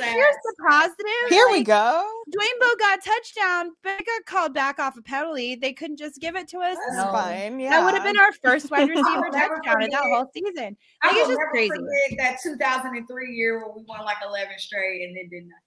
like 0.00 0.10
here's 0.10 0.36
the 0.44 0.54
positive. 0.68 1.28
Here 1.28 1.46
like, 1.46 1.52
we 1.52 1.64
go. 1.64 2.10
Dwayne 2.28 2.60
Bowe 2.60 2.74
got 2.78 3.04
touchdown, 3.04 3.70
but 3.82 4.00
it 4.00 4.06
got 4.06 4.24
called 4.26 4.54
back 4.54 4.78
off 4.78 4.96
a 4.96 5.02
penalty. 5.02 5.54
They 5.54 5.72
couldn't 5.72 5.98
just 5.98 6.20
give 6.20 6.36
it 6.36 6.48
to 6.48 6.58
us. 6.58 6.76
That's 6.86 7.04
no. 7.04 7.12
fine. 7.12 7.60
Yeah, 7.60 7.70
that 7.70 7.84
would 7.84 7.94
have 7.94 8.04
been 8.04 8.18
our 8.18 8.32
first 8.32 8.70
wide 8.70 8.88
receiver 8.88 9.30
touchdown 9.32 9.82
in 9.82 9.90
that 9.90 10.02
whole 10.02 10.30
season. 10.32 10.76
I 11.02 11.12
was 11.12 11.28
just 11.28 11.40
crazy. 11.50 11.70
that 12.18 12.38
2003 12.42 13.34
year 13.34 13.58
where 13.58 13.72
we 13.74 13.82
won 13.86 14.04
like 14.04 14.18
11 14.24 14.52
straight 14.58 15.02
and 15.02 15.16
then 15.16 15.28
did 15.28 15.44
nothing. 15.44 15.65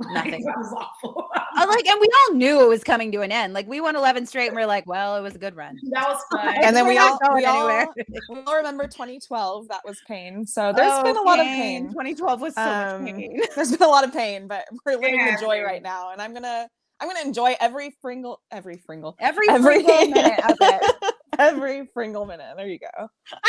Nothing. 0.12 0.44
that 0.44 0.56
was 0.56 0.74
awful. 0.76 1.28
uh, 1.34 1.66
like, 1.68 1.86
and 1.86 2.00
we 2.00 2.08
all 2.08 2.34
knew 2.34 2.60
it 2.62 2.68
was 2.68 2.82
coming 2.82 3.12
to 3.12 3.20
an 3.20 3.30
end. 3.30 3.52
Like, 3.52 3.68
we 3.68 3.80
won 3.80 3.94
11 3.94 4.26
straight, 4.26 4.48
and 4.48 4.56
we 4.56 4.62
are 4.62 4.66
like, 4.66 4.86
well, 4.86 5.16
it 5.16 5.20
was 5.20 5.36
a 5.36 5.38
good 5.38 5.54
run. 5.54 5.78
That 5.90 6.08
was 6.08 6.20
fun. 6.32 6.56
and 6.62 6.74
then 6.74 6.86
we 6.86 6.98
all, 6.98 7.18
we 7.34 7.44
all, 7.44 7.68
we 8.30 8.40
all 8.46 8.56
remember 8.56 8.84
2012. 8.84 9.68
That 9.68 9.82
was 9.84 10.00
pain. 10.08 10.44
So 10.46 10.72
there's 10.72 10.92
oh, 10.92 11.04
been 11.04 11.16
a 11.16 11.22
lot 11.22 11.38
of 11.38 11.46
pain. 11.46 11.88
2012 11.88 12.40
was 12.40 12.54
so 12.54 12.62
um, 12.62 13.04
much 13.04 13.14
pain. 13.14 13.40
there's 13.54 13.70
been 13.70 13.82
a 13.82 13.90
lot 13.90 14.04
of 14.04 14.12
pain, 14.12 14.48
but 14.48 14.64
we're 14.84 14.96
living 14.96 15.20
yeah, 15.20 15.36
the 15.36 15.40
joy 15.40 15.62
right 15.62 15.82
now. 15.82 16.10
And 16.10 16.20
I'm 16.20 16.34
gonna 16.34 16.68
I'm 17.00 17.08
gonna 17.08 17.26
enjoy 17.26 17.54
every 17.60 17.96
fringle, 18.00 18.40
every 18.50 18.76
fringle, 18.78 19.16
Every, 19.20 19.48
every 19.48 19.84
single 19.84 20.08
minute 20.08 20.40
of 20.44 20.56
it. 20.60 21.14
Every 21.38 21.86
fringle 21.94 22.26
minute. 22.26 22.54
There 22.56 22.66
you 22.68 22.78
go. 22.78 22.88
I 22.96 23.06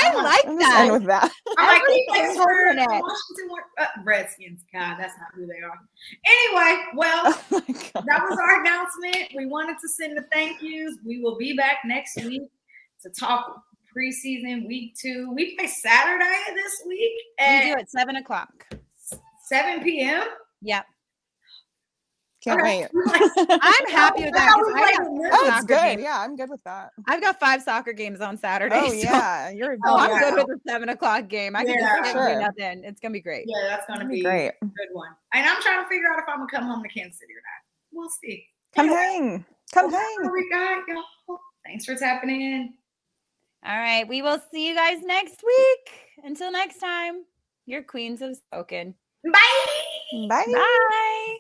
Uh-huh. 0.10 0.24
like 0.24 0.46
I'm 0.48 0.60
just 0.60 0.76
end 0.78 0.90
that. 0.90 0.94
with 0.94 1.04
that. 1.06 1.32
All 1.58 1.66
right, 1.66 1.82
Every 1.82 2.06
thanks 2.12 2.28
single 2.34 2.44
for 2.44 2.66
minute. 2.74 2.88
Washington 2.90 3.48
Wa- 3.50 3.84
uh, 3.84 3.88
Redskins. 4.04 4.62
God, 4.74 4.96
that's 5.00 5.14
not 5.18 5.28
who 5.34 5.46
they 5.46 5.62
are. 5.62 5.80
Anyway, 6.26 6.84
well, 6.96 7.24
Oh 7.52 8.02
that 8.06 8.22
was 8.24 8.38
our 8.38 8.62
announcement. 8.62 9.32
We 9.36 9.46
wanted 9.46 9.78
to 9.82 9.88
send 9.88 10.18
the 10.18 10.26
thank 10.34 10.62
yous. 10.62 10.98
We 11.06 11.22
will 11.22 11.38
be 11.38 11.56
back 11.56 11.78
next 11.86 12.18
week 12.24 12.44
to 13.04 13.10
talk 13.10 13.62
preseason 13.98 14.68
week 14.68 14.96
two. 15.02 15.32
We 15.34 15.56
play 15.56 15.68
Saturday 15.68 16.38
this 16.54 16.84
week 16.88 17.12
We 17.40 17.62
do 17.74 17.80
at 17.80 17.90
seven 17.90 18.18
o'clock. 18.18 18.50
7 19.48 19.84
p.m. 19.84 20.24
Yep. 20.62 20.86
Can't 22.46 22.62
Okay. 22.62 22.88
wait. 22.94 23.48
I'm 23.62 23.88
happy 23.88 24.24
with 24.24 24.34
that. 24.34 24.54
I 24.56 24.60
'cause 24.62 24.74
I 24.76 24.82
like, 24.82 24.98
got 24.98 25.04
no. 25.04 25.18
four 25.18 25.30
Oh, 25.34 25.54
it's 25.58 25.66
good. 25.66 25.78
games. 25.82 26.04
Yeah, 26.04 26.20
I'm 26.22 26.36
good 26.36 26.50
with 26.50 26.64
that. 26.64 26.92
I've 27.08 27.20
got 27.22 27.40
five 27.40 27.62
soccer 27.64 27.92
games 27.92 28.22
on 28.22 28.38
Saturday. 28.38 28.76
Oh 28.80 28.88
so- 28.90 28.94
yeah, 28.94 29.50
you're 29.50 29.76
So 29.84 29.98
I'm 29.98 30.10
yeah. 30.12 30.20
good 30.20 30.36
with 30.48 30.48
the 30.64 30.72
seven 30.72 30.90
o'clock 30.90 31.28
game. 31.28 31.56
I 31.56 31.66
can 31.66 31.74
Yeah, 31.80 31.96
just 32.04 32.12
sure. 32.14 32.34
do 32.36 32.40
nothing. 32.40 32.84
It's 32.86 33.00
gonna 33.02 33.14
be 33.14 33.22
great. 33.22 33.46
Yeah, 33.48 33.64
that's 33.68 33.86
gonna 33.88 34.06
be 34.08 34.18
be 34.18 34.24
great. 34.24 34.54
a 34.62 34.66
good 34.66 34.90
one. 34.94 35.10
And 35.34 35.46
I'm 35.50 35.60
trying 35.62 35.84
to 35.84 35.90
figure 35.90 36.08
out 36.08 36.20
if 36.20 36.26
I'm 36.30 36.38
gonna 36.38 36.52
come 36.52 36.64
home 36.66 36.84
to 36.84 36.90
Kansas 36.90 37.20
City 37.20 37.34
or 37.34 37.42
not. 37.42 38.00
We'll 38.00 38.10
see. 38.24 38.46
Come 38.76 38.86
Anyway, 38.90 39.02
hang. 39.02 39.46
Come 39.74 39.92
that's 39.92 40.04
hang. 40.22 40.32
we 40.32 40.50
got, 40.52 40.84
y'all. 40.88 41.40
Thanks 41.66 41.86
for 41.86 41.96
tapping 41.96 42.30
in. 42.30 42.74
All 43.66 43.76
right. 43.76 44.08
We 44.08 44.22
will 44.22 44.40
see 44.52 44.68
you 44.68 44.76
guys 44.76 45.02
next 45.02 45.42
week. 45.44 46.24
Until 46.24 46.52
next 46.52 46.78
time, 46.78 47.24
your 47.66 47.82
queens 47.82 48.20
have 48.20 48.36
spoken. 48.36 48.94
Bye. 49.24 50.28
Bye. 50.30 50.46
Bye. 50.54 51.38